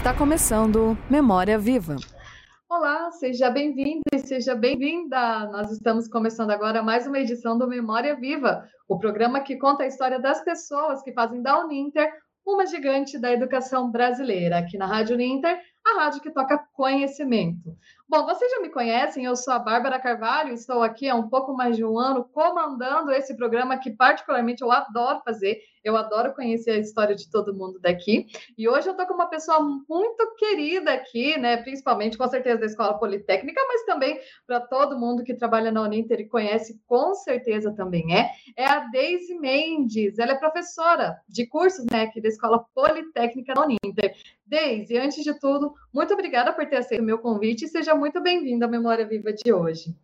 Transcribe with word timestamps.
Está 0.00 0.14
começando 0.14 0.96
Memória 1.10 1.58
Viva. 1.58 1.96
Olá, 2.70 3.10
seja 3.10 3.50
bem-vindo 3.50 4.00
e 4.10 4.18
seja 4.18 4.54
bem-vinda. 4.54 5.46
Nós 5.52 5.70
estamos 5.70 6.08
começando 6.08 6.50
agora 6.50 6.82
mais 6.82 7.06
uma 7.06 7.18
edição 7.18 7.58
do 7.58 7.68
Memória 7.68 8.18
Viva, 8.18 8.66
o 8.88 8.98
programa 8.98 9.40
que 9.40 9.58
conta 9.58 9.82
a 9.82 9.86
história 9.86 10.18
das 10.18 10.42
pessoas 10.42 11.02
que 11.02 11.12
fazem 11.12 11.42
da 11.42 11.62
Uninter 11.62 12.10
uma 12.46 12.64
gigante 12.64 13.18
da 13.18 13.30
educação 13.30 13.90
brasileira. 13.90 14.60
Aqui 14.60 14.78
na 14.78 14.86
Rádio 14.86 15.16
Uninter, 15.16 15.60
a 15.86 16.02
rádio 16.02 16.22
que 16.22 16.30
toca 16.30 16.64
conhecimento. 16.72 17.76
Bom, 18.10 18.26
vocês 18.26 18.50
já 18.50 18.60
me 18.60 18.68
conhecem, 18.68 19.24
eu 19.24 19.36
sou 19.36 19.54
a 19.54 19.58
Bárbara 19.60 19.96
Carvalho, 20.00 20.52
estou 20.52 20.82
aqui 20.82 21.08
há 21.08 21.14
um 21.14 21.28
pouco 21.28 21.54
mais 21.54 21.76
de 21.76 21.84
um 21.84 21.96
ano 21.96 22.24
comandando 22.24 23.12
esse 23.12 23.36
programa 23.36 23.78
que 23.78 23.88
particularmente 23.88 24.62
eu 24.62 24.72
adoro 24.72 25.20
fazer, 25.24 25.60
eu 25.84 25.96
adoro 25.96 26.34
conhecer 26.34 26.72
a 26.72 26.78
história 26.78 27.14
de 27.14 27.30
todo 27.30 27.54
mundo 27.54 27.78
daqui. 27.78 28.26
E 28.58 28.68
hoje 28.68 28.88
eu 28.88 28.92
estou 28.92 29.06
com 29.06 29.14
uma 29.14 29.28
pessoa 29.28 29.60
muito 29.60 30.34
querida 30.36 30.92
aqui, 30.92 31.38
né, 31.38 31.58
principalmente 31.58 32.18
com 32.18 32.26
certeza 32.26 32.58
da 32.58 32.66
Escola 32.66 32.98
Politécnica, 32.98 33.60
mas 33.68 33.84
também 33.84 34.20
para 34.44 34.58
todo 34.58 34.98
mundo 34.98 35.22
que 35.22 35.32
trabalha 35.32 35.70
na 35.70 35.80
Uninter 35.80 36.18
e 36.18 36.28
conhece, 36.28 36.80
com 36.88 37.14
certeza 37.14 37.72
também 37.72 38.12
é, 38.12 38.32
é 38.56 38.66
a 38.66 38.80
Deise 38.88 39.38
Mendes, 39.38 40.18
ela 40.18 40.32
é 40.32 40.34
professora 40.34 41.16
de 41.28 41.46
cursos, 41.46 41.86
né, 41.88 42.02
aqui 42.02 42.20
da 42.20 42.28
Escola 42.28 42.64
Politécnica 42.74 43.54
da 43.54 43.62
Uninter. 43.62 44.16
Deise, 44.44 44.98
antes 44.98 45.22
de 45.22 45.32
tudo, 45.38 45.72
muito 45.94 46.12
obrigada 46.12 46.52
por 46.52 46.66
ter 46.66 46.78
aceito 46.78 47.00
o 47.00 47.04
meu 47.04 47.18
convite 47.18 47.66
e 47.66 47.68
seja 47.68 47.94
muito 48.00 48.22
bem-vinda 48.22 48.64
à 48.64 48.68
Memória 48.68 49.06
Viva 49.06 49.30
de 49.30 49.52
hoje. 49.52 49.94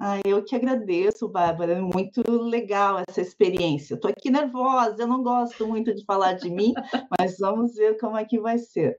Ah, 0.00 0.18
eu 0.24 0.42
que 0.42 0.56
agradeço, 0.56 1.28
Bárbara. 1.28 1.72
É 1.72 1.80
muito 1.82 2.22
legal 2.30 3.02
essa 3.06 3.20
experiência. 3.20 3.94
Estou 3.94 4.10
aqui 4.10 4.30
nervosa, 4.30 5.02
eu 5.02 5.06
não 5.06 5.22
gosto 5.22 5.68
muito 5.68 5.94
de 5.94 6.02
falar 6.06 6.32
de 6.32 6.48
mim, 6.48 6.72
mas 7.20 7.36
vamos 7.38 7.74
ver 7.74 7.98
como 7.98 8.16
é 8.16 8.24
que 8.24 8.40
vai 8.40 8.56
ser. 8.56 8.98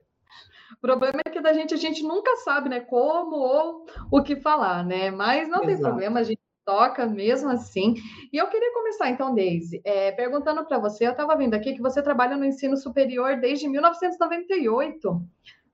O 0.76 0.80
problema 0.80 1.20
é 1.26 1.30
que 1.30 1.40
da 1.40 1.52
gente 1.52 1.74
a 1.74 1.76
gente 1.76 2.04
nunca 2.04 2.36
sabe, 2.36 2.68
né, 2.68 2.78
como 2.78 3.34
ou 3.34 3.86
o 4.12 4.22
que 4.22 4.36
falar, 4.36 4.86
né? 4.86 5.10
Mas 5.10 5.48
não 5.48 5.64
Exato. 5.64 5.66
tem 5.66 5.80
problema, 5.80 6.20
a 6.20 6.22
gente 6.22 6.40
toca 6.64 7.06
mesmo 7.06 7.50
assim. 7.50 7.96
E 8.32 8.36
eu 8.36 8.46
queria 8.46 8.72
começar 8.72 9.10
então, 9.10 9.34
Deise, 9.34 9.80
é, 9.84 10.12
perguntando 10.12 10.64
para 10.64 10.78
você, 10.78 11.08
eu 11.08 11.10
estava 11.10 11.34
vendo 11.34 11.54
aqui 11.54 11.74
que 11.74 11.82
você 11.82 12.00
trabalha 12.00 12.36
no 12.36 12.44
ensino 12.44 12.76
superior 12.76 13.40
desde 13.40 13.68
1998, 13.68 15.20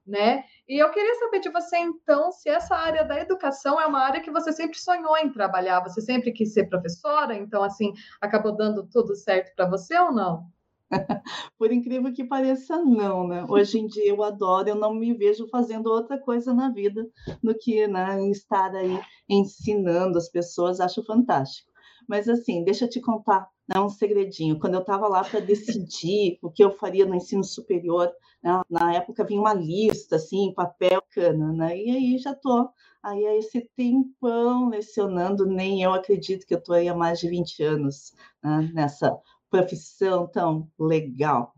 né? 0.06 0.44
E 0.66 0.82
eu 0.82 0.90
queria 0.90 1.14
saber 1.16 1.40
de 1.40 1.50
você 1.50 1.76
então 1.76 2.32
se 2.32 2.48
essa 2.48 2.74
área 2.74 3.04
da 3.04 3.20
educação 3.20 3.78
é 3.78 3.86
uma 3.86 4.00
área 4.00 4.22
que 4.22 4.30
você 4.30 4.50
sempre 4.50 4.78
sonhou 4.78 5.16
em 5.18 5.30
trabalhar, 5.30 5.80
você 5.80 6.00
sempre 6.00 6.32
quis 6.32 6.54
ser 6.54 6.68
professora, 6.68 7.34
então 7.34 7.62
assim, 7.62 7.92
acabou 8.20 8.56
dando 8.56 8.86
tudo 8.88 9.14
certo 9.14 9.54
para 9.54 9.68
você 9.68 9.98
ou 9.98 10.10
não? 10.10 10.46
Por 11.58 11.70
incrível 11.70 12.12
que 12.14 12.24
pareça, 12.24 12.78
não, 12.82 13.26
né? 13.26 13.44
Hoje 13.48 13.78
em 13.78 13.86
dia 13.86 14.08
eu 14.08 14.22
adoro, 14.22 14.68
eu 14.68 14.74
não 14.74 14.94
me 14.94 15.12
vejo 15.12 15.46
fazendo 15.48 15.88
outra 15.88 16.18
coisa 16.18 16.54
na 16.54 16.70
vida 16.70 17.06
do 17.42 17.54
que 17.54 17.86
né, 17.86 18.26
estar 18.30 18.74
aí 18.74 18.98
ensinando 19.28 20.16
as 20.16 20.30
pessoas, 20.30 20.80
acho 20.80 21.04
fantástico. 21.04 21.70
Mas 22.08 22.26
assim, 22.26 22.64
deixa 22.64 22.86
eu 22.86 22.90
te 22.90 23.00
contar 23.02 23.48
né, 23.68 23.80
um 23.80 23.88
segredinho. 23.88 24.58
Quando 24.58 24.74
eu 24.74 24.80
estava 24.80 25.08
lá 25.08 25.24
para 25.24 25.40
decidir 25.40 26.38
o 26.42 26.50
que 26.50 26.62
eu 26.62 26.70
faria 26.70 27.06
no 27.06 27.14
ensino 27.14 27.44
superior, 27.44 28.12
né, 28.42 28.62
na 28.68 28.94
época 28.94 29.24
vinha 29.24 29.40
uma 29.40 29.54
lista, 29.54 30.16
assim, 30.16 30.52
papel, 30.54 31.02
cana, 31.10 31.52
né? 31.52 31.76
E 31.76 31.90
aí 31.90 32.18
já 32.18 32.32
estou 32.32 32.70
aí 33.02 33.26
há 33.26 33.36
esse 33.36 33.60
tempão 33.76 34.68
lecionando, 34.68 35.46
nem 35.46 35.82
eu 35.82 35.92
acredito 35.92 36.46
que 36.46 36.54
eu 36.54 36.58
estou 36.58 36.74
aí 36.74 36.88
há 36.88 36.94
mais 36.94 37.20
de 37.20 37.28
20 37.28 37.62
anos 37.62 38.14
né, 38.42 38.70
nessa 38.72 39.16
profissão 39.50 40.26
tão 40.26 40.68
legal. 40.78 41.54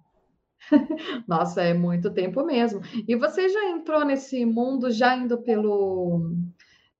Nossa, 1.26 1.62
é 1.62 1.72
muito 1.72 2.12
tempo 2.12 2.44
mesmo. 2.44 2.80
E 3.06 3.14
você 3.14 3.48
já 3.48 3.68
entrou 3.70 4.04
nesse 4.04 4.44
mundo 4.44 4.90
já 4.90 5.16
indo 5.16 5.38
pelo 5.38 6.32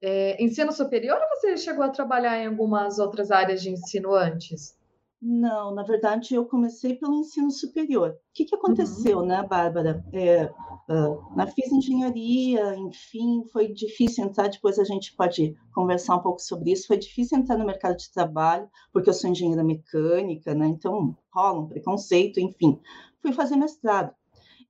é, 0.01 0.43
ensino 0.43 0.73
superior 0.73 1.19
ou 1.21 1.29
você 1.29 1.57
chegou 1.57 1.85
a 1.85 1.91
trabalhar 1.91 2.39
em 2.39 2.47
algumas 2.47 2.99
outras 2.99 3.31
áreas 3.31 3.63
de 3.63 3.71
ensino 3.71 4.15
antes? 4.15 4.77
Não, 5.21 5.75
na 5.75 5.83
verdade 5.83 6.35
eu 6.35 6.45
comecei 6.45 6.95
pelo 6.95 7.15
ensino 7.15 7.51
superior. 7.51 8.11
O 8.11 8.15
que, 8.35 8.45
que 8.45 8.55
aconteceu, 8.55 9.19
uhum. 9.19 9.27
né, 9.27 9.43
Bárbara? 9.43 10.05
É, 10.13 10.45
uh, 10.91 11.35
na 11.35 11.47
fiz 11.47 11.73
engenharia, 11.73 12.77
enfim, 12.77 13.45
foi 13.51 13.73
difícil 13.73 14.25
entrar. 14.25 14.49
Depois 14.49 14.79
a 14.79 14.85
gente 14.85 15.17
pode 15.17 15.57
conversar 15.75 16.17
um 16.17 16.23
pouco 16.23 16.41
sobre 16.41 16.73
isso. 16.73 16.87
Foi 16.87 16.99
difícil 16.99 17.39
entrar 17.39 17.57
no 17.57 17.65
mercado 17.65 17.97
de 17.97 18.13
trabalho 18.13 18.69
porque 18.93 19.09
eu 19.09 19.15
sou 19.15 19.31
engenheira 19.31 19.65
mecânica, 19.65 20.55
né? 20.55 20.67
Então 20.67 21.17
rola 21.33 21.61
um 21.61 21.69
preconceito, 21.69 22.39
enfim. 22.39 22.79
Fui 23.23 23.33
fazer 23.33 23.57
mestrado. 23.57 24.15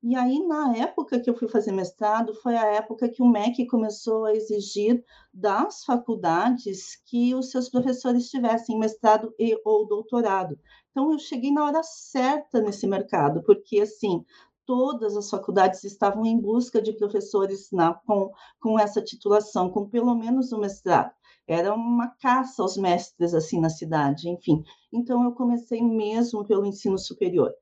E 0.09 0.15
aí, 0.15 0.39
na 0.47 0.73
época 0.77 1.19
que 1.19 1.29
eu 1.29 1.37
fui 1.37 1.49
fazer 1.49 1.73
mestrado, 1.73 2.33
foi 2.33 2.57
a 2.57 2.65
época 2.65 3.09
que 3.09 3.21
o 3.21 3.29
MEC 3.29 3.67
começou 3.67 4.25
a 4.25 4.33
exigir 4.33 5.05
das 5.35 5.83
faculdades 5.83 7.03
que 7.07 7.35
os 7.35 7.51
seus 7.51 7.69
professores 7.69 8.31
tivessem 8.31 8.79
mestrado 8.79 9.35
e 9.37 9.61
ou 9.65 9.85
doutorado. 9.85 10.57
Então, 10.93 11.11
eu 11.11 11.19
cheguei 11.19 11.51
na 11.51 11.65
hora 11.65 11.83
certa 11.83 12.61
nesse 12.61 12.87
mercado, 12.87 13.43
porque, 13.43 13.81
assim, 13.81 14.25
todas 14.65 15.17
as 15.17 15.29
faculdades 15.29 15.83
estavam 15.83 16.25
em 16.25 16.41
busca 16.41 16.81
de 16.81 16.93
professores 16.93 17.69
na, 17.73 17.93
com, 17.93 18.31
com 18.61 18.79
essa 18.79 19.03
titulação, 19.03 19.69
com 19.71 19.89
pelo 19.89 20.15
menos 20.15 20.53
um 20.53 20.61
mestrado. 20.61 21.11
Era 21.49 21.75
uma 21.75 22.15
caça 22.23 22.63
aos 22.63 22.77
mestres, 22.77 23.35
assim, 23.35 23.59
na 23.59 23.71
cidade, 23.71 24.29
enfim. 24.29 24.63
Então, 24.93 25.25
eu 25.25 25.33
comecei 25.33 25.83
mesmo 25.83 26.47
pelo 26.47 26.65
ensino 26.65 26.97
superior. 26.97 27.53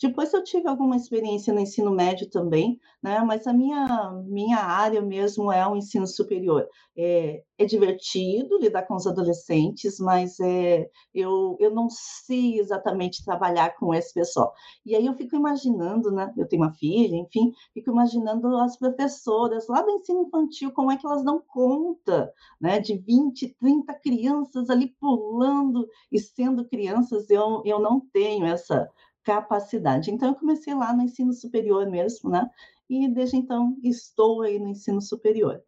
Depois 0.00 0.32
eu 0.34 0.42
tive 0.42 0.68
alguma 0.68 0.96
experiência 0.96 1.54
no 1.54 1.60
ensino 1.60 1.90
médio 1.90 2.28
também, 2.28 2.80
né? 3.02 3.20
mas 3.20 3.46
a 3.46 3.52
minha, 3.52 4.12
minha 4.26 4.58
área 4.58 5.00
mesmo 5.00 5.52
é 5.52 5.66
o 5.66 5.76
ensino 5.76 6.06
superior. 6.06 6.68
É, 6.96 7.42
é 7.56 7.64
divertido 7.64 8.58
lidar 8.58 8.82
com 8.82 8.94
os 8.94 9.06
adolescentes, 9.06 9.98
mas 10.00 10.38
é, 10.40 10.88
eu, 11.14 11.56
eu 11.60 11.70
não 11.72 11.88
sei 11.88 12.58
exatamente 12.58 13.24
trabalhar 13.24 13.76
com 13.76 13.94
esse 13.94 14.12
pessoal. 14.12 14.52
E 14.84 14.96
aí 14.96 15.06
eu 15.06 15.14
fico 15.14 15.36
imaginando, 15.36 16.10
né? 16.10 16.32
eu 16.36 16.48
tenho 16.48 16.62
uma 16.62 16.74
filha, 16.74 17.16
enfim, 17.16 17.52
fico 17.72 17.90
imaginando 17.90 18.56
as 18.58 18.76
professoras 18.76 19.68
lá 19.68 19.80
do 19.80 19.90
ensino 19.90 20.22
infantil, 20.22 20.72
como 20.72 20.90
é 20.90 20.96
que 20.96 21.06
elas 21.06 21.24
dão 21.24 21.40
conta 21.46 22.32
né? 22.60 22.80
de 22.80 22.98
20, 22.98 23.54
30 23.60 23.94
crianças 23.94 24.68
ali 24.70 24.88
pulando 25.00 25.88
e 26.10 26.18
sendo 26.18 26.64
crianças, 26.64 27.30
eu, 27.30 27.62
eu 27.64 27.78
não 27.78 28.00
tenho 28.12 28.44
essa 28.44 28.88
capacidade. 29.24 30.10
Então, 30.10 30.28
eu 30.28 30.34
comecei 30.34 30.74
lá 30.74 30.94
no 30.94 31.02
ensino 31.02 31.32
superior 31.32 31.88
mesmo, 31.90 32.30
né? 32.30 32.48
E 32.88 33.08
desde 33.08 33.36
então 33.36 33.76
estou 33.82 34.42
aí 34.42 34.58
no 34.58 34.68
ensino 34.68 35.00
superior. 35.00 35.62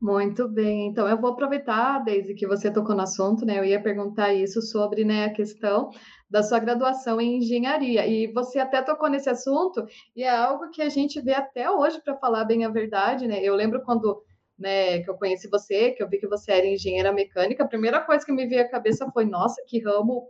Muito 0.00 0.48
bem, 0.48 0.86
então 0.86 1.06
eu 1.06 1.20
vou 1.20 1.32
aproveitar, 1.32 1.98
desde 1.98 2.32
que 2.32 2.46
você 2.46 2.72
tocou 2.72 2.96
no 2.96 3.02
assunto, 3.02 3.44
né? 3.44 3.58
Eu 3.58 3.64
ia 3.66 3.82
perguntar 3.82 4.32
isso 4.32 4.62
sobre 4.62 5.04
né, 5.04 5.26
a 5.26 5.32
questão 5.32 5.90
da 6.28 6.42
sua 6.42 6.58
graduação 6.58 7.20
em 7.20 7.36
engenharia. 7.36 8.06
E 8.06 8.26
você 8.32 8.58
até 8.58 8.80
tocou 8.80 9.10
nesse 9.10 9.28
assunto, 9.28 9.84
e 10.16 10.22
é 10.22 10.30
algo 10.30 10.70
que 10.70 10.80
a 10.80 10.88
gente 10.88 11.20
vê 11.20 11.34
até 11.34 11.70
hoje, 11.70 12.00
para 12.02 12.16
falar 12.16 12.46
bem 12.46 12.64
a 12.64 12.70
verdade, 12.70 13.28
né? 13.28 13.44
Eu 13.44 13.54
lembro 13.54 13.82
quando 13.82 14.22
né, 14.58 15.00
que 15.02 15.10
eu 15.10 15.18
conheci 15.18 15.48
você, 15.50 15.90
que 15.90 16.02
eu 16.02 16.08
vi 16.08 16.18
que 16.18 16.26
você 16.26 16.52
era 16.52 16.66
engenheira 16.66 17.12
mecânica, 17.12 17.64
a 17.64 17.68
primeira 17.68 18.00
coisa 18.00 18.24
que 18.24 18.32
me 18.32 18.46
veio 18.46 18.62
à 18.62 18.68
cabeça 18.70 19.10
foi, 19.12 19.26
nossa, 19.26 19.62
que 19.66 19.82
ramo 19.82 20.26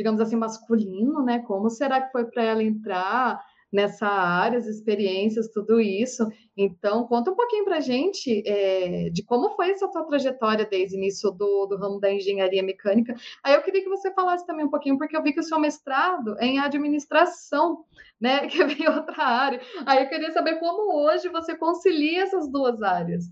digamos 0.00 0.18
assim, 0.18 0.34
masculino, 0.34 1.22
né? 1.22 1.40
Como 1.40 1.68
será 1.68 2.00
que 2.00 2.10
foi 2.10 2.24
para 2.24 2.42
ela 2.42 2.62
entrar 2.62 3.38
nessa 3.70 4.06
área, 4.06 4.58
as 4.58 4.66
experiências, 4.66 5.50
tudo 5.50 5.78
isso? 5.78 6.26
Então, 6.56 7.06
conta 7.06 7.30
um 7.30 7.36
pouquinho 7.36 7.66
para 7.66 7.76
a 7.76 7.80
gente 7.80 8.42
é, 8.46 9.10
de 9.10 9.22
como 9.22 9.50
foi 9.50 9.70
essa 9.70 9.86
tua 9.88 10.04
trajetória 10.04 10.64
desde 10.64 10.96
o 10.96 10.98
início 10.98 11.30
do, 11.30 11.66
do 11.66 11.76
ramo 11.76 12.00
da 12.00 12.10
engenharia 12.10 12.62
mecânica. 12.62 13.14
Aí 13.44 13.54
eu 13.54 13.62
queria 13.62 13.82
que 13.82 13.90
você 13.90 14.10
falasse 14.14 14.46
também 14.46 14.64
um 14.64 14.70
pouquinho, 14.70 14.96
porque 14.96 15.14
eu 15.14 15.22
vi 15.22 15.34
que 15.34 15.40
o 15.40 15.44
seu 15.44 15.60
mestrado 15.60 16.34
é 16.38 16.46
em 16.46 16.58
administração, 16.58 17.84
né? 18.18 18.48
Que 18.48 18.64
vem 18.64 18.88
outra 18.88 19.22
área. 19.22 19.60
Aí 19.84 20.02
eu 20.02 20.08
queria 20.08 20.32
saber 20.32 20.58
como 20.58 21.04
hoje 21.04 21.28
você 21.28 21.54
concilia 21.54 22.22
essas 22.22 22.50
duas 22.50 22.82
áreas. 22.82 23.26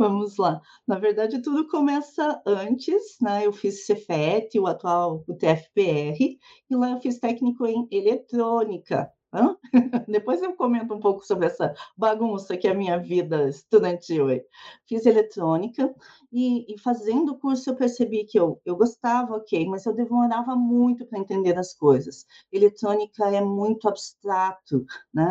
Vamos 0.00 0.38
lá. 0.38 0.60
Na 0.88 0.98
verdade, 0.98 1.42
tudo 1.42 1.68
começa 1.68 2.40
antes, 2.46 3.18
né? 3.20 3.44
Eu 3.46 3.52
fiz 3.52 3.84
Cefet, 3.84 4.58
o 4.58 4.66
atual 4.66 5.22
o 5.28 5.34
TFPR, 5.34 6.38
e 6.70 6.74
lá 6.76 6.92
eu 6.92 7.00
fiz 7.02 7.18
técnico 7.18 7.66
em 7.66 7.86
eletrônica. 7.90 9.12
Hã? 9.32 9.56
Depois 10.08 10.42
eu 10.42 10.56
comento 10.56 10.94
um 10.94 11.00
pouco 11.00 11.24
sobre 11.24 11.46
essa 11.46 11.74
bagunça 11.96 12.56
que 12.56 12.66
é 12.66 12.70
a 12.70 12.74
minha 12.74 12.98
vida 12.98 13.48
estudantil. 13.48 14.26
Fiz 14.88 15.04
eletrônica 15.06 15.94
E, 16.32 16.72
e, 16.72 16.78
fazendo 16.78 17.32
o 17.32 17.38
curso 17.38 17.70
eu 17.70 17.76
percebi 17.76 18.24
que 18.24 18.38
eu, 18.38 18.60
eu 18.64 18.76
gostava, 18.76 19.34
ok, 19.34 19.66
mas 19.66 19.84
eu 19.84 19.92
demorava 19.92 20.54
muito 20.54 21.04
para 21.04 21.18
entender 21.18 21.58
as 21.58 21.74
coisas. 21.74 22.24
Eletrônica 22.52 23.24
é 23.28 23.40
muito 23.40 23.88
abstrato, 23.88 24.84
né? 25.12 25.28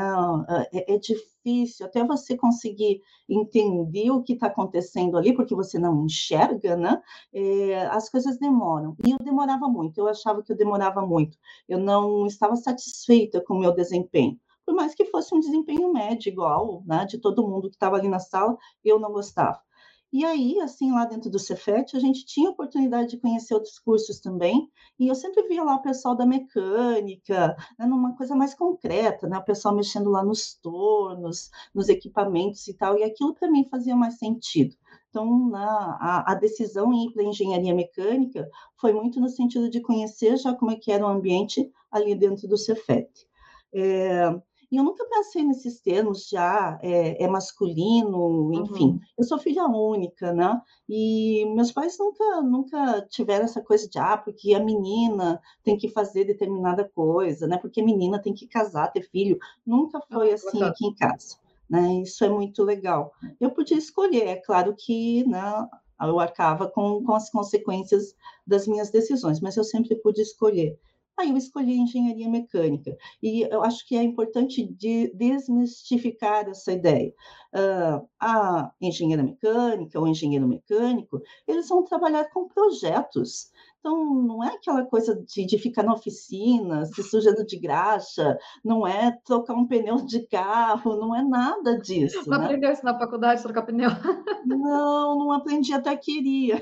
é, 0.74 0.96
é 0.96 0.98
difícil 0.98 1.86
até 1.86 2.04
você 2.04 2.36
conseguir 2.36 3.02
entender 3.28 4.12
o 4.12 4.22
que 4.22 4.34
está 4.34 4.48
acontecendo 4.48 5.18
ali, 5.18 5.34
porque 5.34 5.56
você 5.56 5.80
não 5.80 6.06
enxerga, 6.06 6.76
né? 6.76 7.02
É, 7.34 7.86
as 7.88 8.10
coisas 8.10 8.38
demoram. 8.38 8.96
E 9.06 9.12
eu 9.12 9.18
demorava 9.20 9.68
muito, 9.70 10.00
eu 10.00 10.08
achava 10.08 10.44
que 10.44 10.52
eu 10.52 10.58
demorava 10.58 11.02
muito. 11.06 11.38
Eu 11.68 11.80
não 11.80 12.26
estava 12.26 12.56
satisfeita 12.56 13.42
com 13.42 13.56
o 13.56 13.60
meu 13.60 13.74
desempenho 13.74 14.38
por 14.66 14.76
mais 14.76 14.94
que 14.94 15.06
fosse 15.06 15.34
um 15.34 15.40
desempenho 15.40 15.92
médio 15.92 16.30
igual, 16.30 16.84
né, 16.86 17.04
de 17.04 17.18
todo 17.18 17.48
mundo 17.48 17.72
que 17.72 17.76
estava 17.76 17.96
ali 17.96 18.08
na 18.08 18.20
sala, 18.20 18.56
eu 18.86 19.00
não 19.00 19.12
gostava. 19.12 19.60
E 20.12 20.26
aí, 20.26 20.60
assim, 20.60 20.92
lá 20.92 21.06
dentro 21.06 21.30
do 21.30 21.38
Cefet, 21.38 21.96
a 21.96 22.00
gente 22.00 22.26
tinha 22.26 22.50
oportunidade 22.50 23.10
de 23.10 23.20
conhecer 23.20 23.54
outros 23.54 23.78
cursos 23.78 24.20
também, 24.20 24.68
e 25.00 25.08
eu 25.08 25.14
sempre 25.14 25.48
via 25.48 25.64
lá 25.64 25.76
o 25.76 25.82
pessoal 25.84 26.16
da 26.16 26.26
mecânica, 26.26 27.56
né, 27.78 27.86
numa 27.86 28.16
coisa 28.16 28.36
mais 28.36 28.56
concreta, 28.56 29.28
né, 29.28 29.38
o 29.38 29.44
pessoal 29.44 29.76
mexendo 29.76 30.10
lá 30.10 30.24
nos 30.24 30.56
tornos, 30.56 31.52
nos 31.76 31.90
equipamentos 31.90 32.68
e 32.68 32.74
tal, 32.74 32.98
e 32.98 33.04
aquilo 33.04 33.36
para 33.36 33.52
mim 33.52 33.68
fazia 33.70 33.96
mais 33.96 34.18
sentido. 34.18 34.76
Então, 35.10 35.50
na, 35.50 35.98
a, 36.00 36.32
a, 36.32 36.36
decisão 36.36 36.92
em 36.92 37.06
ir 37.06 37.14
para 37.14 37.24
engenharia 37.24 37.74
mecânica 37.74 38.48
foi 38.78 38.94
muito 38.94 39.20
no 39.20 39.30
sentido 39.30 39.70
de 39.70 39.82
conhecer 39.82 40.38
já 40.38 40.56
como 40.56 40.72
é 40.72 40.76
que 40.76 40.92
era 40.92 41.06
o 41.06 41.10
ambiente 41.10 41.72
ali 41.92 42.16
dentro 42.16 42.48
do 42.48 42.58
Cefet. 42.58 43.10
É, 43.74 44.30
e 44.72 44.78
eu 44.78 44.84
nunca 44.84 45.04
pensei 45.06 45.44
nesses 45.44 45.80
termos 45.80 46.28
já, 46.30 46.80
é, 46.84 47.24
é 47.24 47.28
masculino, 47.28 48.54
enfim. 48.54 48.90
Uhum. 48.90 49.00
Eu 49.18 49.24
sou 49.24 49.40
filha 49.40 49.66
única, 49.66 50.32
né? 50.32 50.62
E 50.88 51.44
meus 51.56 51.72
pais 51.72 51.98
nunca, 51.98 52.42
nunca 52.42 53.02
tiveram 53.10 53.46
essa 53.46 53.62
coisa 53.62 53.90
de, 53.90 53.98
ah, 53.98 54.18
porque 54.18 54.54
a 54.54 54.64
menina 54.64 55.42
tem 55.64 55.76
que 55.76 55.90
fazer 55.90 56.26
determinada 56.26 56.88
coisa, 56.88 57.48
né? 57.48 57.58
Porque 57.58 57.82
a 57.82 57.86
menina 57.86 58.22
tem 58.22 58.34
que 58.34 58.48
casar, 58.48 58.92
ter 58.92 59.10
filho. 59.10 59.40
Nunca 59.66 60.00
foi 60.12 60.32
ah, 60.32 60.36
assim 60.36 60.62
aqui 60.62 60.86
em 60.86 60.96
casa. 60.96 61.38
Né? 61.68 62.02
Isso 62.04 62.24
é 62.24 62.30
muito 62.30 62.64
legal. 62.64 63.12
Eu 63.40 63.52
podia 63.52 63.78
escolher, 63.78 64.28
é 64.28 64.36
claro 64.36 64.76
que 64.78 65.28
né, 65.28 65.68
eu 66.02 66.20
arcava 66.20 66.68
com, 66.68 67.04
com 67.04 67.14
as 67.14 67.30
consequências 67.30 68.16
das 68.46 68.68
minhas 68.68 68.90
decisões, 68.90 69.40
mas 69.40 69.58
eu 69.58 69.64
sempre 69.64 69.96
pude 69.96 70.22
escolher. 70.22 70.80
Aí 71.20 71.32
eu 71.32 71.38
escolhi 71.38 71.78
engenharia 71.78 72.30
mecânica. 72.30 72.96
E 73.22 73.42
eu 73.42 73.62
acho 73.62 73.86
que 73.86 73.98
é 73.98 74.02
importante 74.02 74.66
de 74.66 75.12
desmistificar 75.14 76.48
essa 76.48 76.72
ideia. 76.72 77.14
Uh, 77.54 78.08
a 78.20 78.72
engenheira 78.80 79.22
mecânica 79.22 80.00
ou 80.00 80.08
engenheiro 80.08 80.48
mecânico, 80.48 81.22
eles 81.46 81.68
vão 81.68 81.84
trabalhar 81.84 82.30
com 82.30 82.48
projetos. 82.48 83.52
Então, 83.80 84.14
não 84.14 84.44
é 84.44 84.56
aquela 84.56 84.84
coisa 84.86 85.16
de, 85.16 85.46
de, 85.46 85.58
ficar 85.58 85.84
na 85.84 85.94
oficina, 85.94 86.86
se 86.86 87.02
sujando 87.02 87.46
de 87.46 87.58
graxa, 87.58 88.38
não 88.64 88.86
é 88.86 89.18
trocar 89.24 89.54
um 89.54 89.66
pneu 89.66 90.06
de 90.06 90.28
carro, 90.28 90.98
não 90.98 91.16
é 91.16 91.24
nada 91.24 91.80
disso. 91.80 92.30
Não 92.30 92.38
né? 92.38 92.46
aprendeu 92.46 92.72
isso 92.72 92.84
na 92.84 93.00
faculdade, 93.00 93.42
trocar 93.42 93.62
pneu? 93.62 93.90
Não, 94.46 95.18
não 95.18 95.32
aprendi, 95.32 95.74
até 95.74 95.96
queria. 95.96 96.62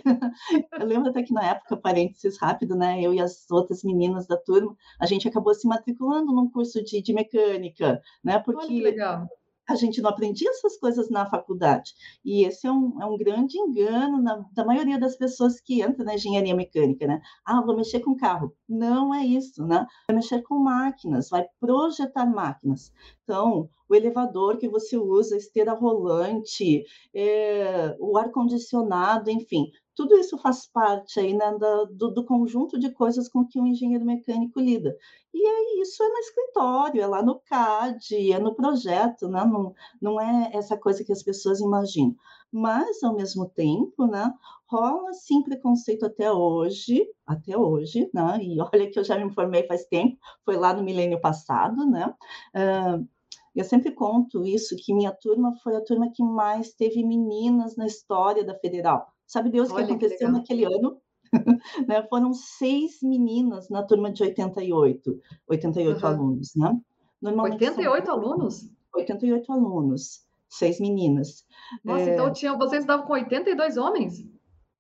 Eu 0.80 0.86
lembro 0.86 1.10
até 1.10 1.24
que 1.24 1.34
na 1.34 1.44
época, 1.44 1.76
parênteses 1.78 2.38
rápido, 2.40 2.76
né? 2.76 3.02
Eu 3.02 3.14
e 3.14 3.20
as 3.20 3.50
outras 3.50 3.84
meninas 3.84 4.28
da 4.28 4.38
turma, 4.38 4.76
a 5.00 5.06
gente 5.06 5.28
acabou 5.28 5.54
se 5.54 5.68
matriculando 5.68 6.32
num 6.34 6.50
curso 6.50 6.84
de, 6.84 7.02
de 7.02 7.14
mecânica, 7.14 8.02
né? 8.24 8.40
Porque 8.40 8.62
Olha 8.62 8.68
que 8.68 8.82
legal 8.82 9.28
a 9.68 9.76
gente 9.76 10.02
não 10.02 10.10
aprendia 10.10 10.50
essas 10.50 10.78
coisas 10.78 11.10
na 11.10 11.30
faculdade. 11.30 11.94
E 12.24 12.46
esse 12.46 12.66
é 12.66 12.72
um, 12.72 13.02
é 13.02 13.06
um 13.06 13.18
grande 13.18 13.58
engano 13.58 14.22
na, 14.22 14.46
da 14.54 14.66
maioria 14.66 15.00
das 15.00 15.16
pessoas 15.16 15.60
que 15.60 15.84
entram 15.84 16.06
na 16.06 16.16
engenharia 16.16 16.56
mecânica, 16.56 17.06
né? 17.06 17.22
Ah, 17.46 17.62
vou 17.62 17.76
mexer 17.76 18.00
com 18.00 18.16
carro. 18.16 18.56
Não 18.68 19.14
é 19.14 19.26
isso, 19.26 19.66
né? 19.66 19.86
Vai 20.08 20.16
mexer 20.16 20.42
com 20.44 20.56
máquinas, 20.60 21.30
vai 21.30 21.46
projetar 21.60 22.26
máquinas. 22.26 22.92
Então, 23.24 23.70
o 23.90 23.96
elevador 23.96 24.58
que 24.58 24.70
você 24.70 24.98
usa, 24.98 25.36
esteira 25.36 25.74
rolante, 25.74 26.86
é, 27.14 27.96
o 28.00 28.18
ar-condicionado, 28.18 29.30
enfim, 29.30 29.70
tudo 29.98 30.16
isso 30.16 30.38
faz 30.38 30.68
parte 30.68 31.20
aí 31.20 31.34
né, 31.34 31.52
do, 31.90 32.12
do, 32.12 32.24
conjunto 32.24 32.78
de 32.78 32.92
coisas 32.92 33.28
com 33.28 33.44
que 33.44 33.60
um 33.60 33.66
engenheiro 33.66 34.06
mecânico 34.06 34.60
lida. 34.60 34.96
E 35.34 35.46
é 35.46 35.82
isso 35.82 36.04
é 36.04 36.08
no 36.08 36.18
escritório, 36.20 37.02
é 37.02 37.08
lá 37.08 37.24
no 37.24 37.40
CAD, 37.40 38.32
é 38.32 38.38
no 38.38 38.54
projeto, 38.54 39.28
né? 39.28 39.44
não, 39.44 39.74
não 40.00 40.22
é 40.22 40.52
essa 40.54 40.78
coisa 40.78 41.04
que 41.04 41.12
as 41.12 41.24
pessoas 41.24 41.60
imaginam. 41.62 42.16
Mas, 42.52 43.02
ao 43.02 43.16
mesmo 43.16 43.50
tempo, 43.50 44.06
né, 44.06 44.32
rola 44.68 45.14
sim 45.14 45.42
preconceito 45.42 46.06
até 46.06 46.32
hoje, 46.32 47.04
até 47.26 47.58
hoje, 47.58 48.08
né? 48.14 48.38
e 48.40 48.62
olha 48.62 48.92
que 48.92 49.00
eu 49.00 49.04
já 49.04 49.18
me 49.18 49.34
formei 49.34 49.66
faz 49.66 49.86
tempo, 49.88 50.16
foi 50.46 50.58
lá 50.58 50.76
no 50.76 50.84
milênio 50.84 51.20
passado, 51.20 51.88
né? 51.88 52.14
Uh, 52.56 53.08
eu 53.56 53.64
sempre 53.64 53.92
conto 53.92 54.46
isso, 54.46 54.76
que 54.78 54.94
minha 54.94 55.12
turma 55.12 55.56
foi 55.64 55.76
a 55.76 55.84
turma 55.84 56.12
que 56.14 56.22
mais 56.22 56.76
teve 56.76 57.04
meninas 57.04 57.76
na 57.76 57.88
história 57.88 58.44
da 58.46 58.54
Federal. 58.54 59.17
Sabe 59.28 59.50
Deus 59.50 59.70
o 59.70 59.76
que 59.76 59.82
aconteceu 59.82 60.28
que 60.28 60.34
naquele 60.34 60.64
ano? 60.64 61.02
né? 61.88 62.02
Foram 62.10 62.34
seis 62.34 63.00
meninas 63.04 63.70
na 63.70 63.84
turma 63.84 64.12
de 64.12 64.24
88, 64.24 65.20
88 65.48 66.00
uhum. 66.00 66.08
alunos, 66.08 66.56
né? 66.56 66.80
88 67.22 68.06
são... 68.06 68.16
alunos? 68.16 68.72
88 68.96 69.52
alunos, 69.52 70.26
seis 70.48 70.80
meninas. 70.80 71.46
Nossa, 71.84 72.10
é... 72.10 72.14
então 72.14 72.32
tinha, 72.32 72.56
vocês 72.58 72.84
estavam 72.84 73.06
com 73.06 73.14
82 73.14 73.78
homens? 73.78 74.26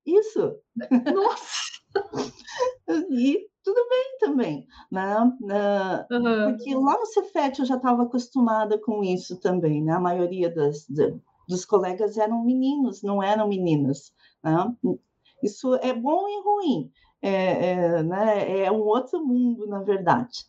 Isso. 0.05 0.55
Nossa! 1.13 1.77
e 3.09 3.49
tudo 3.63 3.89
bem 3.89 4.17
também, 4.19 4.67
né? 4.89 5.17
Uhum. 6.09 6.55
Porque 6.55 6.73
lá 6.73 6.97
no 6.97 7.05
Cefet 7.07 7.59
eu 7.59 7.65
já 7.65 7.75
estava 7.75 8.03
acostumada 8.03 8.79
com 8.79 9.03
isso 9.03 9.37
também, 9.41 9.83
né? 9.83 9.93
A 9.93 9.99
maioria 9.99 10.53
das, 10.53 10.87
dos 11.47 11.65
colegas 11.65 12.17
eram 12.17 12.45
meninos, 12.45 13.03
não 13.03 13.21
eram 13.21 13.47
meninas. 13.47 14.13
Né? 14.43 14.75
Isso 15.43 15.75
é 15.75 15.93
bom 15.93 16.27
e 16.27 16.41
ruim, 16.43 16.91
é, 17.21 17.71
é, 17.71 18.03
né? 18.03 18.61
é 18.63 18.71
um 18.71 18.81
outro 18.81 19.25
mundo, 19.25 19.67
na 19.67 19.81
verdade. 19.81 20.45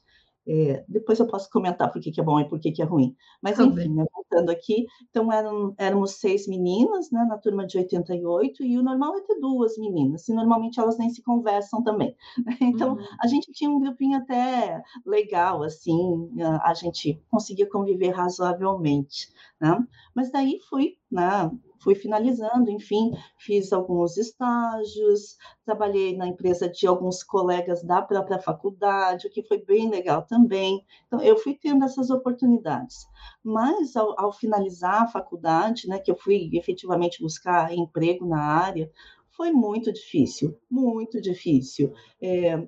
É, 0.50 0.82
depois 0.88 1.18
eu 1.18 1.26
posso 1.26 1.50
comentar 1.50 1.92
por 1.92 2.00
que, 2.00 2.10
que 2.10 2.18
é 2.18 2.24
bom 2.24 2.40
e 2.40 2.48
por 2.48 2.58
que, 2.58 2.72
que 2.72 2.80
é 2.80 2.84
ruim. 2.84 3.14
Mas, 3.42 3.60
enfim, 3.60 3.94
né, 3.94 4.02
voltando 4.14 4.48
aqui, 4.48 4.86
então 5.10 5.30
eram, 5.30 5.74
éramos 5.76 6.12
seis 6.12 6.48
meninas 6.48 7.10
né, 7.10 7.22
na 7.28 7.36
turma 7.36 7.66
de 7.66 7.76
88, 7.76 8.64
e 8.64 8.78
o 8.78 8.82
normal 8.82 9.18
é 9.18 9.20
ter 9.20 9.38
duas 9.38 9.76
meninas, 9.76 10.26
e 10.26 10.32
normalmente 10.32 10.80
elas 10.80 10.96
nem 10.96 11.10
se 11.10 11.22
conversam 11.22 11.82
também. 11.82 12.16
Então, 12.62 12.94
uhum. 12.94 13.04
a 13.22 13.26
gente 13.26 13.52
tinha 13.52 13.68
um 13.70 13.78
grupinho 13.78 14.16
até 14.16 14.82
legal, 15.04 15.62
assim, 15.62 16.30
a, 16.40 16.70
a 16.70 16.74
gente 16.74 17.22
conseguia 17.30 17.68
conviver 17.68 18.10
razoavelmente. 18.10 19.28
Né? 19.60 19.86
Mas 20.14 20.32
daí 20.32 20.60
fui 20.70 20.96
né, 21.10 21.50
fui 21.78 21.94
finalizando, 21.94 22.70
enfim, 22.70 23.12
fiz 23.38 23.72
alguns 23.72 24.16
estágios, 24.16 25.36
trabalhei 25.64 26.16
na 26.16 26.26
empresa 26.26 26.68
de 26.68 26.86
alguns 26.86 27.22
colegas 27.22 27.82
da 27.82 28.02
própria 28.02 28.38
faculdade, 28.38 29.26
o 29.26 29.30
que 29.30 29.42
foi 29.42 29.64
bem 29.64 29.88
legal 29.88 30.22
também. 30.22 30.84
Então, 31.06 31.20
eu 31.20 31.36
fui 31.36 31.54
tendo 31.54 31.84
essas 31.84 32.10
oportunidades. 32.10 33.06
Mas, 33.42 33.96
ao, 33.96 34.18
ao 34.18 34.32
finalizar 34.32 35.02
a 35.02 35.08
faculdade, 35.08 35.88
né, 35.88 35.98
que 35.98 36.10
eu 36.10 36.16
fui 36.16 36.50
efetivamente 36.52 37.22
buscar 37.22 37.72
emprego 37.72 38.26
na 38.26 38.40
área, 38.40 38.90
foi 39.30 39.52
muito 39.52 39.92
difícil, 39.92 40.58
muito 40.68 41.20
difícil. 41.20 41.92
É, 42.20 42.66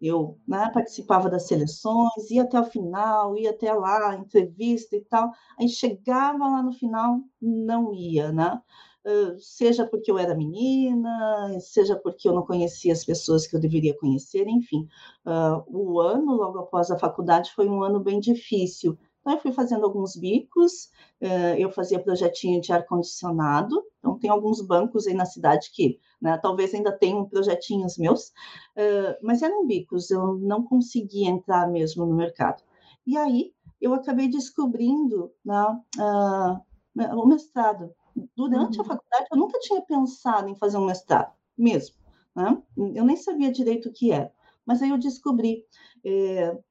eu 0.00 0.38
né, 0.48 0.70
participava 0.72 1.28
das 1.28 1.46
seleções, 1.46 2.30
ia 2.30 2.42
até 2.42 2.58
o 2.60 2.64
final, 2.64 3.36
ia 3.36 3.50
até 3.50 3.72
lá, 3.72 4.16
entrevista 4.16 4.96
e 4.96 5.04
tal. 5.04 5.30
Aí 5.58 5.68
chegava 5.68 6.38
lá 6.38 6.62
no 6.62 6.72
final, 6.72 7.20
não 7.40 7.92
ia, 7.92 8.32
né? 8.32 8.60
Uh, 9.04 9.38
seja 9.38 9.86
porque 9.86 10.10
eu 10.10 10.18
era 10.18 10.34
menina, 10.34 11.58
seja 11.60 11.96
porque 11.96 12.28
eu 12.28 12.34
não 12.34 12.44
conhecia 12.44 12.92
as 12.92 13.04
pessoas 13.04 13.46
que 13.46 13.56
eu 13.56 13.60
deveria 13.60 13.96
conhecer, 13.98 14.46
enfim. 14.46 14.86
Uh, 15.24 15.64
o 15.68 16.00
ano, 16.00 16.34
logo 16.34 16.58
após 16.58 16.90
a 16.90 16.98
faculdade, 16.98 17.52
foi 17.52 17.68
um 17.68 17.82
ano 17.82 17.98
bem 18.00 18.20
difícil. 18.20 18.98
Então, 19.20 19.34
eu 19.34 19.40
fui 19.40 19.52
fazendo 19.52 19.84
alguns 19.84 20.16
bicos, 20.16 20.90
uh, 21.20 21.56
eu 21.58 21.70
fazia 21.70 22.02
projetinho 22.02 22.60
de 22.60 22.72
ar-condicionado, 22.72 23.82
então 23.98 24.18
tem 24.18 24.30
alguns 24.30 24.60
bancos 24.60 25.06
aí 25.06 25.14
na 25.14 25.26
cidade 25.26 25.70
que 25.72 26.00
né? 26.20 26.36
Talvez 26.38 26.74
ainda 26.74 26.92
tenham 26.92 27.24
projetinhos 27.24 27.96
meus, 27.96 28.28
uh, 28.76 29.16
mas 29.22 29.42
eram 29.42 29.66
bicos, 29.66 30.10
eu 30.10 30.34
não 30.38 30.62
conseguia 30.62 31.28
entrar 31.30 31.66
mesmo 31.68 32.04
no 32.04 32.14
mercado. 32.14 32.62
E 33.06 33.16
aí 33.16 33.54
eu 33.80 33.94
acabei 33.94 34.28
descobrindo 34.28 35.32
né, 35.44 35.80
uh, 35.98 37.18
o 37.18 37.26
mestrado. 37.26 37.94
Durante 38.36 38.76
uhum. 38.76 38.84
a 38.84 38.88
faculdade, 38.88 39.26
eu 39.32 39.38
nunca 39.38 39.58
tinha 39.60 39.80
pensado 39.80 40.48
em 40.48 40.56
fazer 40.56 40.76
um 40.76 40.84
mestrado, 40.84 41.32
mesmo. 41.56 41.96
Né? 42.36 42.60
Eu 42.94 43.04
nem 43.04 43.16
sabia 43.16 43.50
direito 43.50 43.88
o 43.88 43.92
que 43.92 44.12
era. 44.12 44.30
Mas 44.66 44.82
aí 44.82 44.90
eu 44.90 44.98
descobri. 44.98 45.64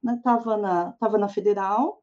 Estava 0.04 0.54
é, 0.54 0.58
né, 0.58 0.62
na, 0.62 0.92
tava 0.94 1.18
na 1.18 1.28
Federal, 1.28 1.99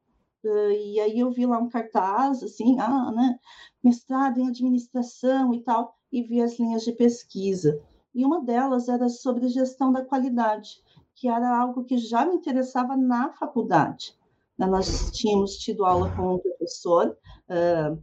e 0.49 1.01
aí 1.01 1.19
eu 1.21 1.31
vi 1.31 1.47
lá 1.47 1.59
um 1.59 1.69
cartaz, 1.69 2.43
assim, 2.43 2.79
ah, 2.81 3.13
né, 3.13 3.39
mestrado 3.83 4.39
em 4.39 4.49
administração 4.49 5.53
e 5.55 5.63
tal, 5.63 5.95
e 6.13 6.23
vi 6.23 6.41
as 6.43 6.59
linhas 6.59 6.85
de 6.85 6.93
pesquisa. 6.93 7.81
E 8.15 8.25
uma 8.25 8.43
delas 8.43 8.89
era 8.89 9.09
sobre 9.09 9.49
gestão 9.49 9.93
da 9.93 10.05
qualidade, 10.05 10.71
que 11.15 11.29
era 11.29 11.59
algo 11.59 11.85
que 11.85 11.99
já 11.99 12.25
me 12.27 12.37
interessava 12.37 12.97
na 12.97 13.33
faculdade. 13.33 14.15
Nós 14.59 15.11
tínhamos 15.13 15.57
tido 15.59 15.85
aula 15.85 16.11
com 16.11 16.35
um 16.37 16.39
professor 16.39 17.17
uh, 17.51 18.03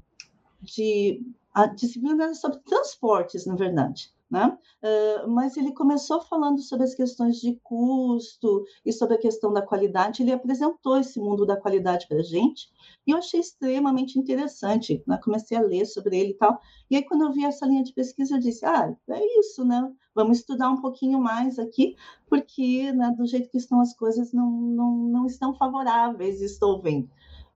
de 0.62 1.22
a 1.54 1.68
disciplina 1.68 2.26
era 2.26 2.34
sobre 2.36 2.60
transportes, 2.60 3.46
na 3.46 3.56
verdade. 3.56 4.12
Né? 4.34 4.58
Uh, 4.82 5.30
mas 5.30 5.56
ele 5.58 5.72
começou 5.74 6.20
falando 6.20 6.60
sobre 6.60 6.86
as 6.86 6.96
questões 6.96 7.40
de 7.40 7.60
custo 7.62 8.66
e 8.84 8.92
sobre 8.92 9.14
a 9.14 9.20
questão 9.20 9.54
da 9.54 9.62
qualidade. 9.62 10.24
Ele 10.24 10.32
apresentou 10.32 10.98
esse 10.98 11.20
mundo 11.20 11.46
da 11.46 11.56
qualidade 11.56 12.08
para 12.08 12.18
a 12.18 12.24
gente 12.24 12.68
e 13.06 13.12
eu 13.12 13.18
achei 13.20 13.40
extremamente 13.40 14.18
interessante. 14.18 15.04
Né? 15.06 15.20
Comecei 15.24 15.56
a 15.56 15.62
ler 15.62 15.86
sobre 15.86 16.18
ele 16.18 16.32
e 16.32 16.34
tal. 16.34 16.60
E 16.90 16.96
aí, 16.96 17.04
quando 17.06 17.26
eu 17.26 17.32
vi 17.32 17.46
essa 17.46 17.68
linha 17.68 17.84
de 17.84 17.94
pesquisa, 17.94 18.34
eu 18.34 18.40
disse: 18.40 18.66
Ah, 18.66 18.92
é 19.08 19.40
isso, 19.40 19.64
né? 19.64 19.94
Vamos 20.16 20.40
estudar 20.40 20.72
um 20.72 20.82
pouquinho 20.82 21.22
mais 21.22 21.60
aqui, 21.60 21.96
porque 22.28 22.92
né, 22.92 23.14
do 23.16 23.28
jeito 23.28 23.52
que 23.52 23.58
estão 23.58 23.80
as 23.80 23.96
coisas 23.96 24.34
não, 24.34 24.50
não, 24.50 24.96
não 24.96 25.26
estão 25.28 25.54
favoráveis, 25.54 26.42
estou 26.42 26.82
vendo. 26.82 27.08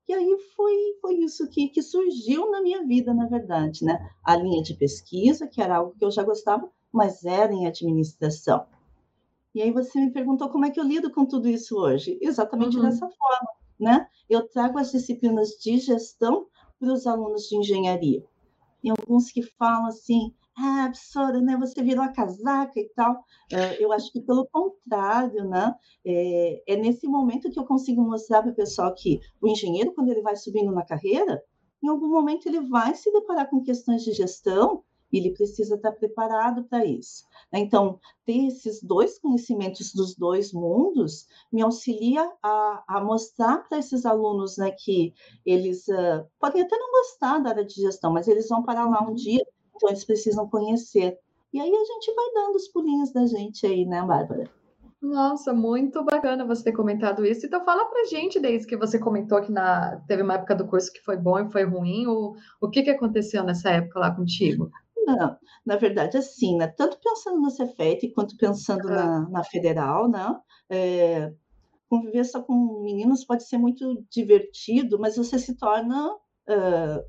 E 0.07 0.13
aí 0.13 0.37
foi, 0.55 0.73
foi 1.01 1.15
isso 1.15 1.49
que, 1.49 1.67
que 1.67 1.81
surgiu 1.81 2.49
na 2.49 2.61
minha 2.61 2.85
vida, 2.85 3.13
na 3.13 3.27
verdade, 3.27 3.83
né? 3.83 4.09
A 4.23 4.35
linha 4.35 4.63
de 4.63 4.73
pesquisa, 4.73 5.47
que 5.47 5.61
era 5.61 5.77
algo 5.77 5.93
que 5.97 6.05
eu 6.05 6.11
já 6.11 6.23
gostava, 6.23 6.71
mas 6.91 7.25
era 7.25 7.53
em 7.53 7.67
administração. 7.67 8.65
E 9.53 9.61
aí 9.61 9.71
você 9.71 9.99
me 9.99 10.11
perguntou 10.11 10.49
como 10.49 10.65
é 10.65 10.71
que 10.71 10.79
eu 10.79 10.83
lido 10.83 11.11
com 11.11 11.25
tudo 11.25 11.49
isso 11.49 11.75
hoje. 11.77 12.17
Exatamente 12.21 12.77
uhum. 12.77 12.83
dessa 12.83 13.09
forma, 13.09 13.49
né? 13.79 14.07
Eu 14.29 14.47
trago 14.47 14.77
as 14.77 14.91
disciplinas 14.91 15.49
de 15.61 15.77
gestão 15.77 16.47
para 16.79 16.93
os 16.93 17.05
alunos 17.05 17.49
de 17.49 17.57
engenharia. 17.57 18.23
Tem 18.81 18.91
alguns 18.91 19.31
que 19.31 19.41
falam 19.41 19.87
assim, 19.87 20.33
ah, 20.57 20.89
professora, 20.89 21.39
né, 21.39 21.55
você 21.55 21.83
virou 21.83 22.03
a 22.03 22.11
casaca 22.11 22.79
e 22.79 22.89
tal. 22.95 23.13
Uh, 23.53 23.75
eu 23.79 23.91
acho 23.91 24.11
que 24.11 24.19
pelo 24.19 24.47
contrário, 24.47 25.47
né, 25.47 25.75
é, 26.05 26.73
é 26.73 26.75
nesse 26.75 27.07
momento 27.07 27.51
que 27.51 27.59
eu 27.59 27.65
consigo 27.65 28.01
mostrar 28.01 28.41
para 28.41 28.51
o 28.51 28.55
pessoal 28.55 28.93
que 28.93 29.19
o 29.39 29.47
engenheiro, 29.47 29.93
quando 29.93 30.09
ele 30.09 30.21
vai 30.21 30.35
subindo 30.35 30.71
na 30.71 30.83
carreira, 30.83 31.43
em 31.83 31.87
algum 31.87 32.09
momento 32.09 32.47
ele 32.47 32.61
vai 32.61 32.95
se 32.95 33.11
deparar 33.11 33.49
com 33.49 33.61
questões 33.61 34.03
de 34.03 34.13
gestão 34.13 34.83
e 35.13 35.19
ele 35.19 35.31
precisa 35.31 35.75
estar 35.75 35.91
preparado 35.91 36.63
para 36.63 36.83
isso. 36.83 37.23
Então, 37.53 37.99
ter 38.25 38.47
esses 38.47 38.81
dois 38.81 39.19
conhecimentos 39.19 39.93
dos 39.93 40.15
dois 40.15 40.51
mundos 40.51 41.27
me 41.51 41.61
auxilia 41.61 42.29
a, 42.41 42.83
a 42.87 43.01
mostrar 43.01 43.59
para 43.69 43.77
esses 43.77 44.05
alunos 44.05 44.57
né, 44.57 44.71
que 44.71 45.13
eles 45.45 45.87
uh, 45.87 46.27
podem 46.39 46.63
até 46.63 46.75
não 46.77 46.91
gostar 46.91 47.37
da 47.39 47.51
área 47.51 47.65
de 47.65 47.75
gestão, 47.75 48.11
mas 48.11 48.27
eles 48.27 48.49
vão 48.49 48.63
parar 48.63 48.89
lá 48.89 49.01
um 49.07 49.13
dia 49.13 49.45
então, 49.77 49.89
eles 49.89 50.03
precisam 50.03 50.49
conhecer. 50.49 51.17
E 51.53 51.59
aí 51.59 51.71
a 51.71 51.85
gente 51.85 52.13
vai 52.13 52.25
dando 52.33 52.55
os 52.55 52.67
pulinhos 52.67 53.13
da 53.13 53.25
gente 53.25 53.65
aí, 53.65 53.85
né, 53.85 54.01
Bárbara? 54.01 54.49
Nossa, 55.01 55.53
muito 55.53 56.03
bacana 56.03 56.45
você 56.45 56.65
ter 56.65 56.71
comentado 56.71 57.25
isso. 57.25 57.45
Então 57.45 57.63
fala 57.63 57.85
pra 57.85 58.05
gente 58.05 58.39
desde 58.39 58.67
que 58.67 58.75
você 58.75 58.99
comentou 58.99 59.41
que 59.41 59.51
na, 59.51 60.01
teve 60.07 60.23
uma 60.23 60.33
época 60.33 60.55
do 60.55 60.67
curso 60.67 60.91
que 60.91 61.03
foi 61.03 61.15
bom 61.15 61.39
e 61.39 61.51
foi 61.51 61.63
ruim, 61.63 62.07
o, 62.07 62.35
o 62.59 62.69
que, 62.69 62.83
que 62.83 62.89
aconteceu 62.89 63.43
nessa 63.43 63.69
época 63.69 63.99
lá 63.99 64.13
contigo? 64.13 64.69
Não, 65.05 65.37
na 65.65 65.77
verdade, 65.77 66.17
assim, 66.17 66.57
né? 66.57 66.67
Tanto 66.67 66.97
pensando 67.01 67.39
no 67.39 67.49
Cefet 67.49 68.11
quanto 68.13 68.35
pensando 68.35 68.89
na, 68.89 69.29
na 69.29 69.43
federal, 69.43 70.09
né? 70.09 70.35
É, 70.69 71.31
conviver 71.87 72.25
só 72.25 72.41
com 72.41 72.81
meninos 72.83 73.23
pode 73.23 73.47
ser 73.47 73.57
muito 73.57 74.03
divertido, 74.09 74.99
mas 74.99 75.15
você 75.15 75.39
se 75.39 75.55
torna 75.55 76.13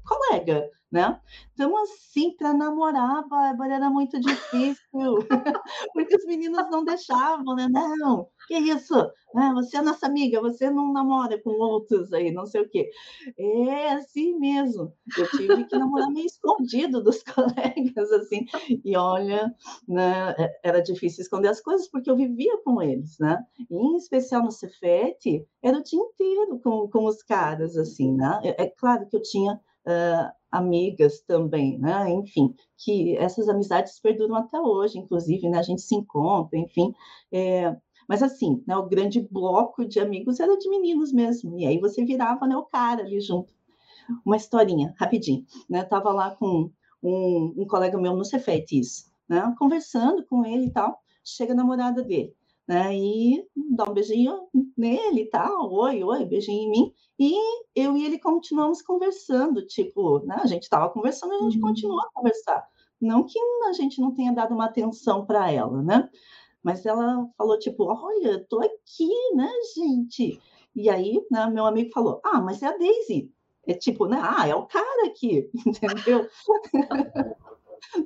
colega, 0.04 0.68
né? 0.90 1.20
Então, 1.52 1.76
assim, 1.82 2.34
para 2.36 2.52
namorar, 2.52 3.26
Bárbara, 3.28 3.74
era 3.76 3.90
muito 3.90 4.18
difícil, 4.20 4.78
porque 5.94 6.16
os 6.16 6.24
meninos 6.26 6.70
não 6.70 6.84
deixavam, 6.84 7.54
né? 7.54 7.68
Não, 7.68 8.28
que 8.48 8.54
isso? 8.56 8.94
Ah, 9.36 9.52
você 9.52 9.76
é 9.76 9.82
nossa 9.82 10.06
amiga, 10.06 10.40
você 10.40 10.70
não 10.70 10.90
namora 10.90 11.40
com 11.40 11.50
outros 11.50 12.12
aí, 12.14 12.32
não 12.32 12.46
sei 12.46 12.62
o 12.62 12.68
quê. 12.68 12.90
É 13.38 13.92
assim 13.92 14.38
mesmo. 14.38 14.92
Eu 15.16 15.28
tive 15.30 15.64
que 15.66 15.76
namorar 15.76 16.10
meio 16.10 16.26
escondido 16.26 17.02
dos 17.04 17.22
colegas, 17.22 18.10
assim. 18.10 18.46
E 18.82 18.96
olha, 18.96 19.54
né, 19.86 20.34
é, 20.38 20.60
era 20.64 20.80
difícil 20.80 21.22
esconder 21.22 21.48
as 21.48 21.60
coisas, 21.60 21.88
porque 21.90 22.10
eu 22.10 22.16
vivia 22.16 22.56
com 22.64 22.80
eles, 22.80 23.18
né? 23.18 23.38
E, 23.70 23.76
em 23.76 23.96
especial 23.96 24.42
no 24.42 24.50
Cefete, 24.50 25.46
era 25.62 25.78
o 25.78 25.82
dia 25.82 26.00
inteiro 26.00 26.58
com, 26.60 26.88
com 26.88 27.04
os 27.04 27.22
caras, 27.22 27.76
assim, 27.76 28.14
né? 28.14 28.40
É, 28.42 28.64
é 28.64 28.66
claro 28.66 29.06
que 29.06 29.16
eu 29.16 29.22
tinha 29.22 29.54
uh, 29.54 30.32
amigas 30.50 31.20
também, 31.20 31.78
né? 31.78 32.10
Enfim, 32.10 32.54
que 32.78 33.16
essas 33.18 33.48
amizades 33.48 34.00
perduram 34.00 34.36
até 34.36 34.58
hoje, 34.58 34.98
inclusive, 34.98 35.48
né? 35.48 35.58
A 35.58 35.62
gente 35.62 35.82
se 35.82 35.94
encontra, 35.94 36.58
enfim. 36.58 36.92
É, 37.30 37.76
mas 38.08 38.22
assim, 38.22 38.62
né, 38.66 38.76
o 38.76 38.88
grande 38.88 39.20
bloco 39.20 39.84
de 39.84 40.00
amigos 40.00 40.40
era 40.40 40.56
de 40.56 40.68
meninos 40.68 41.12
mesmo. 41.12 41.58
E 41.58 41.66
aí 41.66 41.78
você 41.78 42.04
virava 42.04 42.46
né, 42.46 42.56
o 42.56 42.64
cara 42.64 43.02
ali 43.02 43.20
junto. 43.20 43.52
Uma 44.24 44.36
historinha, 44.36 44.94
rapidinho. 44.98 45.44
Né? 45.68 45.80
Eu 45.80 45.88
tava 45.88 46.10
lá 46.12 46.34
com 46.34 46.70
um, 47.02 47.54
um 47.56 47.66
colega 47.66 47.98
meu 47.98 48.16
no 48.16 48.24
Cefetes, 48.24 49.12
né? 49.28 49.54
Conversando 49.58 50.24
com 50.24 50.46
ele 50.46 50.66
e 50.66 50.72
tal. 50.72 50.98
Chega 51.22 51.52
a 51.52 51.56
namorada 51.56 52.02
dele 52.02 52.34
né? 52.68 52.94
E 52.94 53.48
dá 53.70 53.84
um 53.90 53.94
beijinho 53.94 54.46
nele 54.76 55.22
e 55.22 55.30
tal, 55.30 55.72
oi, 55.72 56.04
oi, 56.04 56.24
beijinho 56.26 56.64
em 56.64 56.70
mim. 56.70 56.92
E 57.18 57.34
eu 57.74 57.96
e 57.96 58.04
ele 58.04 58.18
continuamos 58.18 58.82
conversando, 58.82 59.66
tipo, 59.66 60.20
né? 60.26 60.36
A 60.38 60.46
gente 60.46 60.64
estava 60.64 60.90
conversando, 60.90 61.32
a 61.32 61.42
gente 61.44 61.56
uhum. 61.56 61.68
continua 61.68 62.02
a 62.02 62.12
conversar. 62.12 62.68
Não 63.00 63.24
que 63.24 63.38
a 63.66 63.72
gente 63.72 64.00
não 64.00 64.12
tenha 64.12 64.32
dado 64.32 64.54
uma 64.54 64.66
atenção 64.66 65.24
para 65.24 65.50
ela, 65.50 65.82
né? 65.82 66.10
Mas 66.62 66.84
ela 66.84 67.26
falou, 67.36 67.58
tipo, 67.58 67.84
olha, 67.84 68.44
tô 68.48 68.58
aqui, 68.60 69.10
né, 69.34 69.48
gente? 69.74 70.40
E 70.74 70.90
aí, 70.90 71.24
né, 71.30 71.46
meu 71.46 71.66
amigo 71.66 71.90
falou, 71.92 72.20
ah, 72.24 72.40
mas 72.40 72.62
é 72.62 72.66
a 72.66 72.76
Daisy. 72.76 73.32
É 73.66 73.74
tipo, 73.74 74.06
né? 74.06 74.18
Ah, 74.22 74.48
é 74.48 74.54
o 74.54 74.66
cara 74.66 75.06
aqui, 75.06 75.50
entendeu? 75.66 76.28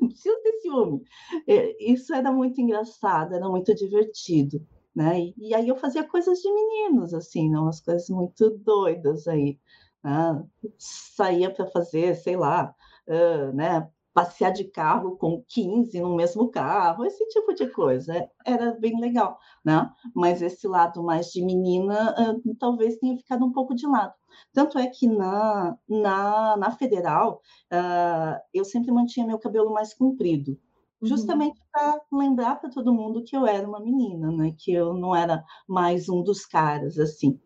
não 0.00 0.08
precisa 0.08 0.40
ter 0.42 0.52
ciúme. 0.60 1.02
É, 1.46 1.92
isso 1.92 2.14
era 2.14 2.32
muito 2.32 2.60
engraçado, 2.60 3.34
era 3.34 3.48
muito 3.48 3.74
divertido. 3.74 4.66
Né? 4.94 5.32
E, 5.38 5.54
aí 5.54 5.68
eu 5.68 5.76
fazia 5.76 6.04
coisas 6.04 6.40
de 6.40 6.52
meninos, 6.52 7.14
assim, 7.14 7.50
não, 7.50 7.62
umas 7.62 7.80
coisas 7.80 8.08
muito 8.10 8.50
doidas 8.58 9.26
aí. 9.26 9.58
Né? 10.04 10.44
Saía 10.78 11.50
para 11.50 11.66
fazer, 11.66 12.14
sei 12.16 12.36
lá, 12.36 12.74
uh, 13.08 13.52
né? 13.54 13.88
Passear 14.14 14.52
de 14.52 14.64
carro 14.64 15.16
com 15.16 15.42
15 15.48 16.00
no 16.00 16.14
mesmo 16.14 16.50
carro, 16.50 17.04
esse 17.04 17.26
tipo 17.28 17.54
de 17.54 17.66
coisa. 17.68 18.28
Era 18.44 18.72
bem 18.72 19.00
legal, 19.00 19.38
né? 19.64 19.90
Mas 20.14 20.42
esse 20.42 20.66
lado 20.66 21.02
mais 21.02 21.26
de 21.32 21.44
menina 21.44 22.14
uh, 22.18 22.54
talvez 22.56 22.96
tenha 22.98 23.16
ficado 23.16 23.44
um 23.44 23.52
pouco 23.52 23.74
de 23.74 23.86
lado. 23.86 24.14
Tanto 24.52 24.78
é 24.78 24.86
que 24.86 25.06
na, 25.06 25.76
na, 25.88 26.56
na 26.56 26.70
federal, 26.70 27.40
uh, 27.72 28.38
eu 28.52 28.64
sempre 28.64 28.92
mantinha 28.92 29.26
meu 29.26 29.38
cabelo 29.38 29.72
mais 29.72 29.94
comprido, 29.94 30.58
uhum. 31.00 31.08
justamente 31.08 31.58
uhum. 31.58 31.66
para 31.72 32.00
lembrar 32.12 32.56
para 32.56 32.70
todo 32.70 32.94
mundo 32.94 33.24
que 33.24 33.36
eu 33.36 33.46
era 33.46 33.66
uma 33.66 33.80
menina, 33.80 34.30
né? 34.30 34.54
Que 34.58 34.72
eu 34.72 34.94
não 34.94 35.14
era 35.14 35.44
mais 35.66 36.08
um 36.08 36.22
dos 36.22 36.44
caras, 36.44 36.98
assim. 36.98 37.40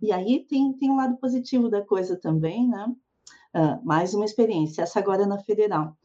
E 0.00 0.10
aí 0.10 0.44
tem, 0.48 0.72
tem 0.72 0.90
um 0.90 0.96
lado 0.96 1.16
positivo 1.18 1.68
da 1.68 1.80
coisa 1.80 2.18
também, 2.18 2.68
né? 2.68 2.92
Uh, 3.54 3.84
mais 3.84 4.14
uma 4.14 4.24
experiência, 4.24 4.82
essa 4.82 4.98
agora 4.98 5.26
na 5.26 5.38
federal. 5.38 5.96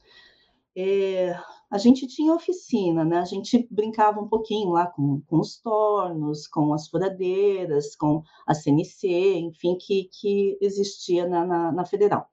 É, 0.76 1.34
a 1.72 1.78
gente 1.78 2.06
tinha 2.08 2.34
oficina, 2.34 3.04
né? 3.04 3.20
A 3.20 3.26
gente 3.26 3.68
brincava 3.72 4.20
um 4.20 4.28
pouquinho 4.28 4.70
lá 4.70 4.88
com, 4.88 5.22
com 5.22 5.40
os 5.40 5.60
tornos, 5.60 6.48
com 6.48 6.74
as 6.74 6.88
furadeiras, 6.88 7.96
com 7.96 8.22
a 8.46 8.54
CNC, 8.54 9.08
enfim, 9.40 9.78
que, 9.78 10.10
que 10.12 10.58
existia 10.62 11.28
na, 11.28 11.46
na, 11.46 11.72
na 11.72 11.86
federal. 11.86 12.30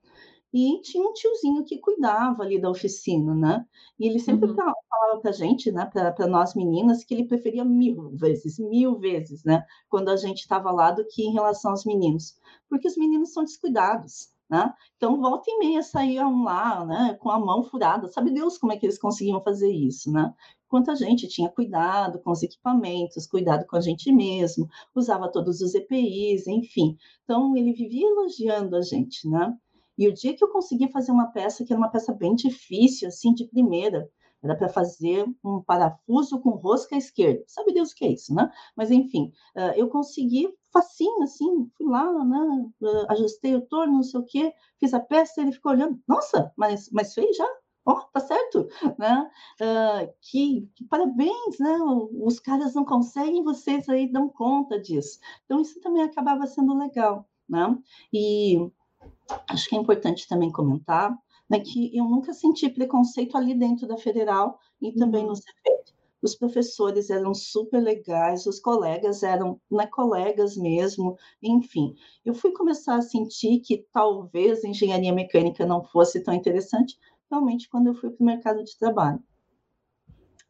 E 0.52 0.80
tinha 0.82 1.08
um 1.08 1.12
tiozinho 1.12 1.64
que 1.64 1.78
cuidava 1.78 2.42
ali 2.42 2.60
da 2.60 2.70
oficina, 2.70 3.34
né? 3.34 3.66
E 3.98 4.06
ele 4.06 4.20
sempre 4.20 4.50
uhum. 4.50 4.54
falava 4.54 4.76
para 5.20 5.30
a 5.30 5.32
gente, 5.32 5.72
né, 5.72 5.86
para 5.86 6.26
nós 6.28 6.54
meninas, 6.54 7.04
que 7.04 7.14
ele 7.14 7.26
preferia 7.26 7.64
mil 7.64 8.10
vezes, 8.16 8.58
mil 8.58 8.98
vezes, 8.98 9.42
né, 9.44 9.64
quando 9.88 10.10
a 10.10 10.16
gente 10.16 10.40
estava 10.40 10.70
lá 10.70 10.90
do 10.90 11.06
que 11.06 11.22
em 11.22 11.32
relação 11.32 11.72
aos 11.72 11.84
meninos, 11.84 12.36
porque 12.68 12.86
os 12.86 12.96
meninos 12.96 13.32
são 13.32 13.42
descuidados, 13.44 14.33
né? 14.48 14.72
Então, 14.96 15.20
volta 15.20 15.50
e 15.50 15.58
meia 15.58 15.82
saíam 15.82 16.42
lá 16.42 16.84
né, 16.84 17.16
com 17.20 17.30
a 17.30 17.38
mão 17.38 17.62
furada. 17.62 18.08
Sabe 18.08 18.30
Deus 18.30 18.58
como 18.58 18.72
é 18.72 18.76
que 18.76 18.86
eles 18.86 18.98
conseguiam 18.98 19.42
fazer 19.42 19.70
isso, 19.70 20.10
né? 20.12 20.32
Enquanto 20.66 20.90
a 20.90 20.94
gente 20.94 21.28
tinha 21.28 21.48
cuidado 21.48 22.18
com 22.20 22.30
os 22.30 22.42
equipamentos, 22.42 23.26
cuidado 23.26 23.66
com 23.66 23.76
a 23.76 23.80
gente 23.80 24.12
mesmo, 24.12 24.68
usava 24.94 25.30
todos 25.30 25.60
os 25.60 25.74
EPIs, 25.74 26.46
enfim. 26.46 26.96
Então, 27.22 27.56
ele 27.56 27.72
vivia 27.72 28.06
elogiando 28.08 28.76
a 28.76 28.82
gente, 28.82 29.28
né? 29.28 29.56
E 29.96 30.08
o 30.08 30.12
dia 30.12 30.34
que 30.36 30.42
eu 30.42 30.48
consegui 30.48 30.90
fazer 30.90 31.12
uma 31.12 31.28
peça, 31.28 31.64
que 31.64 31.72
era 31.72 31.80
uma 31.80 31.90
peça 31.90 32.12
bem 32.12 32.34
difícil, 32.34 33.08
assim, 33.08 33.32
de 33.32 33.46
primeira, 33.46 34.08
era 34.44 34.56
para 34.56 34.68
fazer 34.68 35.26
um 35.42 35.62
parafuso 35.62 36.40
com 36.40 36.50
rosca 36.50 36.96
esquerda. 36.96 37.42
Sabe 37.46 37.72
Deus 37.72 37.92
o 37.92 37.94
que 37.94 38.04
é 38.04 38.12
isso, 38.12 38.34
né? 38.34 38.50
Mas, 38.76 38.90
enfim, 38.90 39.32
uh, 39.56 39.72
eu 39.76 39.88
consegui 39.88 40.48
facinho, 40.72 41.22
assim, 41.22 41.70
fui 41.76 41.86
lá, 41.86 42.24
né, 42.24 42.66
uh, 42.82 43.12
ajustei 43.12 43.54
o 43.54 43.62
torno, 43.62 43.94
não 43.94 44.02
sei 44.02 44.20
o 44.20 44.24
quê, 44.24 44.52
fiz 44.78 44.92
a 44.92 45.00
peça, 45.00 45.40
ele 45.40 45.52
ficou 45.52 45.72
olhando, 45.72 45.98
nossa, 46.06 46.52
mas, 46.56 46.90
mas 46.92 47.14
fez 47.14 47.36
já? 47.36 47.48
Ó, 47.86 47.92
oh, 47.92 48.00
tá 48.12 48.20
certo, 48.20 48.66
né? 48.98 49.30
Uh, 49.60 50.12
que, 50.20 50.68
que, 50.74 50.84
parabéns, 50.84 51.58
né? 51.60 51.78
Os 52.22 52.40
caras 52.40 52.74
não 52.74 52.84
conseguem, 52.84 53.44
vocês 53.44 53.88
aí 53.90 54.10
dão 54.10 54.26
conta 54.28 54.80
disso. 54.80 55.18
Então, 55.44 55.60
isso 55.60 55.78
também 55.80 56.02
acabava 56.02 56.46
sendo 56.46 56.76
legal, 56.78 57.28
né? 57.46 57.76
E 58.10 58.58
acho 59.48 59.68
que 59.68 59.76
é 59.76 59.78
importante 59.78 60.26
também 60.26 60.50
comentar 60.50 61.14
né, 61.48 61.60
que 61.60 61.96
eu 61.96 62.04
nunca 62.04 62.32
senti 62.32 62.68
preconceito 62.68 63.36
ali 63.36 63.54
dentro 63.54 63.86
da 63.86 63.96
federal 63.96 64.58
e 64.80 64.92
também 64.92 65.22
uhum. 65.22 65.28
no 65.28 65.36
CEPED. 65.36 65.94
Os 66.22 66.34
professores 66.34 67.10
eram 67.10 67.34
super 67.34 67.80
legais, 67.80 68.46
os 68.46 68.58
colegas 68.58 69.22
eram 69.22 69.60
né, 69.70 69.86
colegas 69.86 70.56
mesmo, 70.56 71.18
enfim. 71.42 71.94
Eu 72.24 72.32
fui 72.32 72.50
começar 72.52 72.96
a 72.96 73.02
sentir 73.02 73.60
que 73.60 73.86
talvez 73.92 74.64
engenharia 74.64 75.12
mecânica 75.12 75.66
não 75.66 75.84
fosse 75.84 76.22
tão 76.22 76.32
interessante 76.32 76.98
realmente 77.30 77.68
quando 77.68 77.88
eu 77.88 77.94
fui 77.94 78.10
para 78.10 78.22
o 78.22 78.26
mercado 78.26 78.64
de 78.64 78.78
trabalho. 78.78 79.22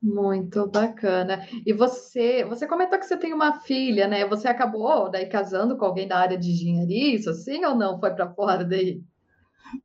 Muito 0.00 0.68
bacana. 0.68 1.44
E 1.66 1.72
você, 1.72 2.44
você 2.44 2.66
comentou 2.68 2.98
que 2.98 3.06
você 3.06 3.16
tem 3.16 3.32
uma 3.32 3.60
filha, 3.60 4.06
né? 4.06 4.26
Você 4.28 4.46
acabou 4.46 5.10
daí 5.10 5.26
casando 5.26 5.78
com 5.78 5.86
alguém 5.86 6.06
da 6.06 6.18
área 6.18 6.36
de 6.36 6.50
engenharia, 6.52 7.16
isso 7.16 7.30
assim, 7.30 7.64
ou 7.64 7.74
não? 7.74 7.98
Foi 7.98 8.14
para 8.14 8.32
fora 8.34 8.62
daí? 8.64 9.02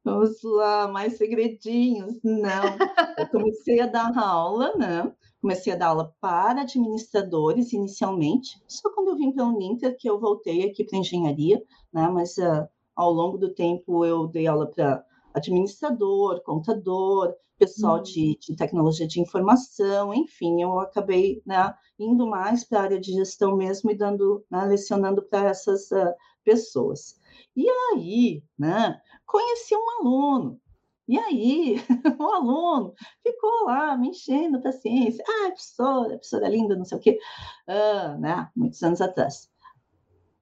Vamos 0.04 0.42
lá, 0.44 0.88
mais 0.88 1.18
segredinhos. 1.18 2.20
Não, 2.24 2.78
eu 3.18 3.28
comecei 3.30 3.80
a 3.80 3.88
dar 3.88 4.18
aula, 4.18 4.76
né? 4.76 5.12
Comecei 5.42 5.72
a 5.74 5.76
dar 5.76 5.88
aula 5.88 6.14
para 6.20 6.62
administradores 6.62 7.72
inicialmente, 7.72 8.62
só 8.68 8.92
quando 8.94 9.10
eu 9.10 9.18
vim 9.18 9.32
para 9.32 9.44
a 9.44 9.48
Uninter 9.48 9.96
que 9.98 10.10
eu 10.10 10.20
voltei 10.20 10.70
aqui 10.70 10.84
para 10.84 11.00
engenharia, 11.00 11.64
né? 11.94 12.10
Mas 12.10 12.38
uh, 12.38 12.68
ao 12.96 13.12
longo 13.12 13.38
do 13.38 13.54
tempo 13.54 14.06
eu 14.06 14.28
dei 14.28 14.48
aula 14.48 14.68
para 14.68 15.04
administrador, 15.34 16.42
contador, 16.44 17.34
pessoal 17.58 17.98
uhum. 17.98 18.04
de, 18.04 18.38
de, 18.40 18.56
tecnologia 18.56 19.06
de 19.06 19.20
informação, 19.20 20.14
enfim, 20.14 20.62
eu 20.62 20.80
acabei 20.80 21.42
né, 21.46 21.74
indo 22.00 22.26
mais 22.26 22.64
para 22.64 22.80
a 22.80 22.84
área 22.84 23.00
de 23.00 23.12
gestão 23.12 23.56
mesmo 23.58 23.92
e 23.92 23.98
dando, 23.98 24.46
né, 24.50 24.64
lecionando 24.66 25.22
para 25.22 25.50
essas 25.50 25.92
uh, 25.92 26.14
pessoas. 26.44 27.20
E 27.56 27.70
aí, 27.70 28.42
né, 28.58 29.00
conheci 29.26 29.76
um 29.76 30.00
aluno. 30.00 30.60
E 31.08 31.18
aí, 31.18 31.78
o 32.20 32.24
aluno 32.24 32.94
ficou 33.24 33.66
lá 33.66 33.98
me 33.98 34.10
enchendo 34.10 34.58
a 34.58 34.62
paciência. 34.62 35.24
Ah, 35.28 35.48
professora, 35.48 36.10
professora 36.10 36.48
linda, 36.48 36.76
não 36.76 36.86
sei 36.86 36.98
o 36.98 37.02
quê. 37.02 37.20
Ah, 37.68 38.16
né? 38.20 38.48
Muitos 38.56 38.82
anos 38.84 39.02
atrás. 39.02 39.50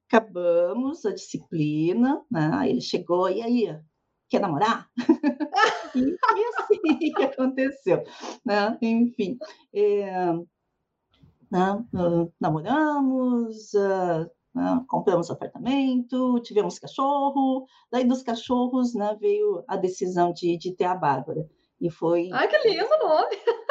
Acabamos 0.06 1.06
a 1.06 1.12
disciplina, 1.12 2.22
né? 2.30 2.68
Ele 2.68 2.82
chegou, 2.82 3.30
e 3.30 3.40
aí, 3.42 3.78
quer 4.28 4.40
namorar? 4.40 4.88
e, 5.94 6.00
e 6.00 6.44
assim 6.58 6.98
que 7.14 7.22
aconteceu, 7.22 8.04
né? 8.44 8.76
Enfim, 8.82 9.38
é, 9.74 10.32
né? 11.50 11.84
Uh, 11.94 12.32
namoramos, 12.40 13.72
uh, 13.74 14.30
né? 14.54 14.84
compramos 14.86 15.30
apartamento, 15.30 16.40
tivemos 16.40 16.78
cachorro, 16.78 17.66
daí 17.90 18.04
dos 18.04 18.22
cachorros 18.22 18.94
né, 18.94 19.16
veio 19.20 19.64
a 19.66 19.76
decisão 19.76 20.32
de, 20.32 20.56
de 20.58 20.74
ter 20.74 20.84
a 20.84 20.94
Bárbara. 20.94 21.48
E 21.80 21.90
foi. 21.90 22.28
Ai, 22.32 22.48
que 22.48 22.68
lindo 22.68 22.86
o 22.86 23.08
nome! 23.08 23.36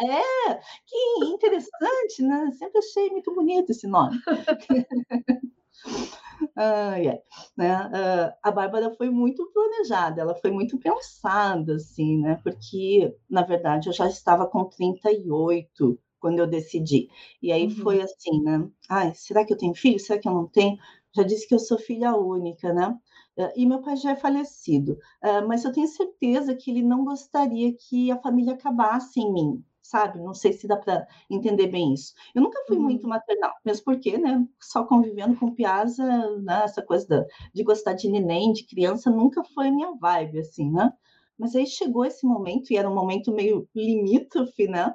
É, 0.00 0.54
que 0.86 1.24
interessante, 1.24 2.22
né? 2.22 2.50
Sempre 2.52 2.78
achei 2.78 3.10
muito 3.10 3.34
bonito 3.34 3.70
esse 3.70 3.86
nome. 3.86 4.18
Ah, 6.56 6.96
yeah. 6.96 7.20
né? 7.56 7.74
Uh, 7.86 8.32
a 8.42 8.50
Bárbara 8.50 8.90
foi 8.96 9.10
muito 9.10 9.46
planejada, 9.52 10.22
ela 10.22 10.34
foi 10.34 10.50
muito 10.50 10.78
pensada, 10.78 11.74
assim, 11.76 12.18
né? 12.18 12.40
Porque, 12.42 13.14
na 13.28 13.42
verdade, 13.42 13.88
eu 13.88 13.92
já 13.92 14.08
estava 14.08 14.46
com 14.46 14.64
38 14.64 15.98
quando 16.18 16.38
eu 16.38 16.46
decidi. 16.46 17.08
E 17.42 17.52
aí 17.52 17.64
uhum. 17.64 17.70
foi 17.76 18.00
assim, 18.00 18.42
né? 18.42 18.66
Ai, 18.88 19.12
será 19.14 19.44
que 19.44 19.52
eu 19.52 19.58
tenho 19.58 19.74
filho? 19.74 19.98
Será 20.00 20.18
que 20.18 20.26
eu 20.28 20.32
não 20.32 20.46
tenho? 20.48 20.78
Já 21.14 21.22
disse 21.22 21.46
que 21.46 21.54
eu 21.54 21.58
sou 21.58 21.78
filha 21.78 22.16
única, 22.16 22.72
né? 22.72 22.98
Ah, 23.38 23.52
e 23.54 23.66
meu 23.66 23.82
pai 23.82 23.96
já 23.96 24.12
é 24.12 24.16
falecido, 24.16 24.92
uh, 25.22 25.46
mas 25.46 25.64
eu 25.64 25.72
tenho 25.72 25.86
certeza 25.88 26.54
que 26.54 26.70
ele 26.70 26.82
não 26.82 27.04
gostaria 27.04 27.74
que 27.76 28.10
a 28.10 28.18
família 28.20 28.54
acabasse 28.54 29.20
em 29.20 29.30
mim, 29.32 29.64
sabe? 29.88 30.18
Não 30.18 30.34
sei 30.34 30.52
se 30.52 30.66
dá 30.66 30.76
para 30.76 31.06
entender 31.30 31.68
bem 31.68 31.94
isso. 31.94 32.14
Eu 32.34 32.42
nunca 32.42 32.62
fui 32.66 32.76
uhum. 32.76 32.82
muito 32.82 33.08
maternal, 33.08 33.52
mesmo 33.64 33.84
porque, 33.84 34.18
né, 34.18 34.46
só 34.60 34.84
convivendo 34.84 35.36
com 35.36 35.54
Piazza, 35.54 36.04
né, 36.40 36.62
essa 36.64 36.82
coisa 36.82 37.06
da, 37.06 37.24
de 37.54 37.62
gostar 37.62 37.94
de 37.94 38.08
neném, 38.08 38.52
de 38.52 38.66
criança, 38.66 39.10
nunca 39.10 39.42
foi 39.54 39.70
minha 39.70 39.92
vibe, 39.92 40.40
assim, 40.40 40.70
né? 40.70 40.92
Mas 41.38 41.54
aí 41.54 41.66
chegou 41.66 42.04
esse 42.04 42.26
momento, 42.26 42.70
e 42.70 42.76
era 42.76 42.88
um 42.88 42.94
momento 42.94 43.32
meio 43.32 43.68
limítrofe, 43.74 44.66
né? 44.66 44.94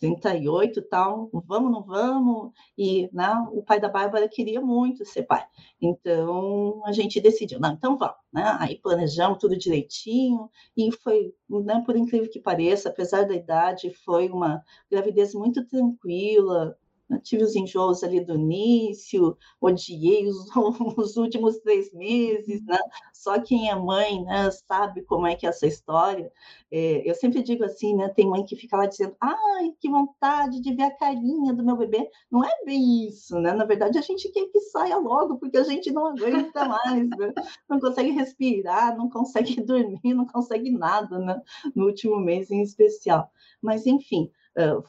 38 0.00 0.80
e 0.80 0.82
tal, 0.82 1.30
vamos, 1.32 1.70
não 1.70 1.82
vamos, 1.82 2.52
e 2.76 3.08
né, 3.12 3.28
o 3.52 3.62
pai 3.62 3.78
da 3.78 3.88
Bárbara 3.88 4.28
queria 4.28 4.60
muito 4.60 5.04
ser 5.04 5.24
pai, 5.24 5.44
então 5.80 6.82
a 6.86 6.92
gente 6.92 7.20
decidiu, 7.20 7.60
não, 7.60 7.72
então 7.72 7.98
vamos, 7.98 8.16
né, 8.32 8.56
aí 8.58 8.78
planejamos 8.78 9.38
tudo 9.38 9.56
direitinho, 9.56 10.50
e 10.76 10.90
foi, 10.90 11.34
né, 11.48 11.82
por 11.84 11.96
incrível 11.96 12.30
que 12.30 12.40
pareça, 12.40 12.88
apesar 12.88 13.26
da 13.26 13.34
idade, 13.34 13.92
foi 14.04 14.28
uma 14.28 14.64
gravidez 14.90 15.34
muito 15.34 15.66
tranquila, 15.66 16.76
tive 17.18 17.42
os 17.42 17.56
enjoos 17.56 18.02
ali 18.04 18.20
do 18.20 18.34
início, 18.34 19.36
odiei 19.60 20.28
os, 20.28 20.46
os, 20.96 21.16
últimos 21.16 21.58
três 21.58 21.92
meses, 21.92 22.64
né? 22.64 22.78
Só 23.12 23.40
quem 23.40 23.68
é 23.70 23.74
mãe, 23.74 24.22
né, 24.24 24.50
sabe 24.50 25.02
como 25.02 25.26
é 25.26 25.34
que 25.34 25.46
é 25.46 25.48
essa 25.48 25.66
história. 25.66 26.30
É, 26.70 27.08
eu 27.08 27.14
sempre 27.14 27.42
digo 27.42 27.64
assim, 27.64 27.96
né? 27.96 28.08
Tem 28.08 28.28
mãe 28.28 28.44
que 28.44 28.56
fica 28.56 28.76
lá 28.76 28.86
dizendo, 28.86 29.16
ai, 29.20 29.72
que 29.80 29.88
vontade 29.88 30.60
de 30.60 30.74
ver 30.74 30.84
a 30.84 30.96
carinha 30.96 31.52
do 31.52 31.64
meu 31.64 31.76
bebê. 31.76 32.08
Não 32.30 32.44
é 32.44 32.64
bem 32.64 33.06
isso, 33.06 33.38
né? 33.40 33.52
Na 33.52 33.64
verdade, 33.64 33.98
a 33.98 34.02
gente 34.02 34.28
quer 34.30 34.46
que 34.46 34.60
saia 34.60 34.96
logo, 34.96 35.38
porque 35.38 35.58
a 35.58 35.64
gente 35.64 35.90
não 35.90 36.06
aguenta 36.06 36.64
mais, 36.66 37.08
né? 37.08 37.32
Não 37.68 37.80
consegue 37.80 38.10
respirar, 38.10 38.96
não 38.96 39.10
consegue 39.10 39.60
dormir, 39.62 40.14
não 40.14 40.26
consegue 40.26 40.70
nada, 40.70 41.18
né? 41.18 41.40
No 41.74 41.86
último 41.86 42.18
mês 42.18 42.50
em 42.50 42.62
especial. 42.62 43.30
Mas, 43.60 43.86
enfim, 43.86 44.30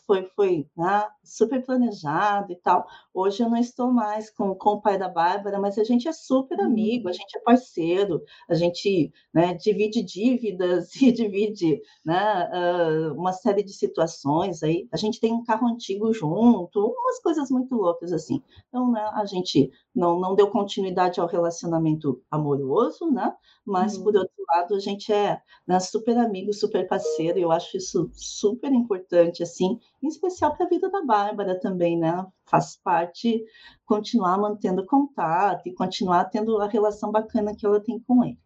foi, 0.06 0.26
foi 0.36 0.68
né, 0.76 1.08
super 1.24 1.64
planejado 1.64 2.52
e 2.52 2.56
tal. 2.56 2.86
Hoje 3.14 3.44
eu 3.44 3.50
não 3.50 3.58
estou 3.58 3.92
mais 3.92 4.30
com, 4.30 4.56
com 4.56 4.72
o 4.72 4.82
pai 4.82 4.98
da 4.98 5.08
Bárbara, 5.08 5.60
mas 5.60 5.78
a 5.78 5.84
gente 5.84 6.08
é 6.08 6.14
super 6.14 6.58
uhum. 6.60 6.66
amigo, 6.66 7.08
a 7.08 7.12
gente 7.12 7.38
é 7.38 7.42
parceiro, 7.42 8.22
a 8.50 8.56
gente 8.56 9.12
né, 9.34 9.54
divide 9.54 10.02
dívidas 10.02 10.96
e 11.02 11.12
divide 11.12 11.82
né, 12.06 12.50
uh, 12.52 13.14
uma 13.14 13.34
série 13.34 13.64
de 13.64 13.74
situações 13.74 14.64
aí. 14.64 14.88
A 14.92 14.98
gente 14.98 15.20
tem 15.20 15.34
um 15.34 15.44
carro 15.44 15.68
antigo 15.68 16.12
junto, 16.14 16.80
umas 16.80 17.22
coisas 17.22 17.50
muito 17.50 17.76
loucas 17.76 18.12
assim. 18.12 18.42
Então, 18.68 18.92
né, 18.92 19.10
a 19.14 19.26
gente 19.26 19.72
não, 19.94 20.20
não 20.20 20.36
deu 20.36 20.50
continuidade 20.50 21.20
ao 21.20 21.28
relacionamento 21.28 22.22
amoroso, 22.32 23.12
né? 23.12 23.34
Mas, 23.66 23.98
uhum. 23.98 24.04
por 24.04 24.16
outro 24.16 24.34
lado, 24.48 24.76
a 24.76 24.80
gente 24.80 25.12
é 25.12 25.42
né, 25.68 25.80
super 25.80 26.18
amigo, 26.18 26.54
super 26.54 26.88
parceiro, 26.88 27.38
e 27.38 27.42
eu 27.42 27.52
acho 27.52 27.78
isso 27.78 28.10
super 28.14 28.72
importante, 28.72 29.44
assim, 29.44 29.80
em 30.02 30.08
especial 30.08 30.56
para 30.56 30.66
a 30.66 30.70
vida 30.70 30.90
da 30.90 31.04
Bárbara 31.04 31.60
também, 31.60 31.98
né? 31.98 32.26
Faz 32.46 32.78
parte 32.78 33.44
continuar 33.86 34.38
mantendo 34.38 34.86
contato 34.86 35.68
e 35.68 35.74
continuar 35.74 36.26
tendo 36.26 36.60
a 36.60 36.68
relação 36.68 37.12
bacana 37.12 37.56
que 37.56 37.66
ela 37.66 37.80
tem 37.80 38.00
com 38.00 38.24
ele. 38.24 38.40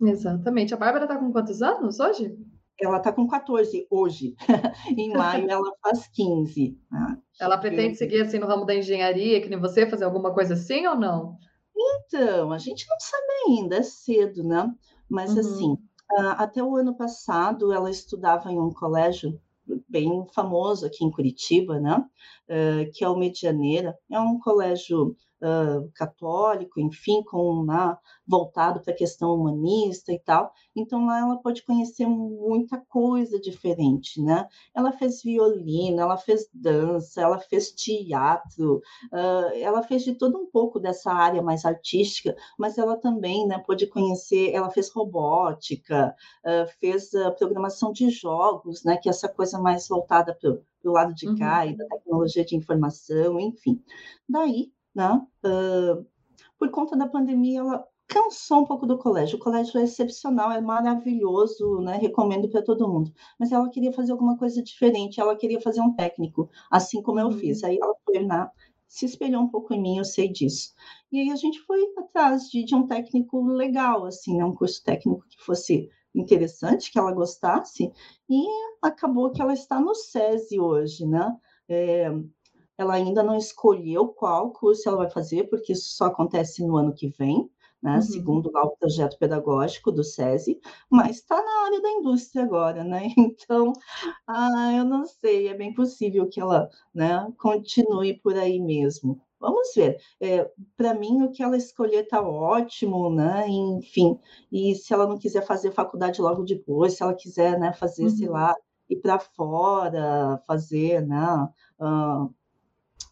Exatamente. 0.00 0.74
A 0.74 0.76
Bárbara 0.76 1.04
está 1.04 1.16
com 1.16 1.32
quantos 1.32 1.62
anos 1.62 2.00
hoje? 2.00 2.36
Ela 2.82 2.98
está 2.98 3.12
com 3.12 3.26
14 3.26 3.86
hoje. 3.90 4.34
em 4.96 5.12
maio 5.12 5.48
ela 5.48 5.72
faz 5.82 6.08
15. 6.08 6.78
Né? 6.90 7.18
Ela 7.40 7.58
pretende 7.58 7.96
seguir 7.96 8.22
assim 8.22 8.38
no 8.38 8.46
ramo 8.46 8.64
da 8.64 8.74
engenharia, 8.74 9.40
que 9.40 9.48
nem 9.48 9.58
você, 9.58 9.86
fazer 9.86 10.04
alguma 10.04 10.32
coisa 10.32 10.54
assim 10.54 10.86
ou 10.86 10.96
não? 10.96 11.36
Então, 11.76 12.52
a 12.52 12.58
gente 12.58 12.86
não 12.88 12.96
sabe 13.00 13.24
ainda, 13.46 13.76
é 13.76 13.82
cedo, 13.82 14.42
né? 14.42 14.70
Mas 15.08 15.32
uhum. 15.32 15.38
assim, 15.38 15.78
até 16.36 16.62
o 16.62 16.76
ano 16.76 16.96
passado 16.96 17.72
ela 17.72 17.90
estudava 17.90 18.50
em 18.50 18.58
um 18.58 18.70
colégio 18.70 19.40
bem 19.88 20.26
famoso 20.34 20.86
aqui 20.86 21.04
em 21.04 21.10
Curitiba, 21.10 21.80
né? 21.80 22.04
que 22.94 23.04
é 23.04 23.08
o 23.08 23.16
Medianeira. 23.16 23.96
É 24.10 24.20
um 24.20 24.38
colégio 24.38 25.16
uh, 25.42 25.90
católico, 25.94 26.80
enfim, 26.80 27.22
com 27.22 27.66
voltado 28.26 28.80
para 28.80 28.92
a 28.92 28.96
questão 28.96 29.34
humanista 29.34 30.12
e 30.12 30.18
tal. 30.18 30.52
Então 30.74 31.06
lá 31.06 31.18
ela 31.18 31.36
pode 31.36 31.64
conhecer 31.64 32.06
muita 32.06 32.78
coisa 32.88 33.38
diferente, 33.40 34.20
né? 34.22 34.46
Ela 34.74 34.92
fez 34.92 35.22
violino, 35.22 36.00
ela 36.00 36.16
fez 36.16 36.48
dança, 36.52 37.20
ela 37.20 37.38
fez 37.38 37.72
teatro, 37.72 38.76
uh, 39.12 39.54
ela 39.54 39.82
fez 39.82 40.04
de 40.04 40.14
todo 40.14 40.38
um 40.38 40.46
pouco 40.46 40.78
dessa 40.78 41.12
área 41.12 41.42
mais 41.42 41.64
artística, 41.64 42.36
mas 42.58 42.78
ela 42.78 42.96
também, 42.96 43.46
né, 43.46 43.58
pôde 43.58 43.86
conhecer, 43.86 44.52
ela 44.52 44.70
fez 44.70 44.90
robótica, 44.90 46.14
uh, 46.44 46.68
fez 46.80 47.10
programação 47.38 47.92
de 47.92 48.08
jogos, 48.10 48.84
né, 48.84 48.96
que 48.96 49.08
é 49.08 49.10
essa 49.10 49.28
coisa 49.28 49.58
mais 49.58 49.88
voltada 49.88 50.34
para 50.34 50.50
o 50.84 50.92
lado 50.92 51.14
de 51.14 51.34
cá 51.36 51.64
uhum. 51.64 51.70
e 51.70 51.76
da 51.76 51.86
tecnologia 51.86 52.44
de 52.44 52.56
informação, 52.56 53.38
enfim. 53.38 53.82
Daí, 54.28 54.70
né, 54.94 55.20
uh, 55.44 56.06
por 56.58 56.70
conta 56.70 56.96
da 56.96 57.08
pandemia, 57.08 57.60
ela 57.60 57.84
cansou 58.06 58.60
um 58.60 58.66
pouco 58.66 58.86
do 58.86 58.98
colégio. 58.98 59.36
O 59.36 59.40
colégio 59.40 59.80
é 59.80 59.84
excepcional, 59.84 60.52
é 60.52 60.60
maravilhoso, 60.60 61.80
né? 61.80 61.96
Recomendo 61.96 62.48
para 62.48 62.62
todo 62.62 62.88
mundo. 62.88 63.10
Mas 63.38 63.50
ela 63.50 63.70
queria 63.70 63.92
fazer 63.92 64.12
alguma 64.12 64.36
coisa 64.36 64.62
diferente, 64.62 65.18
ela 65.20 65.34
queria 65.34 65.60
fazer 65.60 65.80
um 65.80 65.94
técnico, 65.94 66.50
assim 66.70 67.02
como 67.02 67.18
eu 67.18 67.30
fiz. 67.32 67.62
Uhum. 67.62 67.68
Aí 67.68 67.78
ela 67.80 67.94
foi 68.04 68.24
na 68.24 68.50
se 68.92 69.06
espelhou 69.06 69.42
um 69.42 69.48
pouco 69.48 69.72
em 69.72 69.80
mim, 69.80 69.96
eu 69.96 70.04
sei 70.04 70.28
disso. 70.30 70.74
E 71.10 71.18
aí 71.18 71.30
a 71.30 71.36
gente 71.36 71.58
foi 71.60 71.80
atrás 71.96 72.50
de, 72.50 72.62
de 72.62 72.74
um 72.74 72.86
técnico 72.86 73.42
legal, 73.42 74.04
assim, 74.04 74.36
né? 74.36 74.44
um 74.44 74.54
curso 74.54 74.84
técnico 74.84 75.24
que 75.30 75.42
fosse 75.42 75.88
interessante, 76.14 76.92
que 76.92 76.98
ela 76.98 77.10
gostasse, 77.10 77.90
e 78.28 78.44
acabou 78.82 79.32
que 79.32 79.40
ela 79.40 79.54
está 79.54 79.80
no 79.80 79.94
SESI 79.94 80.60
hoje, 80.60 81.06
né? 81.06 81.34
É, 81.66 82.12
ela 82.82 82.94
ainda 82.94 83.22
não 83.22 83.36
escolheu 83.36 84.08
qual 84.08 84.52
curso 84.52 84.88
ela 84.88 84.98
vai 84.98 85.10
fazer, 85.10 85.44
porque 85.44 85.72
isso 85.72 85.94
só 85.96 86.06
acontece 86.06 86.64
no 86.64 86.76
ano 86.76 86.94
que 86.94 87.08
vem, 87.08 87.50
né? 87.82 87.96
Uhum. 87.96 88.02
Segundo 88.02 88.50
lá 88.52 88.62
o 88.62 88.76
projeto 88.76 89.18
pedagógico 89.18 89.90
do 89.90 90.04
SESI, 90.04 90.60
mas 90.88 91.16
está 91.16 91.36
na 91.42 91.64
área 91.66 91.80
da 91.80 91.90
indústria 91.90 92.44
agora, 92.44 92.84
né? 92.84 93.08
Então, 93.18 93.72
ah, 94.26 94.72
eu 94.76 94.84
não 94.84 95.04
sei, 95.04 95.48
é 95.48 95.54
bem 95.54 95.74
possível 95.74 96.28
que 96.28 96.40
ela 96.40 96.68
né, 96.94 97.26
continue 97.38 98.20
por 98.20 98.36
aí 98.36 98.60
mesmo. 98.60 99.20
Vamos 99.40 99.72
ver. 99.74 100.00
É, 100.20 100.48
Para 100.76 100.94
mim, 100.94 101.22
o 101.22 101.32
que 101.32 101.42
ela 101.42 101.56
escolher 101.56 102.04
está 102.04 102.22
ótimo, 102.22 103.10
né? 103.12 103.48
Enfim, 103.48 104.18
e 104.52 104.74
se 104.76 104.94
ela 104.94 105.06
não 105.06 105.18
quiser 105.18 105.44
fazer 105.44 105.72
faculdade 105.72 106.20
logo 106.22 106.44
depois, 106.44 106.94
se 106.94 107.02
ela 107.02 107.14
quiser, 107.14 107.58
né, 107.58 107.72
fazer, 107.72 108.04
uhum. 108.04 108.10
sei 108.10 108.28
lá, 108.28 108.54
ir 108.88 109.00
para 109.00 109.18
fora, 109.18 110.40
fazer, 110.46 111.04
né, 111.06 111.48
uh, 111.80 112.32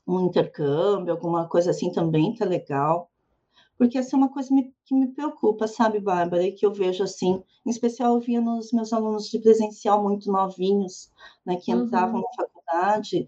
um 0.07 0.27
intercâmbio, 0.27 1.13
alguma 1.13 1.49
coisa 1.49 1.71
assim 1.71 1.93
também 1.93 2.35
tá 2.35 2.45
legal. 2.45 3.11
Porque 3.79 3.97
essa 3.97 4.15
é 4.15 4.19
uma 4.19 4.29
coisa 4.29 4.51
que 4.85 4.95
me 4.95 5.09
preocupa, 5.09 5.67
sabe, 5.67 6.01
Bárbara, 6.01 6.47
e 6.47 6.53
que 6.53 6.67
eu 6.67 6.73
vejo 6.73 7.03
assim, 7.03 7.43
em 7.65 7.71
especial 7.71 8.15
eu 8.15 8.21
via 8.21 8.41
nos 8.41 8.73
meus 8.73 8.93
alunos 8.93 9.29
de 9.31 9.39
presencial 9.39 10.03
muito 10.03 10.31
novinhos, 10.31 11.11
né, 11.47 11.57
que 11.57 11.73
entravam 11.73 12.17
uhum. 12.17 12.23
na 12.23 12.45
faculdade 12.45 13.27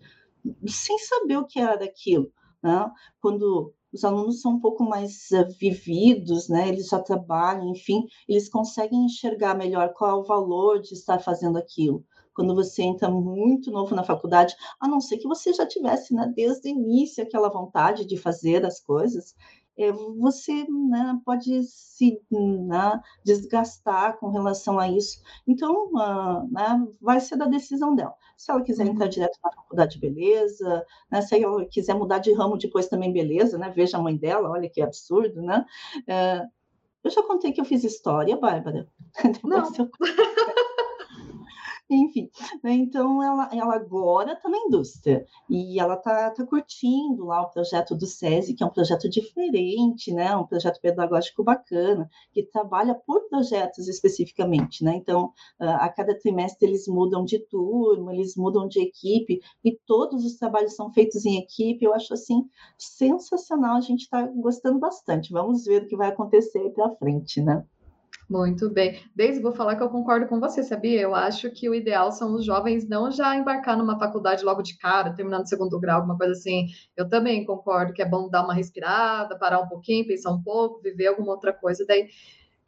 sem 0.67 0.99
saber 0.99 1.37
o 1.39 1.47
que 1.47 1.59
era 1.59 1.85
aquilo. 1.85 2.31
Né? 2.63 2.91
Quando 3.21 3.73
os 3.93 4.05
alunos 4.05 4.41
são 4.41 4.53
um 4.53 4.61
pouco 4.61 4.83
mais 4.85 5.31
uh, 5.33 5.47
vividos, 5.59 6.49
né? 6.49 6.69
Eles 6.69 6.89
já 6.89 6.99
trabalham, 6.99 7.69
enfim, 7.69 8.07
eles 8.27 8.49
conseguem 8.49 9.05
enxergar 9.05 9.55
melhor 9.55 9.93
qual 9.93 10.11
é 10.11 10.15
o 10.15 10.25
valor 10.25 10.81
de 10.81 10.95
estar 10.95 11.19
fazendo 11.19 11.59
aquilo. 11.59 12.03
Quando 12.35 12.55
você 12.55 12.83
entra 12.83 13.11
muito 13.11 13.71
novo 13.71 13.95
na 13.95 14.05
faculdade, 14.05 14.55
a 14.81 14.89
não 14.89 15.01
ser 15.01 15.19
que 15.19 15.29
você 15.29 15.53
já 15.53 15.67
tivesse, 15.67 16.15
né, 16.15 16.33
desde 16.35 16.69
o 16.69 16.73
início 16.73 17.23
aquela 17.23 17.49
vontade 17.49 18.07
de 18.07 18.17
fazer 18.17 18.65
as 18.65 18.81
coisas, 18.81 19.35
é, 19.77 19.91
você 19.91 20.67
né, 20.69 21.19
pode 21.25 21.63
se 21.65 22.21
né, 22.31 23.01
desgastar 23.25 24.19
com 24.19 24.29
relação 24.29 24.79
a 24.79 24.89
isso. 24.89 25.23
Então, 25.47 25.89
uh, 25.93 26.49
né, 26.51 26.87
vai 27.01 27.21
ser 27.21 27.37
da 27.37 27.47
decisão 27.47 27.95
dela. 27.95 28.15
Se 28.37 28.51
ela 28.51 28.63
quiser 28.63 28.87
entrar 28.87 29.05
uhum. 29.05 29.11
direto 29.11 29.39
na 29.43 29.53
faculdade, 29.53 29.99
beleza. 29.99 30.85
Né? 31.11 31.23
Se 31.23 31.43
ela 31.43 31.65
quiser 31.67 31.95
mudar 31.95 32.19
de 32.19 32.33
ramo 32.33 32.59
depois 32.59 32.89
também, 32.89 33.13
beleza. 33.13 33.57
Né? 33.57 33.71
Veja 33.71 33.97
a 33.97 34.03
mãe 34.03 34.17
dela, 34.17 34.51
olha 34.51 34.69
que 34.69 34.83
absurdo, 34.83 35.41
né? 35.41 35.65
É, 36.07 36.43
eu 37.05 37.11
já 37.11 37.23
contei 37.23 37.53
que 37.53 37.61
eu 37.61 37.65
fiz 37.65 37.83
história, 37.83 38.37
Bárbara. 38.37 38.89
Não. 39.43 39.73
Eu... 39.79 39.91
Enfim, 41.95 42.31
né? 42.63 42.73
então 42.73 43.23
ela, 43.23 43.51
ela 43.53 43.75
agora 43.75 44.33
está 44.33 44.49
na 44.49 44.57
indústria 44.59 45.27
e 45.49 45.79
ela 45.79 45.95
está 45.95 46.31
tá 46.31 46.47
curtindo 46.47 47.27
lá 47.27 47.43
o 47.43 47.51
projeto 47.51 47.95
do 47.95 48.07
SESI, 48.07 48.55
que 48.55 48.63
é 48.63 48.67
um 48.67 48.71
projeto 48.71 49.09
diferente, 49.09 50.13
né? 50.13 50.35
um 50.35 50.47
projeto 50.47 50.81
pedagógico 50.81 51.45
bacana, 51.45 52.09
que 52.33 52.43
trabalha 52.43 52.95
por 52.95 53.29
projetos 53.29 53.89
especificamente. 53.89 54.83
Né? 54.83 54.95
Então, 54.97 55.33
a 55.59 55.89
cada 55.89 56.19
trimestre 56.19 56.69
eles 56.69 56.89
mudam 56.89 57.25
de 57.25 57.39
turma, 57.39 58.15
eles 58.15 58.37
mudam 58.37 58.67
de 58.67 58.81
equipe 58.81 59.41
e 59.63 59.79
todos 59.87 60.25
os 60.25 60.37
trabalhos 60.37 60.75
são 60.75 60.93
feitos 60.93 61.27
em 61.27 61.39
equipe. 61.39 61.85
Eu 61.85 61.95
acho 61.95 62.15
assim 62.15 62.49
sensacional, 62.79 63.77
a 63.77 63.81
gente 63.81 64.03
está 64.03 64.27
gostando 64.27 64.79
bastante. 64.79 65.33
Vamos 65.33 65.65
ver 65.65 65.83
o 65.83 65.87
que 65.87 65.97
vai 65.97 66.09
acontecer 66.09 66.71
para 66.71 66.95
frente, 66.97 67.41
né? 67.41 67.65
Muito 68.29 68.71
bem. 68.71 69.01
Desde 69.15 69.43
vou 69.43 69.53
falar 69.53 69.77
que 69.77 69.83
eu 69.83 69.89
concordo 69.91 70.27
com 70.27 70.41
você, 70.41 70.63
sabia? 70.63 71.01
Eu 71.01 71.15
acho 71.15 71.51
que 71.51 71.69
o 71.69 71.75
ideal 71.75 72.11
são 72.13 72.35
os 72.35 72.45
jovens 72.45 72.89
não 72.89 73.11
já 73.11 73.37
embarcar 73.37 73.77
numa 73.77 73.99
faculdade 73.99 74.45
logo 74.45 74.63
de 74.63 74.77
cara, 74.79 75.13
terminando 75.15 75.47
segundo 75.49 75.79
grau, 75.79 75.97
alguma 75.97 76.17
coisa 76.17 76.33
assim. 76.33 76.67
Eu 76.97 77.09
também 77.09 77.45
concordo 77.45 77.93
que 77.93 78.01
é 78.03 78.09
bom 78.09 78.29
dar 78.31 78.45
uma 78.45 78.55
respirada, 78.55 79.39
parar 79.39 79.61
um 79.61 79.69
pouquinho, 79.69 80.07
pensar 80.07 80.31
um 80.33 80.43
pouco, 80.43 80.81
viver 80.81 81.09
alguma 81.09 81.33
outra 81.33 81.53
coisa. 81.53 81.85
Daí 81.87 82.09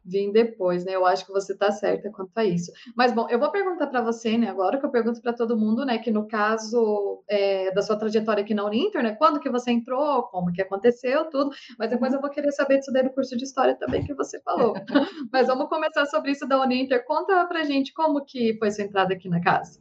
vir 0.05 0.31
depois, 0.31 0.85
né? 0.85 0.95
Eu 0.95 1.05
acho 1.05 1.25
que 1.25 1.31
você 1.31 1.53
está 1.53 1.71
certa 1.71 2.11
quanto 2.11 2.31
a 2.37 2.45
isso. 2.45 2.71
Mas, 2.95 3.11
bom, 3.11 3.27
eu 3.29 3.39
vou 3.39 3.51
perguntar 3.51 3.87
para 3.87 4.01
você, 4.01 4.37
né? 4.37 4.47
Agora 4.47 4.79
que 4.79 4.85
eu 4.85 4.91
pergunto 4.91 5.21
para 5.21 5.33
todo 5.33 5.57
mundo, 5.57 5.83
né? 5.83 5.97
Que 5.97 6.11
no 6.11 6.27
caso 6.27 7.23
é, 7.27 7.71
da 7.73 7.81
sua 7.81 7.97
trajetória 7.97 8.43
aqui 8.43 8.53
na 8.53 8.65
Uninter, 8.65 9.01
né? 9.01 9.15
Quando 9.15 9.39
que 9.39 9.49
você 9.49 9.71
entrou, 9.71 10.23
como 10.23 10.53
que 10.53 10.61
aconteceu, 10.61 11.25
tudo. 11.29 11.49
Mas 11.79 11.89
depois 11.89 12.13
eu 12.13 12.21
vou 12.21 12.29
querer 12.29 12.51
saber 12.51 12.77
disso 12.77 12.91
daí 12.93 13.03
do 13.03 13.09
curso 13.09 13.35
de 13.35 13.43
História 13.43 13.75
também 13.75 14.03
que 14.03 14.13
você 14.13 14.39
falou. 14.41 14.73
Mas 15.31 15.47
vamos 15.47 15.67
começar 15.67 16.05
sobre 16.05 16.31
isso 16.31 16.47
da 16.47 16.61
Uninter. 16.61 17.05
Conta 17.05 17.45
para 17.47 17.63
gente 17.63 17.93
como 17.93 18.23
que 18.23 18.55
foi 18.59 18.69
sua 18.71 18.83
entrada 18.83 19.13
aqui 19.13 19.27
na 19.27 19.41
casa. 19.41 19.79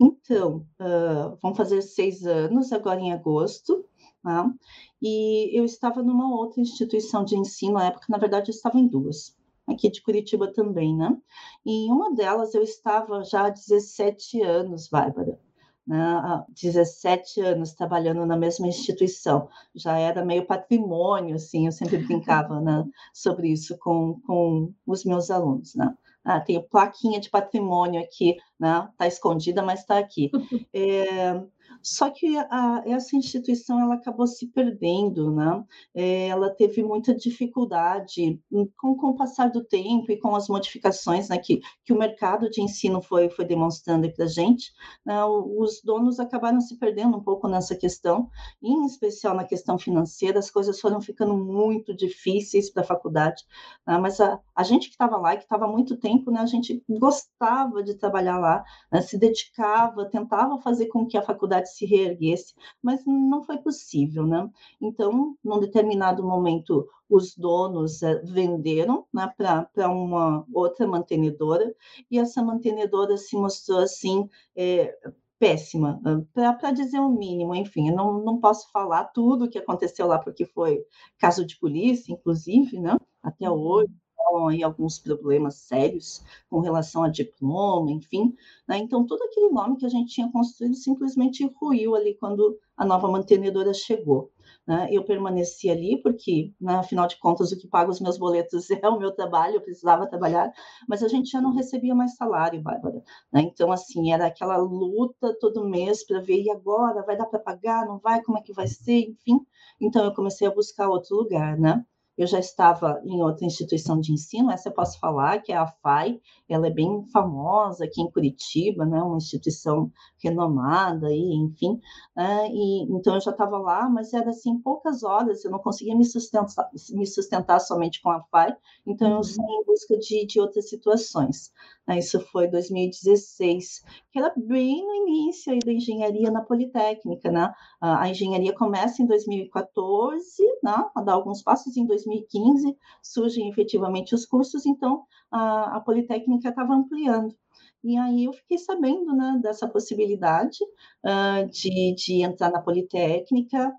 Então, 0.00 0.66
uh, 0.80 1.36
vão 1.42 1.54
fazer 1.54 1.82
seis 1.82 2.24
anos 2.24 2.72
agora 2.72 2.98
em 2.98 3.12
agosto. 3.12 3.84
Né? 4.24 4.52
E 5.00 5.50
eu 5.58 5.64
estava 5.64 6.02
numa 6.02 6.34
outra 6.34 6.60
instituição 6.60 7.24
de 7.24 7.36
ensino, 7.36 7.74
na 7.74 7.86
época, 7.86 8.06
na 8.08 8.18
verdade, 8.18 8.50
eu 8.50 8.54
estava 8.54 8.78
em 8.78 8.86
duas, 8.86 9.36
aqui 9.66 9.90
de 9.90 10.02
Curitiba 10.02 10.52
também, 10.52 10.96
né? 10.96 11.16
E 11.64 11.86
em 11.86 11.90
uma 11.92 12.14
delas 12.14 12.54
eu 12.54 12.62
estava 12.62 13.24
já 13.24 13.46
há 13.46 13.50
17 13.50 14.42
anos, 14.42 14.88
Bárbara. 14.88 15.38
Né? 15.86 15.98
Há 15.98 16.44
17 16.50 17.40
anos 17.40 17.72
trabalhando 17.72 18.24
na 18.24 18.36
mesma 18.36 18.68
instituição, 18.68 19.48
já 19.74 19.98
era 19.98 20.24
meio 20.24 20.46
patrimônio, 20.46 21.34
assim, 21.34 21.66
eu 21.66 21.72
sempre 21.72 21.98
brincava 21.98 22.60
né, 22.60 22.84
sobre 23.12 23.48
isso 23.48 23.76
com, 23.78 24.20
com 24.26 24.72
os 24.86 25.04
meus 25.04 25.30
alunos, 25.30 25.74
né? 25.74 25.92
Ah, 26.22 26.38
tenho 26.38 26.62
plaquinha 26.62 27.18
de 27.18 27.30
patrimônio 27.30 28.00
aqui, 28.00 28.36
né? 28.58 28.86
Está 28.92 29.06
escondida, 29.06 29.62
mas 29.62 29.80
está 29.80 29.98
aqui. 29.98 30.30
É, 30.72 31.42
só 31.82 32.10
que 32.10 32.36
a, 32.36 32.82
essa 32.86 33.16
instituição 33.16 33.80
ela 33.80 33.94
acabou 33.94 34.26
se 34.26 34.46
perdendo, 34.48 35.30
né? 35.30 35.64
É, 35.94 36.28
ela 36.28 36.50
teve 36.50 36.82
muita 36.82 37.14
dificuldade 37.14 38.40
com, 38.76 38.94
com 38.94 39.08
o 39.08 39.16
passar 39.16 39.50
do 39.50 39.64
tempo 39.64 40.10
e 40.12 40.18
com 40.18 40.34
as 40.34 40.48
modificações 40.48 41.28
né, 41.28 41.38
que, 41.38 41.60
que 41.84 41.92
o 41.92 41.98
mercado 41.98 42.50
de 42.50 42.60
ensino 42.62 43.00
foi, 43.00 43.30
foi 43.30 43.44
demonstrando 43.44 44.10
para 44.12 44.24
a 44.24 44.28
gente. 44.28 44.72
Né? 45.04 45.24
Os 45.24 45.80
donos 45.82 46.20
acabaram 46.20 46.60
se 46.60 46.76
perdendo 46.78 47.16
um 47.16 47.22
pouco 47.22 47.48
nessa 47.48 47.74
questão, 47.74 48.28
em 48.62 48.84
especial 48.84 49.34
na 49.34 49.44
questão 49.44 49.78
financeira, 49.78 50.38
as 50.38 50.50
coisas 50.50 50.80
foram 50.80 51.00
ficando 51.00 51.36
muito 51.36 51.94
difíceis 51.94 52.70
para 52.70 52.82
a 52.82 52.86
faculdade. 52.86 53.44
Né? 53.86 53.98
Mas 53.98 54.20
a, 54.20 54.38
a 54.54 54.62
gente 54.62 54.88
que 54.88 54.94
estava 54.94 55.16
lá 55.16 55.36
que 55.36 55.44
estava 55.44 55.64
há 55.64 55.68
muito 55.68 55.96
tempo, 55.96 56.30
né, 56.30 56.40
a 56.40 56.46
gente 56.46 56.82
gostava 56.88 57.82
de 57.82 57.94
trabalhar 57.94 58.38
lá, 58.38 58.64
né, 58.92 59.00
se 59.00 59.18
dedicava, 59.18 60.08
tentava 60.08 60.58
fazer 60.58 60.86
com 60.86 61.06
que 61.06 61.16
a 61.16 61.22
faculdade 61.22 61.69
se 61.76 61.86
reerguesse, 61.86 62.54
mas 62.82 63.04
não 63.06 63.44
foi 63.44 63.58
possível, 63.58 64.26
né? 64.26 64.48
Então, 64.80 65.36
num 65.42 65.60
determinado 65.60 66.22
momento, 66.22 66.88
os 67.08 67.36
donos 67.36 68.02
uh, 68.02 68.20
venderam 68.24 69.06
né, 69.12 69.32
para 69.36 69.90
uma 69.90 70.44
outra 70.52 70.86
mantenedora, 70.86 71.74
e 72.10 72.18
essa 72.18 72.42
mantenedora 72.42 73.16
se 73.16 73.36
mostrou 73.36 73.80
assim. 73.80 74.28
É, 74.56 74.96
péssima, 75.40 75.98
para 76.44 76.70
dizer 76.70 77.00
o 77.00 77.08
mínimo, 77.08 77.54
enfim, 77.54 77.90
não, 77.90 78.22
não 78.22 78.38
posso 78.38 78.70
falar 78.70 79.04
tudo 79.04 79.46
o 79.46 79.48
que 79.48 79.58
aconteceu 79.58 80.06
lá, 80.06 80.18
porque 80.18 80.44
foi 80.44 80.84
caso 81.18 81.46
de 81.46 81.58
polícia, 81.58 82.12
inclusive, 82.12 82.78
né? 82.78 82.94
Até 83.22 83.50
uhum. 83.50 83.56
hoje, 83.58 83.90
rolam 84.30 84.48
aí 84.48 84.62
alguns 84.62 84.98
problemas 84.98 85.56
sérios 85.56 86.22
com 86.48 86.60
relação 86.60 87.02
a 87.02 87.08
diploma, 87.08 87.90
enfim. 87.90 88.34
Né? 88.68 88.78
Então, 88.78 89.06
todo 89.06 89.22
aquele 89.22 89.50
nome 89.50 89.76
que 89.76 89.86
a 89.86 89.88
gente 89.88 90.12
tinha 90.12 90.30
construído 90.30 90.74
simplesmente 90.74 91.46
ruiu 91.60 91.94
ali 91.94 92.14
quando 92.14 92.58
a 92.76 92.84
nova 92.84 93.08
mantenedora 93.08 93.74
chegou. 93.74 94.30
Né? 94.66 94.88
Eu 94.90 95.04
permaneci 95.04 95.68
ali 95.68 96.00
porque, 96.02 96.52
né, 96.60 96.74
afinal 96.74 97.06
de 97.06 97.18
contas, 97.18 97.50
o 97.50 97.58
que 97.58 97.66
paga 97.66 97.90
os 97.90 98.00
meus 98.00 98.16
boletos 98.18 98.70
é 98.70 98.88
o 98.88 98.98
meu 98.98 99.10
trabalho, 99.10 99.56
eu 99.56 99.60
precisava 99.60 100.06
trabalhar, 100.06 100.52
mas 100.88 101.02
a 101.02 101.08
gente 101.08 101.30
já 101.30 101.40
não 101.40 101.52
recebia 101.52 101.94
mais 101.94 102.14
salário, 102.14 102.62
Bárbara. 102.62 103.02
Né? 103.32 103.42
Então, 103.42 103.72
assim, 103.72 104.12
era 104.12 104.26
aquela 104.26 104.56
luta 104.56 105.36
todo 105.40 105.68
mês 105.68 106.06
para 106.06 106.20
ver, 106.20 106.42
e 106.42 106.50
agora? 106.50 107.02
Vai 107.04 107.16
dar 107.16 107.26
para 107.26 107.38
pagar? 107.38 107.86
Não 107.86 107.98
vai? 107.98 108.22
Como 108.22 108.38
é 108.38 108.42
que 108.42 108.52
vai 108.52 108.68
ser? 108.68 109.10
Enfim, 109.10 109.40
então 109.80 110.04
eu 110.04 110.14
comecei 110.14 110.46
a 110.46 110.54
buscar 110.54 110.88
outro 110.88 111.16
lugar, 111.16 111.58
né? 111.58 111.84
Eu 112.20 112.26
já 112.26 112.38
estava 112.38 113.00
em 113.02 113.22
outra 113.22 113.46
instituição 113.46 113.98
de 113.98 114.12
ensino, 114.12 114.50
essa 114.50 114.68
eu 114.68 114.74
posso 114.74 115.00
falar, 115.00 115.40
que 115.40 115.52
é 115.52 115.56
a 115.56 115.66
FAI, 115.66 116.20
ela 116.46 116.66
é 116.66 116.70
bem 116.70 117.02
famosa 117.10 117.86
aqui 117.86 118.02
em 118.02 118.10
Curitiba, 118.10 118.84
né, 118.84 119.02
uma 119.02 119.16
instituição 119.16 119.90
renomada, 120.22 121.06
aí, 121.06 121.32
enfim, 121.32 121.80
né, 122.14 122.46
e, 122.52 122.82
então 122.92 123.14
eu 123.14 123.22
já 123.22 123.30
estava 123.30 123.56
lá, 123.56 123.88
mas 123.88 124.12
era 124.12 124.28
assim, 124.28 124.58
poucas 124.58 125.02
horas, 125.02 125.42
eu 125.46 125.50
não 125.50 125.60
conseguia 125.60 125.96
me 125.96 126.04
sustentar, 126.04 126.68
me 126.90 127.06
sustentar 127.06 127.58
somente 127.58 128.02
com 128.02 128.10
a 128.10 128.22
FAI, 128.24 128.54
então 128.86 129.08
eu 129.08 129.16
uhum. 129.16 129.22
saí 129.22 129.46
em 129.46 129.64
busca 129.64 129.96
de, 129.96 130.26
de 130.26 130.38
outras 130.40 130.68
situações. 130.68 131.50
Né, 131.88 132.00
isso 132.00 132.20
foi 132.26 132.48
2016, 132.48 133.82
que 134.12 134.18
era 134.18 134.30
bem 134.36 134.84
no 134.84 134.94
início 135.08 135.58
da 135.64 135.72
engenharia 135.72 136.30
na 136.30 136.42
Politécnica, 136.42 137.30
né, 137.30 137.50
a, 137.80 138.02
a 138.02 138.10
engenharia 138.10 138.52
começa 138.52 139.02
em 139.02 139.06
2014, 139.06 140.42
né, 140.62 140.84
a 140.94 141.00
dar 141.00 141.14
alguns 141.14 141.42
passos 141.42 141.76
em 141.78 141.86
2015, 141.86 142.09
2015 142.10 142.76
surgem 143.02 143.48
efetivamente 143.48 144.14
os 144.14 144.26
cursos, 144.26 144.66
então 144.66 145.04
a, 145.30 145.76
a 145.76 145.80
Politécnica 145.80 146.48
estava 146.48 146.74
ampliando. 146.74 147.34
E 147.82 147.96
aí 147.96 148.24
eu 148.24 148.32
fiquei 148.32 148.58
sabendo 148.58 149.14
né, 149.14 149.38
dessa 149.42 149.66
possibilidade 149.66 150.58
uh, 151.04 151.48
de, 151.48 151.94
de 151.94 152.22
entrar 152.22 152.50
na 152.50 152.60
Politécnica, 152.60 153.72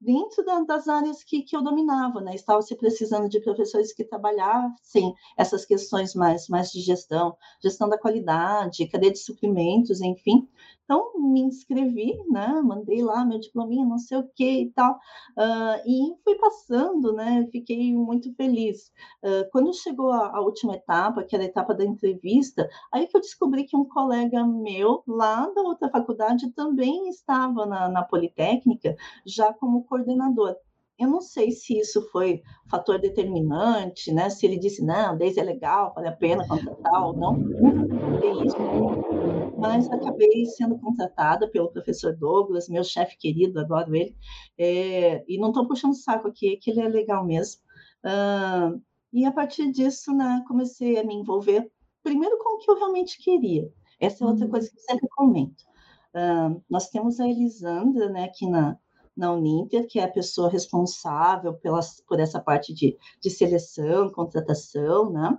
dentro 0.00 0.44
da, 0.44 0.60
das 0.62 0.88
áreas 0.88 1.22
que, 1.22 1.42
que 1.42 1.56
eu 1.56 1.62
dominava, 1.62 2.20
né? 2.20 2.34
Estava 2.34 2.62
se 2.62 2.76
precisando 2.76 3.28
de 3.28 3.40
professores 3.40 3.92
que 3.92 4.04
trabalhassem 4.04 5.14
essas 5.36 5.64
questões 5.64 6.14
mais, 6.14 6.48
mais 6.48 6.70
de 6.70 6.80
gestão, 6.80 7.36
gestão 7.62 7.88
da 7.88 7.98
qualidade, 7.98 8.86
cadeia 8.88 9.12
de 9.12 9.18
suprimentos, 9.18 10.00
enfim. 10.00 10.48
Então, 10.86 11.12
me 11.18 11.40
inscrevi, 11.40 12.16
né? 12.30 12.62
Mandei 12.64 13.02
lá 13.02 13.24
meu 13.24 13.40
diplominha, 13.40 13.84
não 13.84 13.98
sei 13.98 14.18
o 14.18 14.28
que 14.28 14.62
e 14.62 14.70
tal. 14.70 14.94
Uh, 15.36 15.82
e 15.84 16.14
fui 16.22 16.36
passando, 16.36 17.12
né? 17.12 17.44
Fiquei 17.50 17.92
muito 17.92 18.32
feliz. 18.34 18.92
Uh, 19.20 19.50
quando 19.50 19.74
chegou 19.74 20.12
a, 20.12 20.36
a, 20.36 20.40
última 20.40 20.76
etapa, 20.76 21.24
que 21.24 21.34
era 21.34 21.44
a 21.44 21.48
etapa 21.48 21.74
da 21.74 21.84
entrevista, 21.84 22.70
aí 22.92 23.08
que 23.08 23.16
eu 23.16 23.20
descobri 23.20 23.64
que 23.64 23.76
um 23.76 23.84
colega 23.84 24.46
meu, 24.46 25.02
lá 25.08 25.50
da 25.50 25.62
outra 25.62 25.90
faculdade, 25.90 26.52
também 26.52 27.08
estava 27.08 27.66
na, 27.66 27.88
na 27.88 28.04
Politécnica, 28.04 28.96
já 29.24 29.52
como 29.66 29.84
coordenador. 29.84 30.54
Eu 30.96 31.08
não 31.08 31.20
sei 31.20 31.50
se 31.50 31.76
isso 31.76 32.08
foi 32.10 32.40
fator 32.70 32.98
determinante, 32.98 34.12
né? 34.12 34.30
Se 34.30 34.46
ele 34.46 34.58
disse, 34.58 34.82
não, 34.82 35.16
desde 35.16 35.40
é 35.40 35.42
legal, 35.42 35.92
vale 35.94 36.08
a 36.08 36.12
pena 36.12 36.46
contratar 36.46 37.06
ou 37.06 37.12
não. 37.12 37.36
Não 37.36 38.44
isso 38.44 38.56
mas 39.58 39.90
acabei 39.90 40.44
sendo 40.44 40.78
contratada 40.78 41.48
pelo 41.50 41.70
professor 41.70 42.14
Douglas, 42.14 42.68
meu 42.68 42.84
chefe 42.84 43.16
querido, 43.18 43.58
adoro 43.58 43.96
ele, 43.96 44.14
é, 44.58 45.24
e 45.26 45.38
não 45.38 45.48
estou 45.48 45.66
puxando 45.66 45.94
saco 45.94 46.28
aqui, 46.28 46.52
é 46.52 46.56
que 46.56 46.70
ele 46.70 46.80
é 46.80 46.88
legal 46.88 47.24
mesmo. 47.24 47.62
Uh, 48.04 48.80
e 49.12 49.24
a 49.24 49.32
partir 49.32 49.72
disso, 49.72 50.14
né, 50.14 50.44
comecei 50.46 50.98
a 50.98 51.04
me 51.04 51.14
envolver 51.14 51.70
primeiro 52.02 52.38
com 52.38 52.56
o 52.56 52.58
que 52.58 52.70
eu 52.70 52.76
realmente 52.76 53.18
queria. 53.18 53.68
Essa 53.98 54.24
é 54.24 54.26
outra 54.26 54.44
uhum. 54.44 54.50
coisa 54.50 54.70
que 54.70 54.76
eu 54.76 54.82
sempre 54.82 55.08
comento. 55.08 55.64
Uh, 56.14 56.62
nós 56.68 56.88
temos 56.90 57.18
a 57.18 57.26
Elisandra, 57.26 58.10
né, 58.10 58.24
aqui 58.24 58.46
na, 58.48 58.78
na 59.16 59.32
Uninter, 59.32 59.86
que 59.88 59.98
é 59.98 60.04
a 60.04 60.12
pessoa 60.12 60.50
responsável 60.50 61.54
pela, 61.54 61.80
por 62.06 62.20
essa 62.20 62.40
parte 62.40 62.74
de, 62.74 62.96
de 63.20 63.30
seleção, 63.30 64.10
contratação, 64.10 65.10
né? 65.10 65.38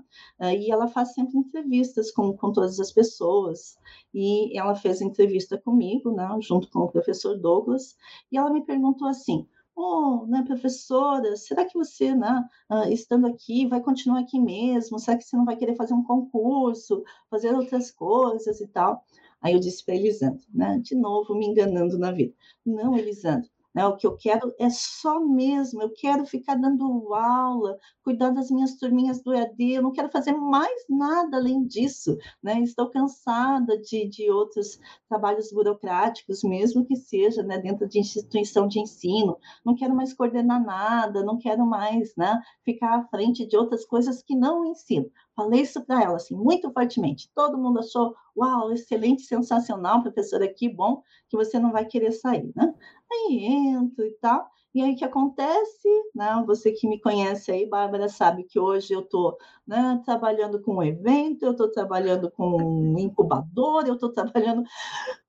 E 0.57 0.71
ela 0.71 0.87
faz 0.87 1.13
sempre 1.13 1.37
entrevistas 1.37 2.11
com, 2.11 2.35
com 2.35 2.51
todas 2.51 2.79
as 2.79 2.91
pessoas. 2.91 3.77
E 4.13 4.57
ela 4.57 4.75
fez 4.75 5.01
entrevista 5.01 5.57
comigo, 5.57 6.11
né, 6.11 6.27
junto 6.41 6.69
com 6.69 6.79
o 6.79 6.91
professor 6.91 7.37
Douglas, 7.37 7.95
e 8.31 8.37
ela 8.37 8.51
me 8.51 8.65
perguntou 8.65 9.07
assim: 9.07 9.47
oh, 9.77 10.25
né, 10.27 10.43
professora, 10.43 11.37
será 11.37 11.63
que 11.63 11.77
você, 11.77 12.15
né, 12.15 12.43
uh, 12.71 12.91
estando 12.91 13.27
aqui, 13.27 13.67
vai 13.67 13.79
continuar 13.79 14.21
aqui 14.21 14.39
mesmo? 14.39 14.99
Será 14.99 15.15
que 15.17 15.23
você 15.23 15.37
não 15.37 15.45
vai 15.45 15.55
querer 15.55 15.75
fazer 15.75 15.93
um 15.93 16.03
concurso, 16.03 17.03
fazer 17.29 17.53
outras 17.53 17.91
coisas 17.91 18.59
e 18.59 18.67
tal? 18.67 19.05
Aí 19.39 19.53
eu 19.53 19.59
disse 19.59 19.85
para 19.85 19.95
Elisandro, 19.95 20.43
né, 20.51 20.79
de 20.79 20.95
novo 20.95 21.35
me 21.35 21.45
enganando 21.45 21.97
na 21.99 22.11
vida. 22.11 22.33
Não, 22.65 22.97
Elisandro, 22.97 23.47
né? 23.77 23.85
O 23.85 23.95
que 23.95 24.07
eu 24.07 24.17
quero 24.17 24.51
é 24.57 24.71
só 24.71 25.19
mesmo, 25.19 25.83
eu 25.83 25.93
quero 25.93 26.25
ficar 26.25 26.55
dando 26.55 27.13
aula, 27.13 27.77
cuidar 28.03 28.31
das 28.31 28.49
minhas 28.49 28.75
turminhas 28.75 29.21
do 29.21 29.31
EAD, 29.31 29.73
eu 29.73 29.83
não 29.83 29.91
quero 29.91 30.09
fazer 30.09 30.31
mais 30.31 30.83
nada 30.89 31.37
além 31.37 31.63
disso. 31.63 32.17
Né? 32.41 32.59
Estou 32.61 32.89
cansada 32.89 33.77
de, 33.77 34.09
de 34.09 34.31
outros 34.31 34.79
trabalhos 35.07 35.51
burocráticos, 35.51 36.41
mesmo 36.43 36.87
que 36.87 36.95
seja 36.95 37.43
né, 37.43 37.59
dentro 37.59 37.87
de 37.87 37.99
instituição 37.99 38.67
de 38.67 38.79
ensino. 38.79 39.37
Não 39.63 39.75
quero 39.75 39.95
mais 39.95 40.11
coordenar 40.11 40.59
nada, 40.59 41.23
não 41.23 41.37
quero 41.37 41.63
mais 41.63 42.15
né, 42.17 42.41
ficar 42.65 42.97
à 42.97 43.07
frente 43.09 43.45
de 43.45 43.55
outras 43.55 43.85
coisas 43.85 44.23
que 44.23 44.35
não 44.35 44.65
ensino. 44.65 45.05
Falei 45.37 45.61
isso 45.61 45.85
para 45.85 46.01
ela, 46.01 46.15
assim, 46.15 46.35
muito 46.35 46.71
fortemente. 46.71 47.29
Todo 47.35 47.59
mundo 47.59 47.77
achou, 47.77 48.15
uau, 48.35 48.71
excelente, 48.73 49.21
sensacional, 49.21 50.01
professora, 50.01 50.51
que 50.51 50.67
bom 50.67 51.03
que 51.29 51.37
você 51.37 51.59
não 51.59 51.71
vai 51.71 51.85
querer 51.85 52.11
sair, 52.11 52.51
né? 52.55 52.73
Aí 53.11 53.45
entro 53.45 54.03
e 54.03 54.13
tal. 54.13 54.49
E 54.73 54.81
aí 54.81 54.93
o 54.93 54.95
que 54.95 55.05
acontece, 55.05 55.87
né? 56.15 56.43
Você 56.47 56.71
que 56.71 56.87
me 56.87 56.99
conhece 56.99 57.51
aí, 57.51 57.67
Bárbara, 57.67 58.09
sabe 58.09 58.45
que 58.45 58.59
hoje 58.59 58.93
eu 58.93 59.01
estou 59.01 59.37
né, 59.65 60.01
trabalhando 60.03 60.59
com 60.59 60.77
um 60.77 60.83
evento, 60.83 61.43
eu 61.43 61.51
estou 61.51 61.69
trabalhando 61.71 62.31
com 62.31 62.57
um 62.57 62.97
incubador, 62.97 63.85
eu 63.85 63.93
estou 63.93 64.11
trabalhando 64.11 64.63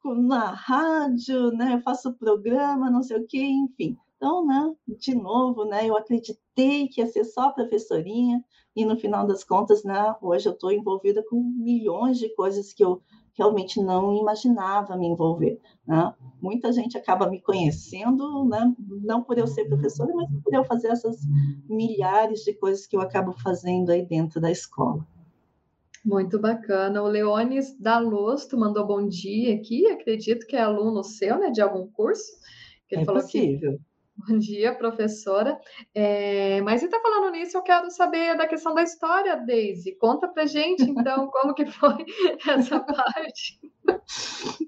na 0.05 0.53
rádio, 0.53 1.51
né? 1.51 1.75
Eu 1.75 1.83
faço 1.83 2.15
programa, 2.15 2.91
não 2.91 3.03
sei 3.03 3.19
o 3.19 3.27
quê, 3.27 3.43
enfim. 3.43 3.99
Então, 4.19 4.45
né, 4.45 4.75
de 4.99 5.15
novo, 5.15 5.65
né, 5.65 5.87
eu 5.87 5.97
acreditei 5.97 6.89
que 6.89 7.01
ia 7.01 7.07
ser 7.07 7.23
só 7.23 7.53
professorinha, 7.53 8.45
e 8.75 8.85
no 8.85 8.99
final 8.99 9.25
das 9.25 9.45
contas, 9.45 9.85
né, 9.85 10.13
hoje 10.21 10.49
eu 10.49 10.53
estou 10.53 10.73
envolvida 10.73 11.25
com 11.31 11.41
milhões 11.41 12.19
de 12.19 12.29
coisas 12.35 12.73
que 12.73 12.85
eu 12.85 13.01
realmente 13.35 13.81
não 13.81 14.13
imaginava 14.17 14.97
me 14.97 15.07
envolver. 15.07 15.61
Né? 15.87 16.13
Muita 16.43 16.73
gente 16.73 16.99
acaba 16.99 17.31
me 17.31 17.41
conhecendo, 17.41 18.45
né, 18.45 18.75
não 19.05 19.23
por 19.23 19.39
eu 19.39 19.47
ser 19.47 19.67
professora, 19.67 20.13
mas 20.13 20.29
por 20.43 20.53
eu 20.53 20.65
fazer 20.65 20.89
essas 20.89 21.21
milhares 21.69 22.41
de 22.41 22.53
coisas 22.55 22.89
que 22.89 22.97
eu 22.97 23.01
acabo 23.01 23.33
fazendo 23.41 23.91
aí 23.91 24.05
dentro 24.05 24.41
da 24.41 24.51
escola. 24.51 25.07
Muito 26.05 26.41
bacana. 26.41 27.03
O 27.03 27.07
Leones 27.07 27.79
Dalosto 27.79 28.59
mandou 28.59 28.85
bom 28.85 29.07
dia 29.07 29.55
aqui, 29.55 29.87
acredito 29.87 30.45
que 30.45 30.57
é 30.57 30.63
aluno 30.63 31.05
seu, 31.05 31.39
né, 31.39 31.51
de 31.51 31.61
algum 31.61 31.87
curso. 31.87 32.33
Ele 32.91 33.03
é 33.03 33.05
falou 33.05 33.23
possível. 33.23 33.79
Que 33.79 33.88
Bom 34.27 34.37
dia, 34.39 34.75
professora. 34.75 35.61
É, 35.95 36.61
mas 36.63 36.83
está 36.83 37.01
falando 37.01 37.31
nisso, 37.33 37.57
eu 37.57 37.63
quero 37.63 37.89
saber 37.91 38.37
da 38.37 38.49
questão 38.49 38.75
da 38.75 38.83
história, 38.83 39.37
Daisy. 39.37 39.95
Conta 39.97 40.27
para 40.27 40.45
gente, 40.45 40.83
então, 40.83 41.29
como 41.31 41.55
que 41.55 41.65
foi 41.67 42.05
essa 42.49 42.81
parte. 42.81 43.61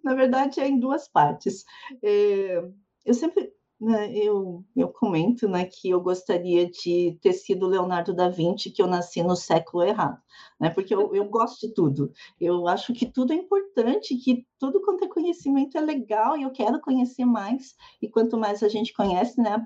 Na 0.05 0.15
verdade, 0.15 0.61
é 0.61 0.69
em 0.69 0.79
duas 0.79 1.09
partes. 1.09 1.65
É, 2.03 2.63
eu 3.05 3.15
sempre 3.15 3.53
eu, 3.81 4.63
eu 4.77 4.89
comento 4.89 5.49
né, 5.49 5.65
que 5.65 5.89
eu 5.89 6.01
gostaria 6.01 6.69
de 6.69 7.19
ter 7.23 7.33
sido 7.33 7.67
Leonardo 7.67 8.15
da 8.15 8.29
Vinci, 8.29 8.71
que 8.71 8.83
eu 8.83 8.87
nasci 8.87 9.23
no 9.23 9.35
século 9.35 9.83
errado, 9.83 10.21
né, 10.61 10.69
porque 10.71 10.95
eu, 10.95 11.15
eu 11.15 11.25
gosto 11.25 11.67
de 11.67 11.73
tudo. 11.73 12.13
Eu 12.39 12.69
acho 12.69 12.93
que 12.93 13.07
tudo 13.07 13.33
é 13.33 13.37
importante, 13.37 14.17
que 14.17 14.47
tudo 14.59 14.83
quanto 14.83 15.05
é 15.05 15.09
conhecimento 15.09 15.79
é 15.79 15.81
legal 15.81 16.37
e 16.37 16.43
eu 16.43 16.51
quero 16.51 16.81
conhecer 16.81 17.25
mais. 17.25 17.75
E 18.03 18.09
quanto 18.09 18.37
mais 18.37 18.63
a 18.63 18.69
gente 18.69 18.93
conhece, 18.93 19.41
né, 19.41 19.63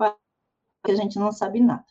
a 0.85 0.95
gente 0.95 1.19
não 1.19 1.33
sabe 1.33 1.61
nada. 1.61 1.85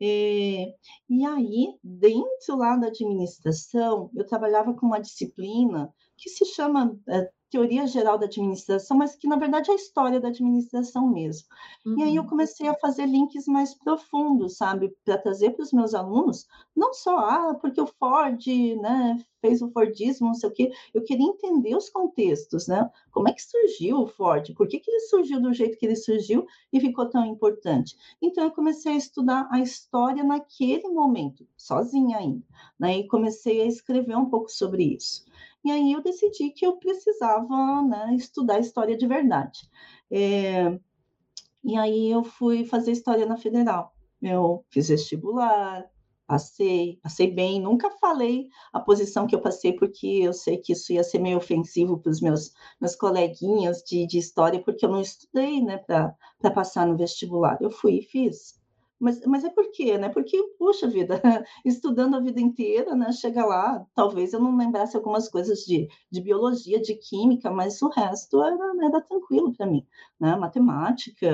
E, 0.00 0.74
e 1.08 1.24
aí, 1.24 1.78
dentro 1.82 2.56
lá 2.56 2.76
da 2.76 2.88
administração, 2.88 4.10
eu 4.14 4.26
trabalhava 4.26 4.74
com 4.74 4.86
uma 4.86 5.00
disciplina 5.00 5.94
que 6.16 6.28
se 6.28 6.44
chama 6.44 6.98
é, 7.08 7.30
teoria 7.54 7.86
geral 7.86 8.18
da 8.18 8.26
administração, 8.26 8.96
mas 8.96 9.14
que 9.14 9.28
na 9.28 9.36
verdade 9.36 9.70
é 9.70 9.74
a 9.74 9.76
história 9.76 10.18
da 10.18 10.26
administração 10.26 11.08
mesmo. 11.08 11.46
Uhum. 11.86 12.00
E 12.00 12.02
aí 12.02 12.16
eu 12.16 12.24
uhum. 12.24 12.28
comecei 12.28 12.66
a 12.66 12.74
fazer 12.74 13.06
links 13.06 13.46
mais 13.46 13.72
profundos, 13.72 14.56
sabe, 14.56 14.92
para 15.04 15.16
trazer 15.16 15.50
para 15.50 15.62
os 15.62 15.72
meus 15.72 15.94
alunos, 15.94 16.48
não 16.74 16.92
só, 16.92 17.16
ah, 17.16 17.54
porque 17.54 17.80
o 17.80 17.86
Ford, 17.86 18.44
né, 18.80 19.24
fez 19.40 19.62
o 19.62 19.70
Fordismo, 19.70 20.26
não 20.26 20.34
sei 20.34 20.48
o 20.48 20.52
quê, 20.52 20.72
eu 20.92 21.04
queria 21.04 21.26
entender 21.26 21.76
os 21.76 21.88
contextos, 21.90 22.66
né? 22.66 22.90
Como 23.12 23.28
é 23.28 23.32
que 23.32 23.42
surgiu 23.42 23.98
o 24.00 24.06
Ford? 24.08 24.52
Por 24.54 24.66
que, 24.66 24.80
que 24.80 24.90
ele 24.90 25.00
surgiu 25.00 25.40
do 25.40 25.52
jeito 25.52 25.78
que 25.78 25.86
ele 25.86 25.94
surgiu 25.94 26.46
e 26.72 26.80
ficou 26.80 27.08
tão 27.08 27.24
importante? 27.24 27.96
Então 28.20 28.42
eu 28.42 28.50
comecei 28.50 28.94
a 28.94 28.96
estudar 28.96 29.46
a 29.52 29.60
história 29.60 30.24
naquele 30.24 30.88
momento, 30.88 31.46
sozinha 31.56 32.18
ainda, 32.18 32.42
né? 32.80 32.98
E 32.98 33.06
comecei 33.06 33.60
a 33.60 33.66
escrever 33.66 34.16
um 34.16 34.30
pouco 34.30 34.50
sobre 34.50 34.82
isso. 34.82 35.24
E 35.64 35.70
aí 35.70 35.92
eu 35.92 36.02
decidi 36.02 36.50
que 36.50 36.66
eu 36.66 36.76
precisava 36.76 37.82
né, 37.82 38.14
estudar 38.14 38.58
história 38.60 38.96
de 38.96 39.06
verdade. 39.06 39.60
É, 40.10 40.78
e 41.64 41.76
aí 41.76 42.10
eu 42.10 42.22
fui 42.22 42.64
fazer 42.66 42.92
história 42.92 43.24
na 43.24 43.38
Federal. 43.38 43.94
Eu 44.20 44.64
fiz 44.70 44.88
vestibular, 44.88 45.88
passei, 46.26 46.98
passei 47.02 47.30
bem. 47.30 47.60
Nunca 47.60 47.90
falei 47.90 48.48
a 48.72 48.80
posição 48.80 49.26
que 49.26 49.34
eu 49.34 49.40
passei, 49.40 49.72
porque 49.72 50.06
eu 50.06 50.32
sei 50.32 50.58
que 50.58 50.72
isso 50.72 50.92
ia 50.92 51.02
ser 51.02 51.18
meio 51.18 51.38
ofensivo 51.38 51.98
para 51.98 52.10
os 52.10 52.20
meus, 52.20 52.52
meus 52.80 52.94
coleguinhas 52.94 53.82
de, 53.82 54.06
de 54.06 54.18
história, 54.18 54.62
porque 54.62 54.84
eu 54.84 54.90
não 54.90 55.00
estudei 55.00 55.62
né, 55.62 55.78
para 55.78 56.14
passar 56.54 56.86
no 56.86 56.96
vestibular. 56.96 57.58
Eu 57.60 57.70
fui 57.70 57.98
e 57.98 58.02
fiz. 58.02 58.62
Mas, 58.98 59.20
mas 59.26 59.44
é 59.44 59.50
por 59.50 59.70
quê, 59.72 59.98
né? 59.98 60.08
Porque, 60.08 60.40
puxa 60.58 60.86
vida, 60.88 61.20
estudando 61.64 62.14
a 62.16 62.20
vida 62.20 62.40
inteira, 62.40 62.94
né? 62.94 63.12
Chega 63.12 63.44
lá, 63.44 63.84
talvez 63.94 64.32
eu 64.32 64.40
não 64.40 64.56
lembrasse 64.56 64.96
algumas 64.96 65.28
coisas 65.28 65.60
de, 65.60 65.88
de 66.10 66.20
biologia, 66.20 66.80
de 66.80 66.94
química, 66.94 67.50
mas 67.50 67.82
o 67.82 67.88
resto 67.88 68.42
era, 68.42 68.56
era 68.82 69.00
tranquilo 69.02 69.52
para 69.52 69.66
mim, 69.66 69.86
né? 70.18 70.36
Matemática, 70.36 71.28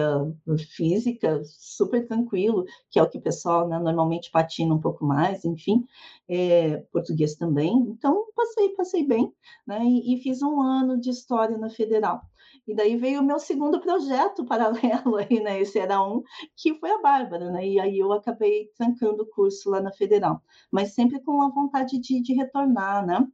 física, 0.77 1.42
super 1.44 2.07
tranquilo, 2.07 2.64
que 2.90 2.99
é 2.99 3.03
o 3.03 3.09
que 3.09 3.18
o 3.18 3.23
pessoal 3.23 3.68
né, 3.68 3.79
normalmente 3.79 4.31
patina 4.31 4.75
um 4.75 4.81
pouco 4.81 5.05
mais, 5.05 5.44
enfim, 5.44 5.85
é, 6.29 6.79
português 6.92 7.35
também. 7.37 7.73
Então, 7.88 8.27
passei, 8.35 8.70
passei 8.70 9.07
bem, 9.07 9.33
né? 9.66 9.85
E, 9.85 10.14
e 10.14 10.23
fiz 10.23 10.42
um 10.42 10.61
ano 10.61 10.99
de 10.99 11.11
história 11.11 11.57
na 11.59 11.68
Federal. 11.70 12.30
E 12.71 12.75
daí 12.75 12.97
veio 12.97 13.21
o 13.21 13.25
meu 13.25 13.41
segundo 13.41 13.81
projeto 13.81 14.45
paralelo 14.47 15.17
aí, 15.17 15.41
né? 15.41 15.61
Esse 15.61 15.81
era 15.81 16.01
um, 16.01 16.23
que 16.57 16.73
foi 16.79 16.91
a 16.93 17.03
Bárbara, 17.03 17.51
né? 17.51 17.67
E 17.67 17.81
aí 17.81 17.99
eu 17.99 18.13
acabei 18.13 18.71
trancando 18.77 19.25
o 19.25 19.27
curso 19.27 19.71
lá 19.71 19.81
na 19.81 19.91
Federal, 19.93 20.41
mas 20.71 20.95
sempre 20.95 21.21
com 21.21 21.43
a 21.43 21.51
vontade 21.51 21.99
de, 21.99 22.23
de 22.23 22.33
retornar, 22.33 23.05
né? 23.05 23.27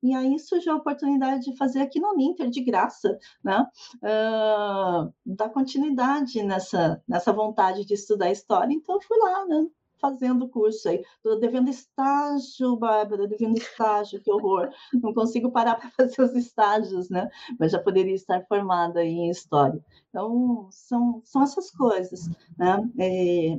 E 0.00 0.14
aí 0.14 0.38
surgiu 0.38 0.74
a 0.74 0.76
oportunidade 0.76 1.44
de 1.44 1.56
fazer 1.56 1.80
aqui 1.80 1.98
no 1.98 2.14
Ninter, 2.14 2.48
de 2.48 2.62
graça, 2.62 3.18
né? 3.42 3.66
Uh, 3.96 5.12
dar 5.26 5.48
continuidade 5.48 6.40
nessa, 6.44 7.02
nessa 7.08 7.32
vontade 7.32 7.84
de 7.84 7.94
estudar 7.94 8.30
história. 8.30 8.72
Então, 8.72 9.00
fui 9.00 9.18
lá, 9.18 9.44
né? 9.46 9.66
Fazendo 10.04 10.48
curso 10.48 10.88
aí. 10.88 11.02
Estou 11.16 11.40
devendo 11.40 11.70
estágio, 11.70 12.76
Bárbara, 12.76 13.26
devendo 13.26 13.56
estágio, 13.56 14.20
que 14.20 14.30
horror. 14.30 14.70
Não 14.92 15.14
consigo 15.14 15.50
parar 15.50 15.76
para 15.80 15.90
fazer 15.90 16.22
os 16.22 16.34
estágios, 16.34 17.08
né? 17.08 17.30
Mas 17.58 17.72
já 17.72 17.78
poderia 17.78 18.14
estar 18.14 18.44
formada 18.46 19.02
em 19.02 19.30
história. 19.30 19.82
Então, 20.10 20.68
são, 20.70 21.22
são 21.24 21.42
essas 21.42 21.70
coisas, 21.70 22.28
né? 22.58 22.90
É, 22.98 23.58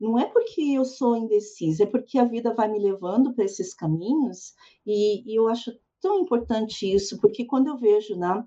não 0.00 0.18
é 0.18 0.24
porque 0.24 0.62
eu 0.62 0.84
sou 0.84 1.14
indecisa, 1.14 1.82
é 1.82 1.86
porque 1.86 2.18
a 2.18 2.24
vida 2.24 2.54
vai 2.54 2.68
me 2.68 2.78
levando 2.78 3.34
para 3.34 3.44
esses 3.44 3.74
caminhos 3.74 4.54
e, 4.86 5.22
e 5.30 5.36
eu 5.38 5.46
acho 5.46 5.72
tão 6.00 6.18
importante 6.20 6.90
isso, 6.90 7.20
porque 7.20 7.44
quando 7.44 7.68
eu 7.68 7.76
vejo, 7.76 8.16
né, 8.16 8.44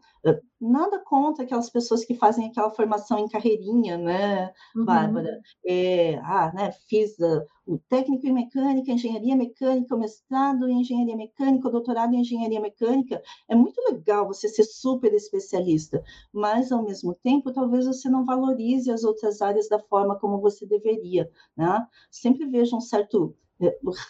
nada 0.60 1.00
contra 1.00 1.44
aquelas 1.44 1.70
pessoas 1.70 2.04
que 2.04 2.16
fazem 2.16 2.48
aquela 2.48 2.70
formação 2.72 3.20
em 3.20 3.28
carreirinha, 3.28 3.98
né, 3.98 4.52
uhum. 4.76 4.86
Bárbara? 4.86 5.40
É, 5.66 6.16
ah, 6.24 6.52
né, 6.54 6.72
fiz 6.88 7.18
uh, 7.20 7.46
o 7.66 7.78
técnico 7.90 8.28
em 8.28 8.34
mecânica, 8.34 8.92
engenharia 8.92 9.36
mecânica, 9.36 9.96
o 9.96 10.00
mestrado 10.00 10.68
em 10.68 10.82
engenharia 10.82 11.16
mecânica, 11.16 11.68
o 11.68 11.72
doutorado 11.72 12.14
em 12.14 12.22
engenharia 12.22 12.60
mecânica. 12.60 13.22
É 13.48 13.56
muito 13.56 13.80
legal 13.90 14.28
você 14.28 14.48
ser 14.50 14.64
super 14.64 15.14
especialista, 15.14 16.04
mas 16.34 16.72
ao 16.72 16.84
mesmo 16.84 17.14
tempo, 17.16 17.54
talvez 17.54 17.86
você 17.86 18.10
não 18.10 18.26
valorize 18.26 18.92
as 18.92 19.04
outras 19.04 19.42
áreas 19.42 19.70
da 19.70 19.80
forma 19.80 20.18
como 20.20 20.42
você 20.42 20.66
deveria, 20.66 21.30
né? 21.56 21.86
Sempre 22.12 22.46
vejo 22.46 22.76
um 22.76 22.82
certo 22.82 23.36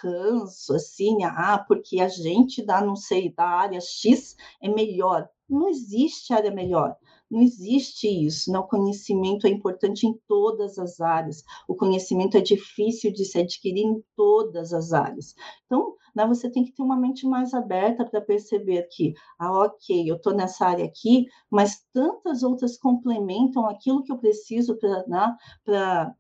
ranço, 0.02 0.74
assim, 0.76 1.24
ah, 1.24 1.64
porque 1.68 2.00
a 2.00 2.08
gente 2.08 2.66
da, 2.66 2.82
não 2.82 2.96
sei, 2.96 3.34
da 3.34 3.46
área 3.46 3.80
X 3.82 4.36
é 4.62 4.70
melhor. 4.70 5.30
Não 5.50 5.68
existe 5.68 6.34
área 6.34 6.52
melhor. 6.52 6.96
Não 7.30 7.42
existe 7.42 8.08
isso. 8.08 8.52
Né? 8.52 8.60
O 8.60 8.68
conhecimento 8.68 9.48
é 9.48 9.50
importante 9.50 10.06
em 10.06 10.14
todas 10.28 10.78
as 10.78 11.02
áreas. 11.02 11.44
O 11.68 11.76
conhecimento 11.76 12.38
é 12.38 12.42
difícil 12.42 13.12
de 13.12 13.26
se 13.26 13.40
adquirir 13.40 13.84
em 13.84 14.04
todas 14.16 14.72
as 14.72 14.94
áreas. 14.94 15.36
Então, 15.66 15.96
né, 16.16 16.28
você 16.28 16.50
tem 16.50 16.64
que 16.64 16.72
ter 16.72 16.84
uma 16.84 16.96
mente 16.96 17.26
mais 17.26 17.54
aberta 17.54 18.06
para 18.06 18.22
perceber 18.22 18.88
que, 18.92 19.14
ah, 19.40 19.66
ok, 19.66 20.10
eu 20.10 20.16
estou 20.16 20.34
nessa 20.34 20.68
área 20.68 20.86
aqui, 20.86 21.26
mas 21.50 21.84
tantas 21.92 22.44
outras 22.44 22.78
complementam 22.78 23.68
aquilo 23.68 24.04
que 24.04 24.12
eu 24.12 24.20
preciso 24.20 24.78
para 24.78 25.04
né, 25.08 26.16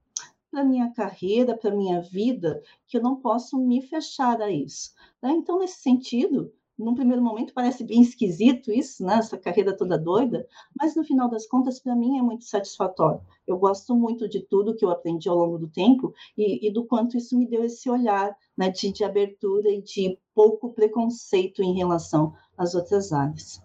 para 0.53 0.63
minha 0.63 0.91
carreira, 0.91 1.57
para 1.57 1.75
minha 1.75 1.99
vida, 1.99 2.61
que 2.87 2.95
eu 2.95 3.01
não 3.01 3.15
posso 3.15 3.57
me 3.57 3.81
fechar 3.81 4.39
a 4.39 4.51
isso. 4.51 4.91
Né? 5.19 5.31
Então, 5.31 5.57
nesse 5.57 5.81
sentido, 5.81 6.53
num 6.77 6.93
primeiro 6.93 7.23
momento 7.23 7.55
parece 7.55 7.83
bem 7.83 8.03
esquisito 8.03 8.71
isso, 8.71 9.03
né? 9.03 9.15
essa 9.15 9.35
carreira 9.35 9.75
toda 9.75 9.97
doida, 9.97 10.47
mas 10.79 10.95
no 10.95 11.03
final 11.03 11.27
das 11.27 11.47
contas, 11.47 11.79
para 11.79 11.95
mim, 11.95 12.19
é 12.19 12.21
muito 12.21 12.45
satisfatório. 12.45 13.19
Eu 13.47 13.57
gosto 13.57 13.95
muito 13.95 14.29
de 14.29 14.41
tudo 14.41 14.75
que 14.75 14.85
eu 14.85 14.91
aprendi 14.91 15.27
ao 15.27 15.37
longo 15.37 15.57
do 15.57 15.67
tempo 15.67 16.13
e, 16.37 16.67
e 16.67 16.71
do 16.71 16.85
quanto 16.85 17.17
isso 17.17 17.35
me 17.35 17.47
deu 17.47 17.63
esse 17.63 17.89
olhar 17.89 18.37
né, 18.55 18.69
de, 18.69 18.91
de 18.91 19.03
abertura 19.03 19.71
e 19.71 19.81
de 19.81 20.19
pouco 20.35 20.71
preconceito 20.71 21.63
em 21.63 21.73
relação 21.73 22.31
às 22.55 22.75
outras 22.75 23.11
áreas. 23.11 23.59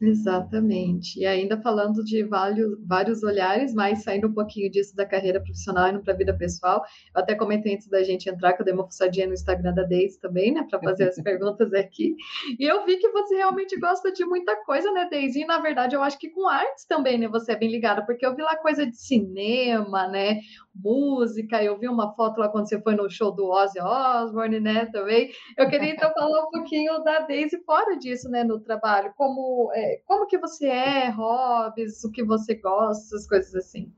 Exatamente. 0.00 1.18
E 1.18 1.26
ainda 1.26 1.60
falando 1.60 2.04
de 2.04 2.22
vários, 2.22 2.78
vários 2.86 3.24
olhares, 3.24 3.74
mas 3.74 4.04
saindo 4.04 4.28
um 4.28 4.32
pouquinho 4.32 4.70
disso 4.70 4.94
da 4.94 5.04
carreira 5.04 5.40
profissional 5.40 5.88
e 5.88 5.90
indo 5.90 6.00
para 6.00 6.14
a 6.14 6.16
vida 6.16 6.32
pessoal. 6.36 6.84
Eu 7.12 7.20
até 7.20 7.34
comentei 7.34 7.74
antes 7.74 7.88
da 7.88 8.04
gente 8.04 8.28
entrar 8.30 8.52
que 8.52 8.62
eu 8.62 8.64
dei 8.64 8.72
uma 8.72 8.86
fuçadinha 8.86 9.26
no 9.26 9.34
Instagram 9.34 9.74
da 9.74 9.82
Deise 9.82 10.20
também, 10.20 10.52
né, 10.52 10.64
para 10.70 10.80
fazer 10.80 11.08
as 11.08 11.16
perguntas 11.20 11.72
aqui. 11.74 12.14
E 12.60 12.64
eu 12.64 12.84
vi 12.86 12.96
que 12.98 13.08
você 13.10 13.36
realmente 13.36 13.76
gosta 13.80 14.12
de 14.12 14.24
muita 14.24 14.54
coisa, 14.64 14.92
né, 14.92 15.08
Deise? 15.10 15.40
E 15.40 15.46
na 15.46 15.58
verdade 15.58 15.96
eu 15.96 16.02
acho 16.02 16.16
que 16.16 16.30
com 16.30 16.46
artes 16.46 16.84
também, 16.84 17.18
né, 17.18 17.26
você 17.26 17.52
é 17.52 17.56
bem 17.56 17.68
ligada, 17.68 18.06
porque 18.06 18.24
eu 18.24 18.36
vi 18.36 18.42
lá 18.42 18.56
coisa 18.56 18.86
de 18.86 18.96
cinema, 18.96 20.06
né, 20.06 20.38
música. 20.72 21.62
Eu 21.62 21.76
vi 21.76 21.88
uma 21.88 22.14
foto 22.14 22.38
lá 22.38 22.48
quando 22.48 22.68
você 22.68 22.80
foi 22.80 22.94
no 22.94 23.10
show 23.10 23.34
do 23.34 23.46
Ozzy 23.50 23.80
Osbourne, 23.80 24.60
né, 24.60 24.86
também. 24.86 25.30
Eu 25.56 25.68
queria 25.68 25.90
então 25.90 26.12
falar 26.12 26.44
um 26.44 26.50
pouquinho 26.50 27.02
da 27.02 27.20
Deise 27.20 27.58
fora 27.64 27.96
disso, 27.98 28.28
né, 28.28 28.44
no 28.44 28.60
trabalho. 28.60 29.12
Como, 29.16 29.72
é, 29.74 29.87
como 30.06 30.26
que 30.26 30.38
você 30.38 30.66
é, 30.66 31.10
hobbies, 31.10 32.04
o 32.04 32.10
que 32.10 32.24
você 32.24 32.54
gosta, 32.54 33.04
essas 33.04 33.26
coisas 33.26 33.54
assim. 33.54 33.92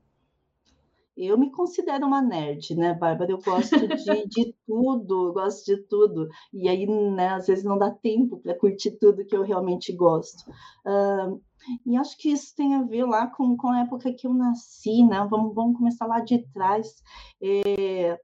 Eu 1.15 1.37
me 1.37 1.51
considero 1.51 2.07
uma 2.07 2.21
nerd, 2.21 2.73
né, 2.75 2.93
Bárbara? 2.93 3.31
Eu 3.31 3.41
gosto 3.41 3.77
de, 3.77 3.87
de 4.27 4.55
tudo, 4.65 5.27
eu 5.27 5.33
gosto 5.33 5.65
de 5.65 5.77
tudo. 5.83 6.27
E 6.53 6.67
aí, 6.67 6.87
né, 6.87 7.29
às 7.29 7.47
vezes 7.47 7.63
não 7.63 7.77
dá 7.77 7.91
tempo 7.91 8.37
para 8.39 8.57
curtir 8.57 8.91
tudo 8.91 9.25
que 9.25 9.35
eu 9.35 9.43
realmente 9.43 9.93
gosto. 9.93 10.49
Uh, 10.85 11.39
e 11.85 11.95
acho 11.95 12.17
que 12.17 12.31
isso 12.31 12.55
tem 12.55 12.73
a 12.75 12.83
ver 12.83 13.05
lá 13.05 13.27
com, 13.27 13.55
com 13.55 13.69
a 13.69 13.81
época 13.81 14.13
que 14.13 14.25
eu 14.25 14.33
nasci, 14.33 15.03
né? 15.03 15.27
Vamos, 15.29 15.53
vamos 15.53 15.77
começar 15.77 16.07
lá 16.07 16.19
de 16.21 16.39
trás. 16.53 17.03
É, 17.41 18.19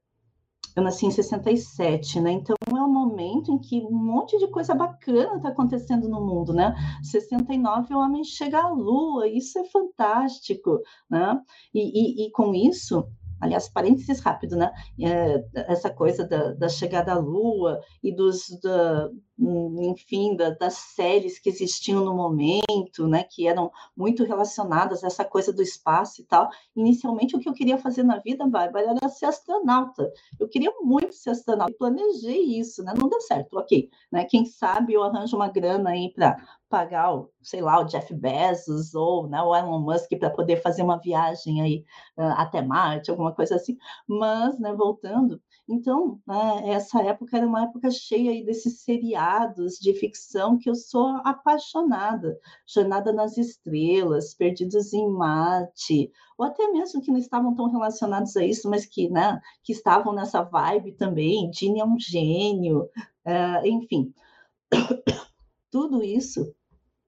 eu 0.78 0.84
nasci 0.84 1.08
em 1.08 1.12
67, 1.12 2.22
né? 2.22 2.32
Então 2.32 2.56
é 2.70 2.74
um 2.74 2.94
momento 2.94 3.52
em 3.52 3.58
que 3.58 3.82
um 3.82 3.96
monte 3.98 4.38
de 4.38 4.48
coisa 4.48 4.76
bacana 4.76 5.38
está 5.38 5.50
acontecendo 5.50 6.08
no 6.08 6.24
mundo, 6.24 6.54
né? 6.54 6.76
69 7.02 7.96
o 7.96 7.98
homem 7.98 8.24
chega 8.24 8.60
à 8.60 8.70
Lua, 8.70 9.28
isso 9.28 9.58
é 9.58 9.66
fantástico, 9.66 10.80
né? 11.10 11.42
E, 11.74 12.26
e, 12.26 12.28
e 12.28 12.32
com 12.32 12.54
isso 12.54 13.08
aliás, 13.40 13.70
parênteses 13.70 14.20
rápido, 14.20 14.56
né? 14.56 14.72
É, 15.00 15.44
essa 15.72 15.90
coisa 15.90 16.28
da, 16.28 16.54
da, 16.54 16.70
chegada 16.70 17.14
à 17.14 17.20
Lua 17.20 17.80
e 18.04 18.16
dos, 18.16 18.48
da, 18.62 19.10
enfim, 19.40 20.36
da, 20.36 20.50
das 20.52 20.74
séries 20.74 21.40
que 21.40 21.50
existiam 21.50 22.04
no 22.04 22.16
momento, 22.16 23.08
né? 23.08 23.24
Que 23.24 23.48
eram 23.48 23.72
muito 23.96 24.24
relacionadas 24.24 25.04
a 25.04 25.08
essa 25.08 25.24
coisa 25.24 25.54
do 25.54 25.62
espaço 25.62 26.22
e 26.22 26.26
tal. 26.26 26.50
Inicialmente, 26.76 27.36
o 27.36 27.40
que 27.40 27.48
eu 27.48 27.54
queria 27.54 27.78
fazer 27.78 28.04
na 28.04 28.18
vida, 28.20 28.48
Bárbara, 28.48 28.96
era 29.00 29.10
ser 29.10 29.26
astronauta. 29.28 30.12
Eu 30.40 30.48
queria 30.50 30.72
muito 30.82 31.14
ser 31.14 31.32
astronauta. 31.32 31.74
planejei 31.78 32.60
isso, 32.60 32.84
né? 32.84 32.94
Não 32.98 33.10
deu 33.10 33.22
certo, 33.22 33.58
ok. 33.58 33.90
Né? 34.12 34.26
Quem 34.26 34.46
sabe 34.46 34.94
eu 34.94 35.04
arranjo 35.04 35.36
uma 35.36 35.50
grana 35.50 35.92
aí 35.92 36.12
para 36.14 36.38
pagar, 36.70 37.14
o, 37.14 37.32
sei 37.42 37.62
lá, 37.62 37.80
o 37.80 37.86
Jeff 37.86 38.14
Bezos 38.14 38.94
ou 38.94 39.28
né, 39.28 39.42
o 39.42 39.56
Elon 39.56 39.80
Musk 39.80 40.10
para 40.20 40.30
poder 40.30 40.62
fazer 40.62 40.84
uma 40.84 41.00
viagem 41.00 41.62
aí 41.62 41.86
uh, 42.18 42.34
até 42.38 42.62
Marte, 42.62 43.10
alguma 43.10 43.34
coisa 43.34 43.56
assim. 43.56 43.78
Mas, 44.08 44.60
né, 44.60 44.74
voltando, 44.74 45.42
então, 45.70 46.22
né, 46.26 46.70
essa 46.72 47.02
época 47.02 47.36
era 47.36 47.46
uma 47.46 47.64
época 47.64 47.92
cheia 47.92 48.44
desses 48.46 48.82
seriados 48.82 49.74
de 49.76 49.94
ficção 49.94 50.58
que 50.58 50.70
eu 50.70 50.76
sou 50.76 51.08
apaixonada. 51.26 52.40
Jornada 52.66 53.12
nas 53.12 53.38
Estrelas, 53.38 54.34
Perdidos 54.34 54.94
em 54.94 55.10
Marte, 55.10 56.10
ou 56.38 56.46
até 56.46 56.72
mesmo 56.72 57.02
que 57.02 57.12
não 57.12 57.18
estavam 57.18 57.54
tão 57.54 57.70
relacionados 57.70 58.38
a 58.38 58.46
isso, 58.46 58.70
mas 58.70 58.86
que, 58.86 59.10
né, 59.10 59.42
que 59.62 59.74
estavam 59.74 60.14
nessa 60.14 60.42
vibe 60.42 60.94
também. 60.94 61.50
Dini 61.52 61.82
é 61.82 61.86
um 61.86 62.00
gênio, 62.00 62.84
uh, 63.26 63.66
enfim. 63.66 64.14
Tudo 65.70 66.02
isso 66.02 66.56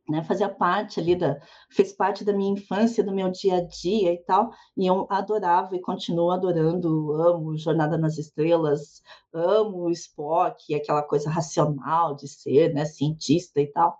né, 0.10 0.24
fazia 0.24 0.50
parte 0.50 1.00
ali 1.00 1.16
da, 1.16 1.40
fez 1.70 1.94
parte 1.94 2.24
da 2.24 2.34
minha 2.34 2.54
infância, 2.54 3.04
do 3.04 3.14
meu 3.14 3.30
dia 3.32 3.58
a 3.58 3.62
dia 3.66 4.14
e 4.14 4.18
tal, 4.24 4.52
e 4.76 4.88
eu 4.88 5.06
adorava 5.10 5.76
e 5.76 5.82
continuo 5.82 6.32
adorando, 6.32 7.14
amo 7.14 7.58
Jornada 7.58 7.98
nas 7.98 8.18
Estrelas, 8.18 9.02
amo 9.34 9.90
Spock, 9.92 10.74
aquela 10.74 11.04
coisa 11.04 11.30
racional 11.30 12.16
de 12.16 12.28
ser, 12.28 12.74
né, 12.74 12.86
cientista 12.86 13.62
e 13.62 13.68
tal. 13.68 14.00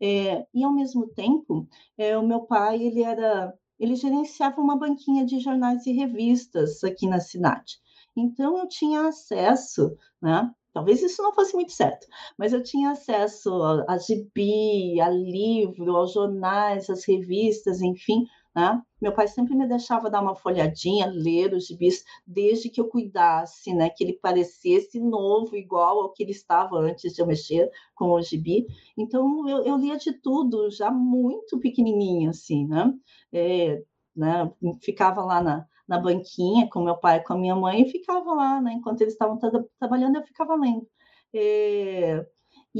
É, 0.00 0.46
e 0.54 0.62
ao 0.64 0.72
mesmo 0.72 1.08
tempo, 1.08 1.66
é, 1.96 2.16
o 2.16 2.26
meu 2.26 2.42
pai, 2.42 2.80
ele 2.82 3.02
era, 3.02 3.52
ele 3.78 3.96
gerenciava 3.96 4.60
uma 4.60 4.78
banquinha 4.78 5.26
de 5.26 5.40
jornais 5.40 5.86
e 5.86 5.92
revistas 5.92 6.84
aqui 6.84 7.06
na 7.06 7.20
cidade. 7.20 7.78
Então 8.16 8.58
eu 8.58 8.68
tinha 8.68 9.08
acesso, 9.08 9.96
né, 10.20 10.50
Talvez 10.78 11.02
isso 11.02 11.20
não 11.24 11.34
fosse 11.34 11.56
muito 11.56 11.72
certo, 11.72 12.06
mas 12.38 12.52
eu 12.52 12.62
tinha 12.62 12.92
acesso 12.92 13.50
a, 13.88 13.98
gibi, 13.98 15.00
a 15.00 15.10
livro, 15.10 15.96
aos 15.96 16.12
jornais, 16.12 16.88
às 16.88 17.04
revistas, 17.04 17.82
enfim. 17.82 18.24
Né? 18.54 18.80
Meu 19.02 19.12
pai 19.12 19.26
sempre 19.26 19.56
me 19.56 19.66
deixava 19.66 20.08
dar 20.08 20.22
uma 20.22 20.36
folhadinha, 20.36 21.10
ler 21.12 21.52
os 21.52 21.66
gibis, 21.66 22.04
desde 22.24 22.70
que 22.70 22.80
eu 22.80 22.86
cuidasse, 22.86 23.74
né? 23.74 23.90
que 23.90 24.04
ele 24.04 24.12
parecesse 24.12 25.00
novo, 25.00 25.56
igual 25.56 26.00
ao 26.00 26.12
que 26.12 26.22
ele 26.22 26.30
estava 26.30 26.76
antes 26.76 27.12
de 27.12 27.20
eu 27.20 27.26
mexer 27.26 27.68
com 27.92 28.12
o 28.12 28.22
gibi. 28.22 28.64
Então, 28.96 29.48
eu, 29.48 29.64
eu 29.64 29.76
lia 29.78 29.96
de 29.96 30.12
tudo, 30.12 30.70
já 30.70 30.92
muito 30.92 31.58
pequenininho, 31.58 32.30
assim, 32.30 32.68
né? 32.68 32.94
É, 33.32 33.82
né? 34.14 34.48
Ficava 34.80 35.24
lá 35.24 35.42
na, 35.42 35.66
na 35.88 35.98
banquinha 35.98 36.68
com 36.70 36.84
meu 36.84 36.96
pai 36.98 37.18
e 37.18 37.24
com 37.24 37.34
a 37.34 37.38
minha 37.38 37.56
mãe 37.56 37.82
e 37.82 37.90
ficava 37.90 38.32
lá, 38.34 38.60
né? 38.60 38.72
Enquanto 38.74 39.00
eles 39.02 39.14
estavam 39.14 39.38
trabalhando, 39.80 40.16
eu 40.16 40.22
ficava 40.24 40.54
lendo. 40.56 40.86
É, 41.34 42.26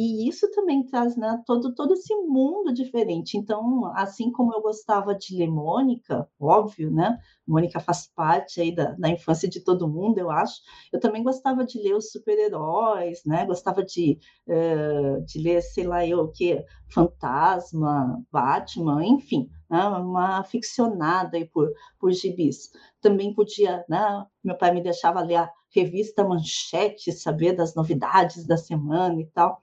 e 0.01 0.29
isso 0.29 0.49
também 0.53 0.87
traz 0.87 1.17
né, 1.17 1.43
todo, 1.45 1.75
todo 1.75 1.95
esse 1.95 2.15
mundo 2.15 2.73
diferente. 2.73 3.37
Então, 3.37 3.85
assim 3.97 4.31
como 4.31 4.55
eu 4.55 4.63
gostava 4.63 5.13
de 5.13 5.37
ler 5.37 5.51
Mônica, 5.51 6.29
óbvio, 6.39 6.89
né? 6.89 7.19
Mônica 7.45 7.81
faz 7.81 8.07
parte 8.07 8.61
aí 8.61 8.73
da, 8.73 8.93
da 8.93 9.09
infância 9.09 9.49
de 9.49 9.59
todo 9.59 9.89
mundo, 9.89 10.19
eu 10.19 10.31
acho. 10.31 10.61
Eu 10.93 11.01
também 11.01 11.25
gostava 11.25 11.65
de 11.65 11.83
ler 11.83 11.97
os 11.97 12.13
super-heróis, 12.13 13.25
né? 13.27 13.45
Gostava 13.45 13.83
de, 13.83 14.21
uh, 14.47 15.21
de 15.25 15.43
ler, 15.43 15.63
sei 15.63 15.85
lá, 15.85 16.07
eu 16.07 16.21
o 16.21 16.29
que, 16.31 16.65
Fantasma, 16.95 18.23
Batman, 18.31 19.05
enfim, 19.05 19.51
né? 19.69 19.85
uma 19.89 20.45
ficcionada 20.45 21.37
aí 21.37 21.45
por, 21.45 21.73
por 21.99 22.13
gibis. 22.13 22.71
Também 23.01 23.35
podia, 23.35 23.85
né? 23.89 24.25
Meu 24.45 24.57
pai 24.57 24.73
me 24.73 24.81
deixava 24.81 25.21
ler 25.23 25.37
a 25.37 25.51
revista 25.83 26.27
Manchete, 26.27 27.13
saber 27.13 27.55
das 27.55 27.75
novidades 27.75 28.47
da 28.47 28.57
semana 28.57 29.21
e 29.21 29.27
tal. 29.27 29.63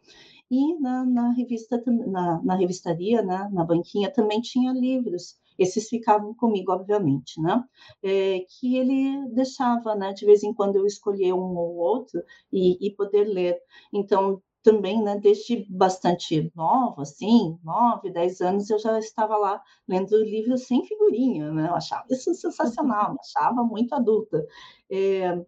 E 0.49 0.76
na, 0.80 1.03
na 1.05 1.32
revista, 1.34 1.82
na, 1.88 2.41
na 2.43 2.55
revistaria, 2.55 3.22
né, 3.22 3.49
na 3.51 3.63
banquinha, 3.63 4.11
também 4.11 4.41
tinha 4.41 4.72
livros. 4.74 5.38
Esses 5.57 5.88
ficavam 5.88 6.34
comigo, 6.36 6.72
obviamente, 6.72 7.41
né? 7.41 7.63
É, 8.03 8.39
que 8.41 8.76
ele 8.78 9.28
deixava, 9.34 9.95
né? 9.95 10.13
De 10.13 10.26
vez 10.26 10.43
em 10.43 10.53
quando 10.53 10.76
eu 10.76 10.86
escolher 10.86 11.34
um 11.34 11.55
ou 11.55 11.76
outro 11.78 12.22
e, 12.51 12.78
e 12.86 12.91
poder 12.93 13.24
ler. 13.24 13.57
Então, 13.93 14.41
também, 14.61 15.01
né, 15.01 15.16
desde 15.20 15.63
bastante 15.70 16.51
nova, 16.55 17.03
assim, 17.03 17.57
nove, 17.63 18.11
dez 18.11 18.41
anos, 18.41 18.68
eu 18.70 18.80
já 18.80 18.97
estava 18.97 19.38
lá 19.38 19.61
lendo 19.88 20.18
livros 20.18 20.63
sem 20.63 20.84
figurinha, 20.84 21.51
né? 21.51 21.68
Eu 21.70 21.76
achava 21.76 22.05
isso 22.09 22.34
sensacional, 22.34 23.16
achava 23.22 23.63
muito 23.63 23.93
adulta. 23.93 24.43
É, 24.91 25.39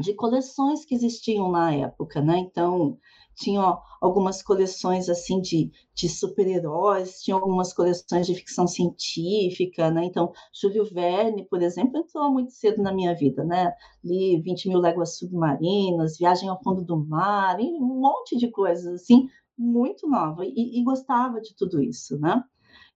de 0.00 0.14
coleções 0.14 0.84
que 0.84 0.94
existiam 0.94 1.50
na 1.50 1.72
época, 1.72 2.20
né? 2.20 2.38
Então, 2.38 2.98
tinha 3.36 3.78
algumas 4.00 4.42
coleções 4.42 5.08
assim 5.08 5.40
de, 5.40 5.70
de 5.94 6.08
super-heróis, 6.08 7.22
tinha 7.22 7.36
algumas 7.36 7.72
coleções 7.72 8.26
de 8.26 8.34
ficção 8.34 8.66
científica, 8.66 9.90
né? 9.90 10.04
Então, 10.04 10.32
Júlio 10.52 10.84
Verne, 10.84 11.44
por 11.48 11.62
exemplo, 11.62 11.98
entrou 11.98 12.30
muito 12.30 12.52
cedo 12.52 12.82
na 12.82 12.92
minha 12.92 13.14
vida, 13.14 13.44
né? 13.44 13.72
Li 14.02 14.40
20 14.40 14.68
mil 14.68 14.78
léguas 14.78 15.16
submarinas, 15.18 16.18
Viagem 16.18 16.48
ao 16.48 16.62
fundo 16.62 16.84
do 16.84 16.96
mar, 16.96 17.58
um 17.60 18.00
monte 18.00 18.36
de 18.36 18.50
coisas 18.50 19.02
assim, 19.02 19.28
muito 19.56 20.08
nova, 20.08 20.44
e, 20.44 20.80
e 20.80 20.82
gostava 20.82 21.40
de 21.40 21.54
tudo 21.54 21.82
isso, 21.82 22.18
né? 22.18 22.42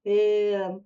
É, 0.04 0.76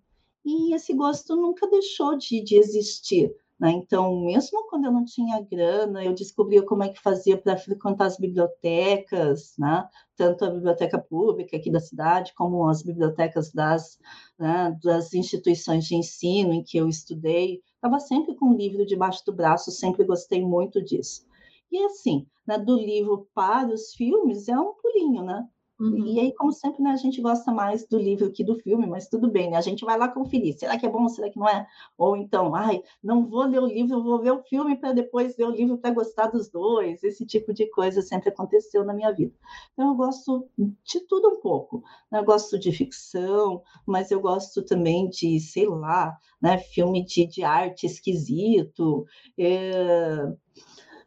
e 0.44 0.74
esse 0.74 0.92
gosto 0.94 1.36
nunca 1.36 1.68
deixou 1.68 2.16
de, 2.16 2.42
de 2.42 2.56
existir. 2.56 3.34
Né? 3.62 3.70
Então, 3.70 4.24
mesmo 4.24 4.66
quando 4.68 4.86
eu 4.86 4.92
não 4.92 5.04
tinha 5.04 5.40
grana, 5.40 6.04
eu 6.04 6.12
descobria 6.12 6.64
como 6.64 6.82
é 6.82 6.88
que 6.88 7.00
fazia 7.00 7.38
para 7.38 7.56
frequentar 7.56 8.06
as 8.06 8.18
bibliotecas, 8.18 9.54
né? 9.56 9.88
tanto 10.16 10.44
a 10.44 10.50
biblioteca 10.50 10.98
pública 10.98 11.56
aqui 11.56 11.70
da 11.70 11.78
cidade, 11.78 12.34
como 12.34 12.68
as 12.68 12.82
bibliotecas 12.82 13.52
das, 13.52 14.00
né, 14.36 14.76
das 14.82 15.14
instituições 15.14 15.84
de 15.84 15.94
ensino 15.94 16.52
em 16.52 16.64
que 16.64 16.76
eu 16.76 16.88
estudei. 16.88 17.62
Estava 17.76 18.00
sempre 18.00 18.34
com 18.34 18.46
um 18.46 18.56
livro 18.56 18.84
debaixo 18.84 19.24
do 19.24 19.32
braço, 19.32 19.70
sempre 19.70 20.04
gostei 20.04 20.44
muito 20.44 20.82
disso. 20.82 21.24
E 21.70 21.84
assim, 21.84 22.26
né, 22.44 22.58
do 22.58 22.74
livro 22.76 23.28
para 23.32 23.72
os 23.72 23.94
filmes 23.94 24.48
é 24.48 24.58
um 24.58 24.74
pulinho, 24.74 25.22
né? 25.22 25.46
Uhum. 25.82 26.06
E 26.06 26.20
aí, 26.20 26.32
como 26.34 26.52
sempre, 26.52 26.80
né, 26.80 26.90
a 26.90 26.96
gente 26.96 27.20
gosta 27.20 27.50
mais 27.50 27.84
do 27.88 27.98
livro 27.98 28.30
que 28.30 28.44
do 28.44 28.54
filme, 28.60 28.86
mas 28.86 29.08
tudo 29.08 29.28
bem, 29.28 29.50
né? 29.50 29.56
A 29.56 29.60
gente 29.60 29.84
vai 29.84 29.98
lá 29.98 30.06
conferir. 30.06 30.56
Será 30.56 30.78
que 30.78 30.86
é 30.86 30.88
bom? 30.88 31.08
Será 31.08 31.28
que 31.28 31.36
não 31.36 31.48
é? 31.48 31.66
Ou 31.98 32.16
então, 32.16 32.54
ai, 32.54 32.84
não 33.02 33.26
vou 33.26 33.42
ler 33.42 33.60
o 33.60 33.66
livro, 33.66 34.00
vou 34.00 34.20
ver 34.20 34.30
o 34.30 34.44
filme 34.44 34.76
para 34.76 34.92
depois 34.92 35.36
ler 35.36 35.46
o 35.46 35.50
livro 35.50 35.76
para 35.76 35.90
gostar 35.90 36.28
dos 36.28 36.48
dois. 36.48 37.02
Esse 37.02 37.26
tipo 37.26 37.52
de 37.52 37.68
coisa 37.68 38.00
sempre 38.00 38.28
aconteceu 38.28 38.84
na 38.84 38.94
minha 38.94 39.10
vida. 39.10 39.34
Então, 39.72 39.88
eu 39.88 39.96
gosto 39.96 40.48
de 40.56 41.00
tudo 41.00 41.30
um 41.30 41.40
pouco. 41.40 41.82
Né? 42.12 42.20
Eu 42.20 42.24
gosto 42.24 42.56
de 42.60 42.70
ficção, 42.70 43.60
mas 43.84 44.12
eu 44.12 44.20
gosto 44.20 44.62
também 44.62 45.08
de, 45.08 45.40
sei 45.40 45.66
lá, 45.66 46.16
né, 46.40 46.58
filme 46.58 47.04
de, 47.04 47.26
de 47.26 47.42
arte 47.42 47.86
esquisito. 47.86 49.04
É 49.36 50.32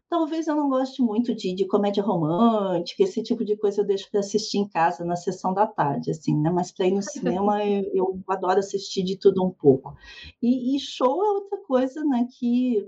Talvez 0.10 0.48
eu 0.48 0.56
não 0.56 0.70
goste 0.70 1.02
muito 1.02 1.34
de, 1.34 1.54
de 1.54 1.66
comédia 1.66 2.04
romântica, 2.04 3.04
esse 3.04 3.24
tipo 3.24 3.44
de 3.44 3.58
coisa 3.58 3.82
eu 3.82 3.86
deixo 3.86 4.10
para 4.12 4.20
assistir 4.20 4.60
em 4.60 4.68
casa 4.68 5.04
na 5.04 5.16
sessão 5.16 5.54
da 5.54 5.66
tarde, 5.66 6.12
assim, 6.12 6.40
né? 6.40 6.50
Mas 6.50 6.72
para 6.72 6.86
ir 6.86 6.92
no 6.92 7.02
cinema 7.02 7.64
eu, 7.66 7.92
eu, 7.94 8.24
adoro 8.28 8.60
assistir 8.60 9.04
de 9.04 9.18
tudo 9.18 9.44
um 9.44 9.50
pouco. 9.50 9.96
E, 10.42 10.76
e 10.76 10.80
show 10.80 11.24
é 11.24 11.32
outra 11.32 11.58
coisa, 11.66 12.04
né? 12.06 12.28
Que 12.38 12.88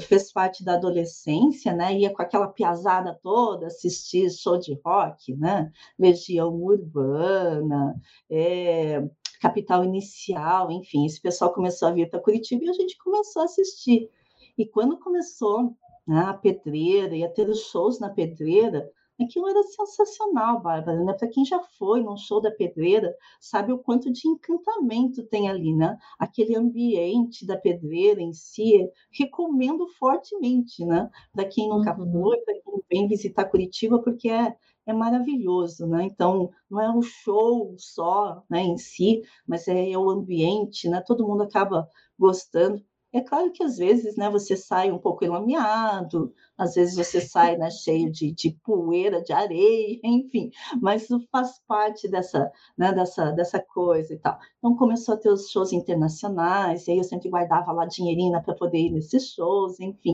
fez 0.00 0.32
parte 0.32 0.64
da 0.64 0.74
adolescência, 0.74 1.72
né? 1.72 1.96
Ia 1.96 2.12
com 2.12 2.20
aquela 2.20 2.48
piazada 2.48 3.18
toda 3.22 3.66
assistir 3.66 4.30
show 4.30 4.58
de 4.58 4.78
rock, 4.84 5.34
né? 5.36 5.72
Legião 5.98 6.52
Urbana, 6.52 7.94
é, 8.28 9.08
Capital 9.40 9.84
Inicial, 9.84 10.70
enfim, 10.70 11.06
esse 11.06 11.20
pessoal 11.20 11.52
começou 11.52 11.88
a 11.88 11.92
vir 11.92 12.10
para 12.10 12.20
Curitiba 12.20 12.64
e 12.64 12.70
a 12.70 12.72
gente 12.72 12.98
começou 12.98 13.42
a 13.42 13.44
assistir. 13.44 14.10
E 14.58 14.66
quando 14.66 14.98
começou 14.98 15.76
né, 16.06 16.20
a 16.20 16.34
pedreira, 16.34 17.16
ia 17.16 17.28
ter 17.28 17.48
os 17.48 17.60
shows 17.62 17.98
na 17.98 18.10
pedreira. 18.10 18.88
Aquilo 19.18 19.48
era 19.48 19.62
sensacional, 19.62 20.60
Bárbara, 20.60 21.02
né? 21.02 21.14
Para 21.14 21.28
quem 21.28 21.42
já 21.42 21.58
foi 21.78 22.02
num 22.02 22.18
show 22.18 22.38
da 22.38 22.50
pedreira, 22.50 23.14
sabe 23.40 23.72
o 23.72 23.78
quanto 23.78 24.12
de 24.12 24.28
encantamento 24.28 25.24
tem 25.24 25.48
ali, 25.48 25.74
né? 25.74 25.96
Aquele 26.18 26.54
ambiente 26.54 27.46
da 27.46 27.56
pedreira 27.56 28.20
em 28.20 28.34
si, 28.34 28.86
recomendo 29.10 29.88
fortemente, 29.98 30.84
né? 30.84 31.08
Para 31.32 31.46
quem 31.46 31.66
nunca 31.68 31.98
uhum. 31.98 32.12
foi, 32.12 32.36
para 32.42 32.54
quem 32.60 32.82
vem 32.90 33.08
visitar 33.08 33.46
Curitiba, 33.46 34.02
porque 34.02 34.28
é, 34.28 34.54
é 34.84 34.92
maravilhoso, 34.92 35.86
né? 35.86 36.04
Então, 36.04 36.50
não 36.70 36.80
é 36.80 36.90
um 36.90 37.00
show 37.00 37.74
só, 37.78 38.42
né, 38.50 38.60
em 38.62 38.76
si, 38.76 39.22
mas 39.46 39.66
é 39.66 39.96
o 39.96 40.10
ambiente, 40.10 40.88
né? 40.90 41.02
Todo 41.06 41.26
mundo 41.26 41.42
acaba 41.42 41.88
gostando. 42.18 42.82
É 43.16 43.22
claro 43.22 43.50
que 43.50 43.62
às 43.62 43.78
vezes 43.78 44.14
né, 44.16 44.28
você 44.28 44.54
sai 44.56 44.92
um 44.92 44.98
pouco 44.98 45.24
enlameado, 45.24 46.34
às 46.58 46.74
vezes 46.74 46.96
você 46.96 47.20
sai 47.20 47.56
né, 47.56 47.70
cheio 47.70 48.10
de, 48.10 48.32
de 48.32 48.50
poeira, 48.64 49.22
de 49.22 49.32
areia, 49.32 49.98
enfim, 50.04 50.50
mas 50.80 51.04
isso 51.04 51.20
faz 51.30 51.60
parte 51.66 52.08
dessa, 52.08 52.50
né, 52.76 52.92
dessa, 52.92 53.30
dessa 53.32 53.60
coisa 53.60 54.14
e 54.14 54.18
tal. 54.18 54.38
Então 54.58 54.76
começou 54.76 55.14
a 55.14 55.18
ter 55.18 55.30
os 55.30 55.50
shows 55.50 55.72
internacionais, 55.72 56.86
e 56.86 56.92
aí 56.92 56.98
eu 56.98 57.04
sempre 57.04 57.28
guardava 57.28 57.72
lá 57.72 57.86
dinheirinho 57.86 58.40
para 58.42 58.54
poder 58.54 58.78
ir 58.78 58.90
nesses 58.90 59.32
shows, 59.32 59.78
enfim. 59.80 60.12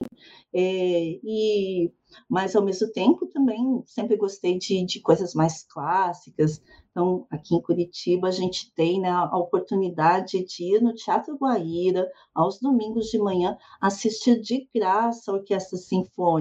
É, 0.54 1.18
e 1.22 1.92
mas 2.28 2.54
ao 2.54 2.62
mesmo 2.62 2.92
tempo 2.92 3.26
também 3.26 3.82
sempre 3.86 4.18
gostei 4.18 4.58
de, 4.58 4.84
de 4.84 5.00
coisas 5.00 5.32
mais 5.34 5.62
clássicas, 5.64 6.60
então, 6.92 7.26
aqui 7.30 7.54
em 7.54 7.62
Curitiba, 7.62 8.28
a 8.28 8.30
gente 8.30 8.70
tem 8.74 9.00
né, 9.00 9.08
a 9.08 9.38
oportunidade 9.38 10.44
de 10.44 10.76
ir 10.76 10.82
no 10.82 10.94
Teatro 10.94 11.36
Guaíra, 11.36 12.06
aos 12.34 12.60
domingos 12.60 13.06
de 13.06 13.18
manhã, 13.18 13.56
assistir 13.80 14.38
de 14.40 14.68
graça 14.74 15.30
a 15.30 15.34
Orquestra 15.34 15.78
Sinfônica. 15.78 16.31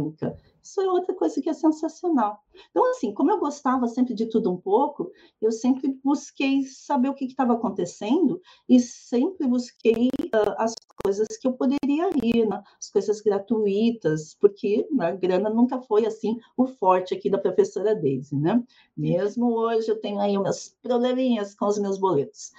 Isso 0.64 0.80
é 0.80 0.90
outra 0.90 1.14
coisa 1.16 1.42
que 1.42 1.50
é 1.50 1.54
sensacional. 1.54 2.44
Então, 2.70 2.90
assim, 2.92 3.14
como 3.14 3.32
eu 3.32 3.40
gostava 3.40 3.88
sempre 3.88 4.14
de 4.14 4.28
tudo 4.28 4.52
um 4.52 4.58
pouco, 4.58 5.12
eu 5.42 5.52
sempre 5.52 6.00
busquei 6.04 6.64
saber 6.64 7.10
o 7.10 7.16
que 7.16 7.26
estava 7.26 7.54
acontecendo 7.54 8.40
e 8.70 8.80
sempre 8.80 9.48
busquei 9.48 10.08
uh, 10.08 10.56
as 10.58 10.76
coisas 11.04 11.28
que 11.38 11.48
eu 11.48 11.54
poderia 11.54 12.10
ir, 12.24 12.48
né? 12.48 12.62
as 12.80 12.92
coisas 12.92 13.22
gratuitas, 13.22 14.36
porque 14.40 14.88
né, 14.92 15.08
a 15.08 15.16
grana 15.16 15.50
nunca 15.50 15.82
foi 15.82 16.06
assim 16.06 16.38
o 16.56 16.68
forte 16.68 17.14
aqui 17.14 17.30
da 17.30 17.40
professora 17.40 17.96
Daisy, 17.96 18.36
né? 18.36 18.64
Mesmo 18.96 19.52
hoje 19.54 19.90
eu 19.90 20.00
tenho 20.00 20.20
aí 20.20 20.38
meus 20.38 20.76
probleminhas 20.82 21.56
com 21.56 21.66
os 21.66 21.80
meus 21.80 21.98
boletos. 21.98 22.52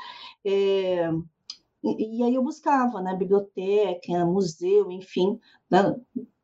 É, 0.45 1.09
e, 1.85 2.19
e, 2.19 2.23
aí 2.23 2.35
eu 2.35 2.43
buscava, 2.43 3.01
né? 3.01 3.15
Biblioteca, 3.15 4.25
museu, 4.25 4.91
enfim, 4.91 5.39
né? 5.71 5.97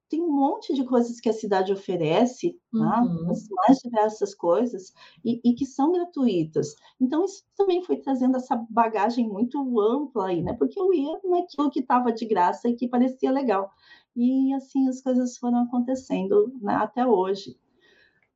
Tem 0.08 0.22
um 0.22 0.30
monte 0.30 0.74
de 0.74 0.84
coisas 0.84 1.20
que 1.20 1.28
a 1.28 1.32
cidade 1.32 1.72
oferece, 1.72 2.58
tá? 2.72 3.02
uhum. 3.02 3.30
as 3.30 3.46
mais 3.48 3.78
diversas 3.78 4.34
coisas, 4.34 4.92
e, 5.24 5.40
e, 5.44 5.54
que 5.54 5.66
são 5.66 5.92
gratuitas. 5.92 6.74
Então, 7.00 7.24
isso 7.24 7.44
também 7.56 7.82
foi 7.82 7.96
trazendo 7.96 8.36
essa 8.36 8.56
bagagem 8.70 9.28
muito 9.28 9.58
ampla 9.80 10.28
aí, 10.28 10.42
né? 10.42 10.54
Porque 10.54 10.80
eu 10.80 10.92
ia 10.92 11.20
naquilo 11.24 11.70
que 11.70 11.80
estava 11.80 12.12
de 12.12 12.26
graça 12.26 12.68
e 12.68 12.74
que 12.74 12.88
parecia 12.88 13.30
legal. 13.30 13.70
E 14.16 14.52
assim 14.54 14.88
as 14.88 15.00
coisas 15.00 15.36
foram 15.36 15.62
acontecendo 15.62 16.52
né? 16.60 16.74
até 16.74 17.06
hoje. 17.06 17.56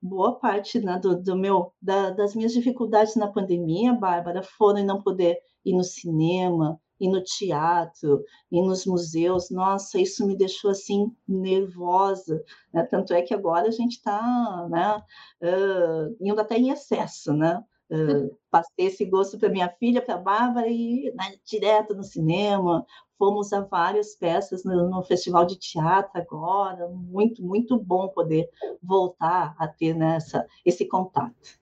Boa 0.01 0.39
parte 0.39 0.81
né, 0.81 0.99
do, 0.99 1.21
do 1.21 1.37
meu, 1.37 1.73
da, 1.81 2.11
das 2.11 2.35
minhas 2.35 2.53
dificuldades 2.53 3.17
na 3.17 3.29
pandemia, 3.29 3.93
Bárbara, 3.93 4.43
foram 4.43 4.79
em 4.81 4.85
não 4.85 5.01
poder 5.01 5.39
ir 5.65 5.75
no 5.75 5.85
cinema, 5.85 6.81
e 7.03 7.09
no 7.09 7.21
teatro, 7.21 8.25
e 8.51 8.63
nos 8.63 8.87
museus. 8.87 9.51
Nossa, 9.51 10.01
isso 10.01 10.25
me 10.25 10.37
deixou 10.37 10.71
assim 10.71 11.13
nervosa. 11.27 12.41
Né? 12.73 12.85
Tanto 12.85 13.13
é 13.13 13.23
que 13.23 13.35
agora 13.35 13.67
a 13.67 13.73
gente 13.73 13.97
está 13.97 14.69
né, 14.71 15.03
uh, 15.43 16.17
indo 16.21 16.41
até 16.41 16.57
em 16.57 16.71
excesso, 16.71 17.33
né? 17.33 17.61
Uh, 17.91 18.39
passei 18.49 18.87
esse 18.87 19.05
gosto 19.05 19.37
para 19.37 19.49
minha 19.49 19.69
filha, 19.81 20.01
para 20.01 20.15
a 20.15 20.19
Bárbara, 20.19 20.69
e 20.69 21.13
né, 21.17 21.35
direto 21.45 21.93
no 21.93 22.05
cinema. 22.05 22.87
Fomos 23.19 23.53
a 23.53 23.63
várias 23.63 24.15
peças 24.15 24.63
no, 24.63 24.89
no, 24.89 25.03
festival 25.03 25.45
de 25.45 25.59
teatro 25.59 26.13
agora. 26.15 26.89
Muito, 26.89 27.43
muito 27.43 27.77
bom 27.81 28.09
poder 28.11 28.49
voltar 28.81 29.57
a 29.59 29.67
ter 29.67 29.93
nessa, 29.93 30.47
esse 30.65 30.87
contato. 30.87 31.62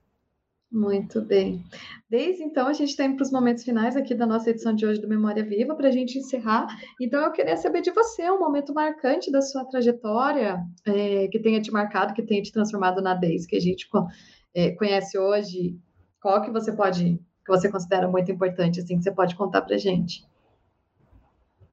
Muito 0.73 1.21
bem. 1.21 1.65
Desde 2.09 2.45
então, 2.45 2.69
a 2.69 2.73
gente 2.73 2.91
está 2.91 3.05
indo 3.05 3.17
para 3.17 3.25
os 3.25 3.33
momentos 3.33 3.65
finais 3.65 3.97
aqui 3.97 4.15
da 4.15 4.25
nossa 4.25 4.51
edição 4.51 4.73
de 4.73 4.87
hoje 4.87 5.01
do 5.01 5.09
Memória 5.09 5.45
Viva, 5.45 5.75
para 5.75 5.89
a 5.89 5.91
gente 5.91 6.17
encerrar. 6.17 6.69
Então, 7.01 7.21
eu 7.21 7.33
queria 7.33 7.57
saber 7.57 7.81
de 7.81 7.91
você 7.91 8.31
um 8.31 8.39
momento 8.39 8.73
marcante 8.73 9.33
da 9.33 9.43
sua 9.43 9.65
trajetória, 9.65 10.65
é, 10.87 11.27
que 11.27 11.41
tenha 11.41 11.61
te 11.61 11.73
marcado, 11.73 12.15
que 12.15 12.23
tenha 12.23 12.41
te 12.41 12.53
transformado 12.53 13.03
na 13.03 13.15
Deise, 13.15 13.49
que 13.49 13.57
a 13.57 13.61
gente 13.61 13.89
é, 14.55 14.71
conhece 14.71 15.19
hoje. 15.19 15.77
Qual 16.23 16.41
que 16.41 16.53
você 16.53 16.71
pode, 16.71 17.19
que 17.45 17.49
você 17.49 17.69
considera 17.69 18.07
muito 18.07 18.31
importante, 18.31 18.79
assim, 18.79 18.97
que 18.97 19.03
você 19.03 19.13
pode 19.13 19.35
contar 19.35 19.63
para 19.63 19.75
a 19.75 19.79
gente? 19.79 20.25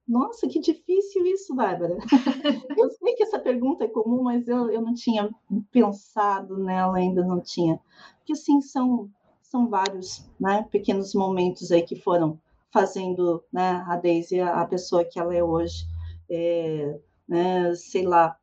Nossa, 0.07 0.47
que 0.47 0.59
difícil 0.59 1.25
isso, 1.25 1.53
Bárbara. 1.53 1.97
eu 2.77 2.89
sei 2.91 3.13
que 3.15 3.23
essa 3.23 3.39
pergunta 3.39 3.83
é 3.83 3.89
comum, 3.89 4.23
mas 4.23 4.47
eu, 4.47 4.69
eu 4.69 4.81
não 4.81 4.93
tinha 4.93 5.29
pensado 5.69 6.57
nela, 6.57 6.97
ainda 6.97 7.25
não 7.25 7.41
tinha. 7.41 7.77
Porque, 8.19 8.31
assim, 8.31 8.61
são, 8.61 9.09
são 9.41 9.67
vários 9.67 10.25
né, 10.39 10.65
pequenos 10.71 11.13
momentos 11.13 11.71
aí 11.71 11.81
que 11.81 11.97
foram 11.97 12.39
fazendo 12.71 13.43
né, 13.51 13.83
a 13.87 13.97
Daisy 13.97 14.39
a, 14.39 14.65
pessoa 14.65 15.03
que 15.03 15.19
ela 15.19 15.35
é 15.35 15.43
hoje. 15.43 15.85
É, 16.29 16.97
né, 17.27 17.75
sei 17.75 18.03
lá, 18.03 18.37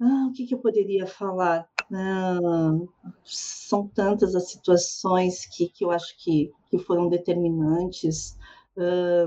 ah, 0.00 0.26
o 0.28 0.32
que, 0.32 0.46
que, 0.46 0.54
eu 0.54 0.58
poderia 0.58 1.06
falar? 1.06 1.68
Ah, 1.92 2.78
são 3.24 3.88
tantas 3.88 4.36
as 4.36 4.50
situações 4.50 5.46
que, 5.46 5.68
que 5.68 5.84
eu 5.84 5.90
acho 5.90 6.16
que, 6.18 6.52
que 6.70 6.78
foram 6.78 7.08
determinantes. 7.08 8.38
Ah, 8.78 9.26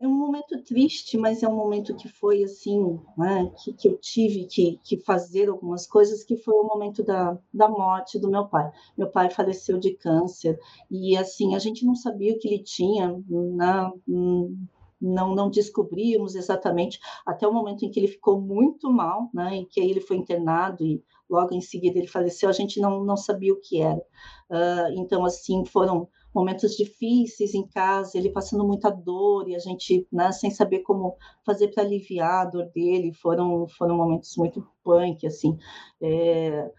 é 0.00 0.08
um 0.08 0.16
momento 0.16 0.58
triste, 0.62 1.18
mas 1.18 1.42
é 1.42 1.48
um 1.48 1.54
momento 1.54 1.94
que 1.94 2.08
foi 2.08 2.42
assim, 2.42 2.98
né, 3.18 3.52
que, 3.62 3.74
que 3.74 3.86
eu 3.86 3.98
tive 3.98 4.46
que, 4.46 4.80
que 4.82 4.96
fazer 4.96 5.50
algumas 5.50 5.86
coisas, 5.86 6.24
que 6.24 6.36
foi 6.36 6.54
o 6.54 6.66
momento 6.66 7.04
da, 7.04 7.38
da 7.52 7.68
morte 7.68 8.18
do 8.18 8.30
meu 8.30 8.46
pai. 8.46 8.72
Meu 8.96 9.10
pai 9.10 9.28
faleceu 9.28 9.78
de 9.78 9.92
câncer 9.92 10.58
e 10.90 11.16
assim 11.18 11.54
a 11.54 11.58
gente 11.58 11.84
não 11.84 11.94
sabia 11.94 12.32
o 12.32 12.38
que 12.38 12.48
ele 12.48 12.62
tinha, 12.62 13.14
né, 13.28 13.92
não 14.08 15.34
não 15.34 15.50
descobríamos 15.50 16.34
exatamente 16.34 16.98
até 17.26 17.46
o 17.46 17.52
momento 17.52 17.84
em 17.84 17.90
que 17.90 18.00
ele 18.00 18.08
ficou 18.08 18.40
muito 18.40 18.90
mal, 18.90 19.28
né, 19.34 19.58
e 19.58 19.66
que 19.66 19.80
aí 19.80 19.90
ele 19.90 20.00
foi 20.00 20.16
internado 20.16 20.82
e 20.82 21.02
logo 21.28 21.54
em 21.54 21.60
seguida 21.60 21.98
ele 21.98 22.06
faleceu. 22.06 22.48
A 22.48 22.52
gente 22.52 22.80
não 22.80 23.04
não 23.04 23.16
sabia 23.18 23.52
o 23.52 23.60
que 23.60 23.82
era. 23.82 24.02
Uh, 24.50 24.98
então 24.98 25.24
assim 25.24 25.64
foram 25.64 26.08
momentos 26.34 26.76
difíceis 26.76 27.54
em 27.54 27.66
casa, 27.66 28.16
ele 28.16 28.30
passando 28.30 28.66
muita 28.66 28.90
dor 28.90 29.48
e 29.48 29.54
a 29.54 29.58
gente, 29.58 30.06
né, 30.12 30.32
sem 30.32 30.50
saber 30.50 30.80
como 30.80 31.16
fazer 31.44 31.68
para 31.68 31.82
aliviar 31.82 32.46
a 32.46 32.50
dor 32.50 32.66
dele, 32.74 33.12
foram 33.14 33.66
foram 33.68 33.96
momentos 33.96 34.36
muito 34.36 34.66
punk 34.84 35.26
assim. 35.26 35.56
É, 36.00 36.70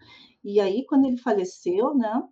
e 0.44 0.60
aí 0.60 0.84
quando 0.86 1.06
ele 1.06 1.18
faleceu, 1.18 1.94
né, 1.94 2.22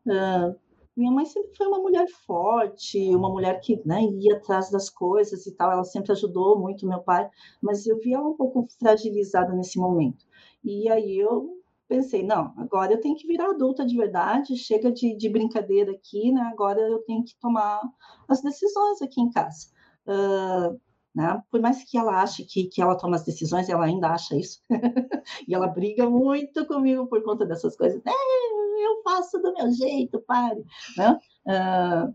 minha 0.97 1.13
mãe 1.13 1.25
sempre 1.25 1.57
foi 1.57 1.67
uma 1.67 1.79
mulher 1.79 2.07
forte, 2.27 2.99
uma 3.15 3.31
mulher 3.31 3.61
que 3.61 3.81
né, 3.87 4.03
ia 4.03 4.37
atrás 4.37 4.71
das 4.71 4.91
coisas 4.91 5.47
e 5.47 5.55
tal. 5.55 5.73
Ela 5.73 5.85
sempre 5.85 6.13
ajudou 6.13 6.59
muito 6.59 6.87
meu 6.87 7.01
pai, 7.01 7.29
mas 7.63 7.87
eu 7.87 7.99
vi 7.99 8.13
ela 8.13 8.29
um 8.29 8.37
pouco 8.37 8.67
fragilizada 8.79 9.55
nesse 9.55 9.79
momento. 9.79 10.27
E 10.63 10.91
aí 10.91 11.17
eu 11.19 11.60
pensei, 11.91 12.23
não, 12.23 12.55
agora 12.57 12.93
eu 12.93 13.01
tenho 13.01 13.17
que 13.17 13.27
virar 13.27 13.51
adulta 13.51 13.85
de 13.85 13.97
verdade, 13.97 14.57
chega 14.57 14.93
de, 14.93 15.17
de 15.17 15.29
brincadeira 15.29 15.91
aqui, 15.91 16.31
né? 16.31 16.41
Agora 16.43 16.81
eu 16.81 17.01
tenho 17.01 17.25
que 17.25 17.35
tomar 17.41 17.81
as 18.29 18.41
decisões 18.41 19.03
aqui 19.03 19.21
em 19.21 19.29
casa. 19.29 19.67
Uh, 20.07 20.81
né? 21.13 21.43
Por 21.51 21.61
mais 21.61 21.83
que 21.83 21.99
ela 21.99 22.23
ache 22.23 22.45
que, 22.45 22.69
que 22.69 22.81
ela 22.81 22.97
toma 22.97 23.17
as 23.17 23.25
decisões, 23.25 23.69
ela 23.69 23.85
ainda 23.85 24.11
acha 24.11 24.37
isso. 24.37 24.63
e 25.49 25.53
ela 25.53 25.67
briga 25.67 26.09
muito 26.09 26.65
comigo 26.65 27.09
por 27.09 27.25
conta 27.25 27.45
dessas 27.45 27.77
coisas. 27.77 28.01
É, 28.07 28.11
eu 28.11 29.03
faço 29.03 29.41
do 29.41 29.53
meu 29.53 29.73
jeito, 29.73 30.21
pare. 30.21 30.65
Né? 30.97 31.19
Uh, 31.45 32.15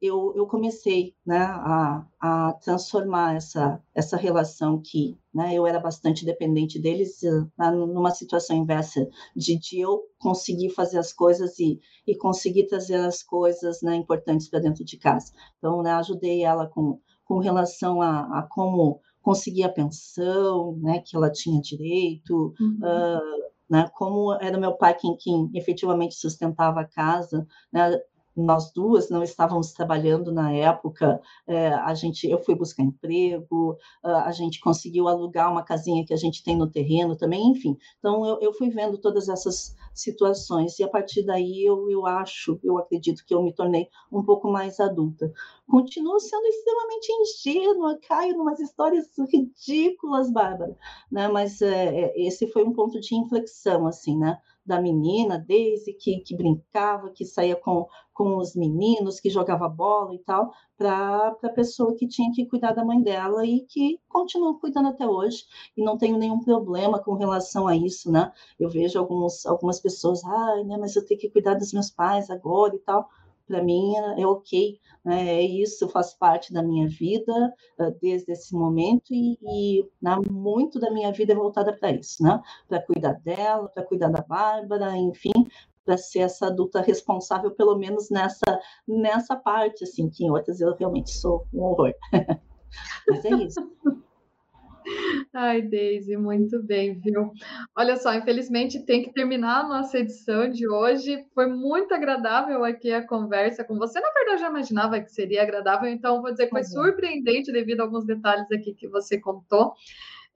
eu, 0.00 0.32
eu 0.36 0.46
comecei 0.46 1.14
né, 1.24 1.38
a, 1.38 2.06
a 2.20 2.52
transformar 2.54 3.36
essa, 3.36 3.82
essa 3.94 4.16
relação 4.16 4.80
que 4.80 5.18
né, 5.34 5.54
eu 5.54 5.66
era 5.66 5.80
bastante 5.80 6.24
dependente 6.24 6.78
deles 6.78 7.22
né, 7.58 7.70
numa 7.70 8.10
situação 8.10 8.56
inversa, 8.56 9.08
de, 9.34 9.58
de 9.58 9.80
eu 9.80 10.02
conseguir 10.18 10.70
fazer 10.70 10.98
as 10.98 11.12
coisas 11.12 11.58
e, 11.58 11.80
e 12.06 12.16
conseguir 12.16 12.66
trazer 12.66 12.96
as 12.96 13.22
coisas 13.22 13.80
né, 13.82 13.96
importantes 13.96 14.48
para 14.48 14.60
dentro 14.60 14.84
de 14.84 14.98
casa. 14.98 15.32
Então, 15.58 15.82
né, 15.82 15.92
ajudei 15.92 16.42
ela 16.42 16.66
com, 16.66 17.00
com 17.24 17.38
relação 17.38 18.02
a, 18.02 18.38
a 18.38 18.42
como 18.42 19.00
conseguir 19.22 19.64
a 19.64 19.72
pensão, 19.72 20.76
né, 20.76 21.02
que 21.04 21.16
ela 21.16 21.30
tinha 21.30 21.60
direito, 21.60 22.54
uhum. 22.60 22.78
uh, 22.82 23.50
né, 23.68 23.90
como 23.94 24.32
era 24.34 24.58
meu 24.58 24.74
pai 24.76 24.94
quem, 24.94 25.16
quem 25.16 25.50
efetivamente 25.54 26.14
sustentava 26.14 26.82
a 26.82 26.86
casa, 26.86 27.46
né, 27.72 27.98
nós 28.36 28.70
duas 28.72 29.08
não 29.08 29.22
estávamos 29.22 29.72
trabalhando 29.72 30.30
na 30.32 30.52
época, 30.52 31.20
é, 31.46 31.68
a 31.68 31.94
gente, 31.94 32.28
eu 32.28 32.38
fui 32.38 32.54
buscar 32.54 32.82
emprego, 32.82 33.76
a 34.02 34.30
gente 34.32 34.60
conseguiu 34.60 35.08
alugar 35.08 35.50
uma 35.50 35.62
casinha 35.62 36.04
que 36.04 36.12
a 36.12 36.16
gente 36.16 36.42
tem 36.42 36.56
no 36.56 36.70
terreno 36.70 37.16
também, 37.16 37.48
enfim. 37.48 37.76
Então, 37.98 38.26
eu, 38.26 38.38
eu 38.40 38.52
fui 38.52 38.68
vendo 38.70 38.98
todas 38.98 39.28
essas 39.28 39.74
situações, 39.94 40.78
e 40.78 40.84
a 40.84 40.88
partir 40.88 41.24
daí 41.24 41.64
eu, 41.64 41.90
eu 41.90 42.06
acho, 42.06 42.60
eu 42.62 42.76
acredito 42.78 43.24
que 43.26 43.34
eu 43.34 43.42
me 43.42 43.54
tornei 43.54 43.88
um 44.12 44.22
pouco 44.22 44.50
mais 44.50 44.78
adulta. 44.78 45.32
Continuo 45.66 46.20
sendo 46.20 46.46
extremamente 46.46 47.12
ingênua, 47.12 47.98
caio 48.06 48.34
em 48.34 48.40
umas 48.40 48.60
histórias 48.60 49.08
ridículas, 49.32 50.30
Bárbara, 50.30 50.76
né? 51.10 51.28
mas 51.28 51.62
é, 51.62 51.86
é, 51.86 52.26
esse 52.26 52.46
foi 52.48 52.64
um 52.64 52.72
ponto 52.72 53.00
de 53.00 53.14
inflexão, 53.14 53.86
assim, 53.86 54.16
né? 54.18 54.38
Da 54.66 54.80
menina, 54.80 55.38
desde 55.38 55.92
que, 55.92 56.20
que 56.20 56.36
brincava, 56.36 57.10
que 57.10 57.24
saía 57.24 57.56
com, 57.56 57.86
com 58.12 58.36
os 58.36 58.56
meninos, 58.56 59.20
que 59.20 59.30
jogava 59.30 59.68
bola 59.68 60.14
e 60.14 60.18
tal, 60.18 60.52
para 60.76 61.36
a 61.42 61.48
pessoa 61.50 61.94
que 61.94 62.08
tinha 62.08 62.32
que 62.32 62.46
cuidar 62.46 62.72
da 62.72 62.84
mãe 62.84 63.00
dela 63.00 63.46
e 63.46 63.60
que 63.60 64.00
continua 64.08 64.58
cuidando 64.58 64.88
até 64.88 65.06
hoje, 65.06 65.44
e 65.76 65.82
não 65.82 65.96
tenho 65.96 66.18
nenhum 66.18 66.40
problema 66.40 66.98
com 66.98 67.14
relação 67.14 67.68
a 67.68 67.76
isso, 67.76 68.10
né? 68.10 68.32
Eu 68.58 68.68
vejo 68.68 68.98
alguns, 68.98 69.46
algumas 69.46 69.80
pessoas, 69.80 70.24
ai, 70.24 70.64
né, 70.64 70.76
mas 70.76 70.96
eu 70.96 71.04
tenho 71.04 71.20
que 71.20 71.30
cuidar 71.30 71.54
dos 71.54 71.72
meus 71.72 71.90
pais 71.90 72.28
agora 72.30 72.74
e 72.74 72.78
tal 72.80 73.08
para 73.46 73.62
mim 73.62 73.94
é 74.18 74.26
ok, 74.26 74.78
né? 75.04 75.28
é 75.36 75.42
isso, 75.42 75.88
faz 75.88 76.14
parte 76.14 76.52
da 76.52 76.62
minha 76.62 76.88
vida 76.88 77.32
uh, 77.78 77.96
desde 78.00 78.32
esse 78.32 78.54
momento 78.54 79.12
e, 79.12 79.38
e 79.42 79.88
né, 80.02 80.16
muito 80.30 80.78
da 80.78 80.90
minha 80.90 81.12
vida 81.12 81.32
é 81.32 81.36
voltada 81.36 81.72
para 81.72 81.92
isso, 81.92 82.22
né? 82.22 82.40
para 82.68 82.82
cuidar 82.82 83.14
dela, 83.20 83.68
para 83.68 83.84
cuidar 83.84 84.08
da 84.08 84.22
Bárbara, 84.22 84.96
enfim, 84.96 85.32
para 85.84 85.96
ser 85.96 86.20
essa 86.20 86.48
adulta 86.48 86.80
responsável, 86.80 87.52
pelo 87.52 87.78
menos 87.78 88.10
nessa, 88.10 88.60
nessa 88.86 89.36
parte, 89.36 89.84
assim, 89.84 90.10
que 90.10 90.24
em 90.24 90.30
outras 90.30 90.60
eu 90.60 90.74
realmente 90.74 91.10
sou 91.10 91.46
um 91.54 91.62
horror. 91.62 91.94
Mas 93.08 93.24
é 93.24 93.30
isso. 93.30 93.60
Ai, 95.32 95.62
Deise, 95.62 96.16
muito 96.16 96.62
bem, 96.62 96.98
viu? 97.00 97.32
Olha 97.76 97.96
só, 97.96 98.14
infelizmente 98.14 98.84
tem 98.84 99.02
que 99.02 99.12
terminar 99.12 99.60
a 99.60 99.68
nossa 99.68 99.98
edição 99.98 100.48
de 100.48 100.68
hoje. 100.68 101.24
Foi 101.34 101.46
muito 101.46 101.92
agradável 101.94 102.64
aqui 102.64 102.92
a 102.92 103.06
conversa 103.06 103.64
com 103.64 103.76
você. 103.76 104.00
Na 104.00 104.10
verdade, 104.10 104.36
eu 104.36 104.38
já 104.38 104.48
imaginava 104.48 105.00
que 105.00 105.10
seria 105.10 105.42
agradável, 105.42 105.88
então 105.88 106.22
vou 106.22 106.30
dizer 106.30 106.44
que 106.44 106.50
foi 106.50 106.62
tá 106.62 106.68
surpreendente 106.68 107.52
devido 107.52 107.80
a 107.80 107.84
alguns 107.84 108.04
detalhes 108.04 108.50
aqui 108.52 108.74
que 108.74 108.88
você 108.88 109.20
contou. 109.20 109.72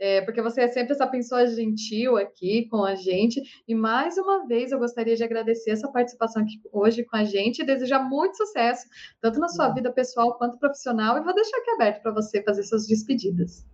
É, 0.03 0.23
porque 0.23 0.41
você 0.41 0.63
é 0.63 0.69
sempre 0.69 0.95
essa 0.95 1.07
pessoa 1.07 1.47
gentil 1.47 2.17
aqui 2.17 2.67
com 2.71 2.83
a 2.85 2.95
gente. 2.95 3.43
E 3.69 3.75
mais 3.75 4.17
uma 4.17 4.47
vez 4.47 4.73
eu 4.73 4.79
gostaria 4.79 5.15
de 5.15 5.23
agradecer 5.23 5.73
essa 5.73 5.93
participação 5.93 6.43
aqui 6.43 6.59
hoje 6.73 7.05
com 7.05 7.17
a 7.17 7.25
gente 7.25 7.61
e 7.61 7.67
desejar 7.67 8.03
muito 8.03 8.37
sucesso, 8.39 8.89
tanto 9.21 9.39
na 9.39 9.49
sua 9.49 9.69
vida 9.69 9.93
pessoal 9.93 10.39
quanto 10.39 10.59
profissional. 10.59 11.19
E 11.19 11.23
vou 11.23 11.35
deixar 11.35 11.57
aqui 11.59 11.71
aberto 11.73 12.03
para 12.03 12.13
você 12.13 12.43
fazer 12.43 12.63
suas 12.63 12.87
despedidas. 12.87 13.67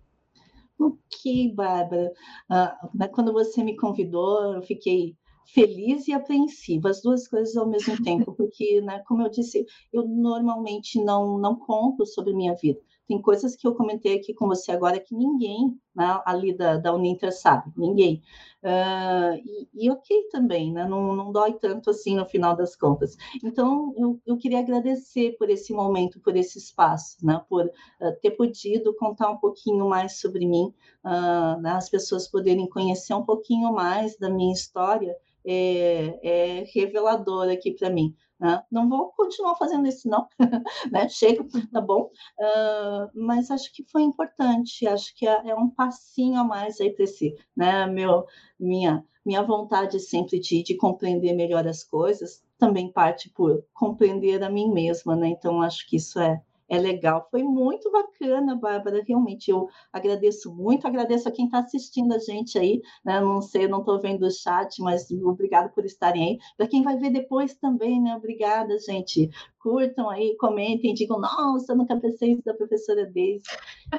Ok, 0.78 1.52
Bárbara. 1.54 2.12
Ah, 2.48 2.76
quando 3.12 3.32
você 3.32 3.62
me 3.64 3.76
convidou, 3.76 4.54
eu 4.54 4.62
fiquei 4.62 5.16
feliz 5.46 6.06
e 6.08 6.12
apreensiva, 6.12 6.90
as 6.90 7.00
duas 7.02 7.28
coisas 7.28 7.56
ao 7.56 7.68
mesmo 7.68 7.96
tempo, 8.02 8.34
porque, 8.34 8.80
né, 8.82 9.02
como 9.06 9.22
eu 9.22 9.30
disse, 9.30 9.64
eu 9.92 10.06
normalmente 10.06 11.02
não, 11.02 11.38
não 11.38 11.56
conto 11.58 12.04
sobre 12.06 12.34
minha 12.34 12.54
vida. 12.54 12.80
Tem 13.06 13.20
coisas 13.20 13.54
que 13.56 13.66
eu 13.66 13.74
comentei 13.74 14.16
aqui 14.16 14.34
com 14.34 14.46
você 14.46 14.72
agora 14.72 15.00
que 15.00 15.14
ninguém 15.14 15.78
né, 15.96 16.20
ali 16.26 16.54
da, 16.54 16.76
da 16.76 16.92
Uninter 16.92 17.32
sabe, 17.32 17.72
ninguém. 17.74 18.22
Uh, 18.62 19.40
e, 19.44 19.86
e, 19.86 19.90
ok 19.90 20.28
também, 20.30 20.72
né? 20.72 20.86
não, 20.86 21.14
não 21.14 21.32
dói 21.32 21.54
tanto 21.54 21.88
assim 21.88 22.16
no 22.16 22.26
final 22.26 22.54
das 22.54 22.76
contas. 22.76 23.16
Então, 23.42 23.94
eu, 23.96 24.20
eu 24.26 24.36
queria 24.36 24.58
agradecer 24.58 25.36
por 25.38 25.48
esse 25.48 25.72
momento, 25.72 26.20
por 26.20 26.36
esse 26.36 26.58
espaço, 26.58 27.16
né? 27.24 27.40
por 27.48 27.64
uh, 27.64 28.20
ter 28.20 28.32
podido 28.32 28.94
contar 28.94 29.30
um 29.30 29.38
pouquinho 29.38 29.88
mais 29.88 30.20
sobre 30.20 30.44
mim, 30.46 30.74
uh, 31.04 31.60
né? 31.60 31.70
as 31.72 31.88
pessoas 31.88 32.28
poderem 32.28 32.68
conhecer 32.68 33.14
um 33.14 33.24
pouquinho 33.24 33.72
mais 33.72 34.18
da 34.18 34.28
minha 34.28 34.52
história, 34.52 35.16
é, 35.46 36.18
é 36.22 36.64
revelador 36.74 37.48
aqui 37.48 37.72
para 37.72 37.90
mim. 37.90 38.14
Né? 38.38 38.62
Não 38.70 38.88
vou 38.88 39.10
continuar 39.12 39.56
fazendo 39.56 39.86
isso, 39.86 40.08
não, 40.08 40.26
né? 40.92 41.08
chega, 41.08 41.42
tá 41.72 41.80
bom? 41.80 42.10
Uh, 42.38 43.10
mas 43.14 43.50
acho 43.50 43.72
que 43.72 43.82
foi 43.84 44.02
importante, 44.02 44.86
acho 44.86 45.14
que 45.16 45.26
é, 45.26 45.48
é 45.48 45.54
um 45.54 45.70
passinho 45.70 46.38
a 46.40 46.44
mais 46.44 46.78
aí 46.80 46.92
para 46.92 47.04
esse, 47.04 47.34
né? 47.56 47.86
Meu, 47.86 48.26
minha, 48.60 49.02
minha 49.24 49.42
vontade 49.42 49.98
sempre 50.00 50.38
de, 50.38 50.62
de 50.62 50.76
compreender 50.76 51.32
melhor 51.32 51.66
as 51.66 51.82
coisas 51.82 52.44
também 52.58 52.90
parte 52.90 53.30
por 53.30 53.64
compreender 53.72 54.42
a 54.42 54.50
mim 54.50 54.72
mesma, 54.72 55.14
né? 55.16 55.28
Então 55.28 55.60
acho 55.62 55.86
que 55.88 55.96
isso 55.96 56.18
é, 56.18 56.40
é 56.68 56.78
legal. 56.78 57.28
Foi 57.30 57.42
muito 57.42 57.90
bacana, 57.90 58.56
Bárbara, 58.56 59.02
realmente. 59.06 59.50
Eu 59.50 59.68
agradeço 59.92 60.54
muito, 60.54 60.86
agradeço 60.86 61.28
a 61.28 61.32
quem 61.32 61.46
está 61.46 61.60
assistindo 61.60 62.12
a 62.14 62.18
gente 62.18 62.58
aí. 62.58 62.82
Né? 63.04 63.20
Não 63.20 63.40
sei, 63.40 63.68
não 63.68 63.80
estou 63.80 64.00
vendo 64.00 64.26
o 64.26 64.30
chat, 64.30 64.80
mas 64.80 65.10
obrigado 65.10 65.72
por 65.72 65.84
estarem 65.84 66.22
aí. 66.30 66.38
Para 66.56 66.68
quem 66.68 66.82
vai 66.82 66.96
ver 66.96 67.10
depois 67.10 67.54
também, 67.54 68.00
né? 68.00 68.16
Obrigada, 68.16 68.76
gente. 68.78 69.30
Curtam 69.58 70.08
aí, 70.10 70.36
comentem, 70.36 70.94
digam, 70.94 71.18
nossa, 71.20 71.74
nunca 71.74 71.98
pensei 71.98 72.32
isso 72.32 72.44
da 72.44 72.54
professora 72.54 73.06
Deise. 73.06 73.44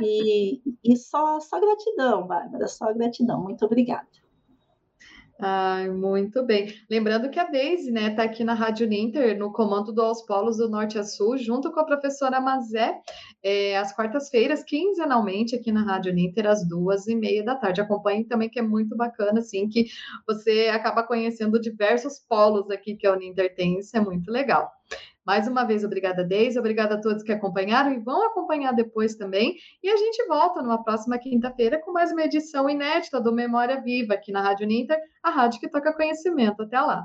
E, 0.02 0.62
e 0.84 0.96
só, 0.98 1.40
só 1.40 1.60
gratidão, 1.60 2.28
Bárbara, 2.28 2.68
só 2.68 2.94
gratidão. 2.94 3.42
Muito 3.42 3.66
obrigada. 3.66 4.27
Ai, 5.40 5.88
muito 5.90 6.44
bem. 6.44 6.74
Lembrando 6.90 7.30
que 7.30 7.40
a 7.40 7.44
Deise, 7.44 7.92
né, 7.92 8.10
está 8.10 8.24
aqui 8.24 8.44
na 8.44 8.56
Rádio 8.56 8.88
Ninter, 8.88 9.38
no 9.38 9.54
comando 9.54 9.94
do 9.94 10.02
Aos 10.02 10.26
Polos 10.26 10.58
do 10.58 10.68
Norte 10.68 10.98
a 10.98 11.04
Sul, 11.04 11.38
junto 11.38 11.72
com 11.72 11.80
a 11.80 11.86
professora 11.86 12.42
Mazé, 12.42 13.00
é, 13.44 13.78
às 13.78 13.96
quartas-feiras, 13.96 14.64
quinzenalmente, 14.64 15.56
aqui 15.56 15.72
na 15.72 15.84
Rádio 15.84 16.12
Ninter, 16.12 16.48
às 16.48 16.68
duas 16.68 17.06
e 17.08 17.16
meia 17.16 17.44
da 17.44 17.54
tarde. 17.54 17.80
Acompanhe 17.82 18.26
também, 18.26 18.50
que 18.50 18.58
é 18.58 18.64
muito 18.64 18.98
bacana, 18.98 19.40
assim, 19.40 19.70
que 19.70 19.86
você 20.26 20.70
acaba 20.74 21.04
conhecendo 21.04 21.62
diversos 21.62 22.18
polos 22.28 22.72
aqui 22.72 22.96
que 22.96 23.06
a 23.06 23.16
Ninter 23.16 23.54
tem, 23.54 23.78
isso 23.78 23.96
é 23.96 24.00
muito 24.00 24.32
legal. 24.32 24.72
Mais 25.28 25.46
uma 25.46 25.66
vez, 25.66 25.84
obrigada, 25.84 26.24
Deise, 26.24 26.58
obrigada 26.58 26.96
a 26.96 27.02
todos 27.02 27.22
que 27.22 27.34
acompanharam 27.34 27.92
e 27.92 28.00
vão 28.00 28.26
acompanhar 28.28 28.72
depois 28.72 29.14
também. 29.14 29.58
E 29.84 29.90
a 29.90 29.98
gente 29.98 30.26
volta 30.26 30.62
numa 30.62 30.82
próxima 30.82 31.18
quinta-feira 31.18 31.82
com 31.82 31.92
mais 31.92 32.14
uma 32.14 32.24
edição 32.24 32.70
inédita 32.70 33.20
do 33.20 33.34
Memória 33.34 33.82
Viva 33.82 34.14
aqui 34.14 34.32
na 34.32 34.42
Rádio 34.42 34.66
Ninter, 34.66 34.98
a 35.22 35.30
rádio 35.30 35.60
que 35.60 35.70
toca 35.70 35.94
conhecimento. 35.94 36.64
Até 36.64 36.80
lá! 36.80 37.04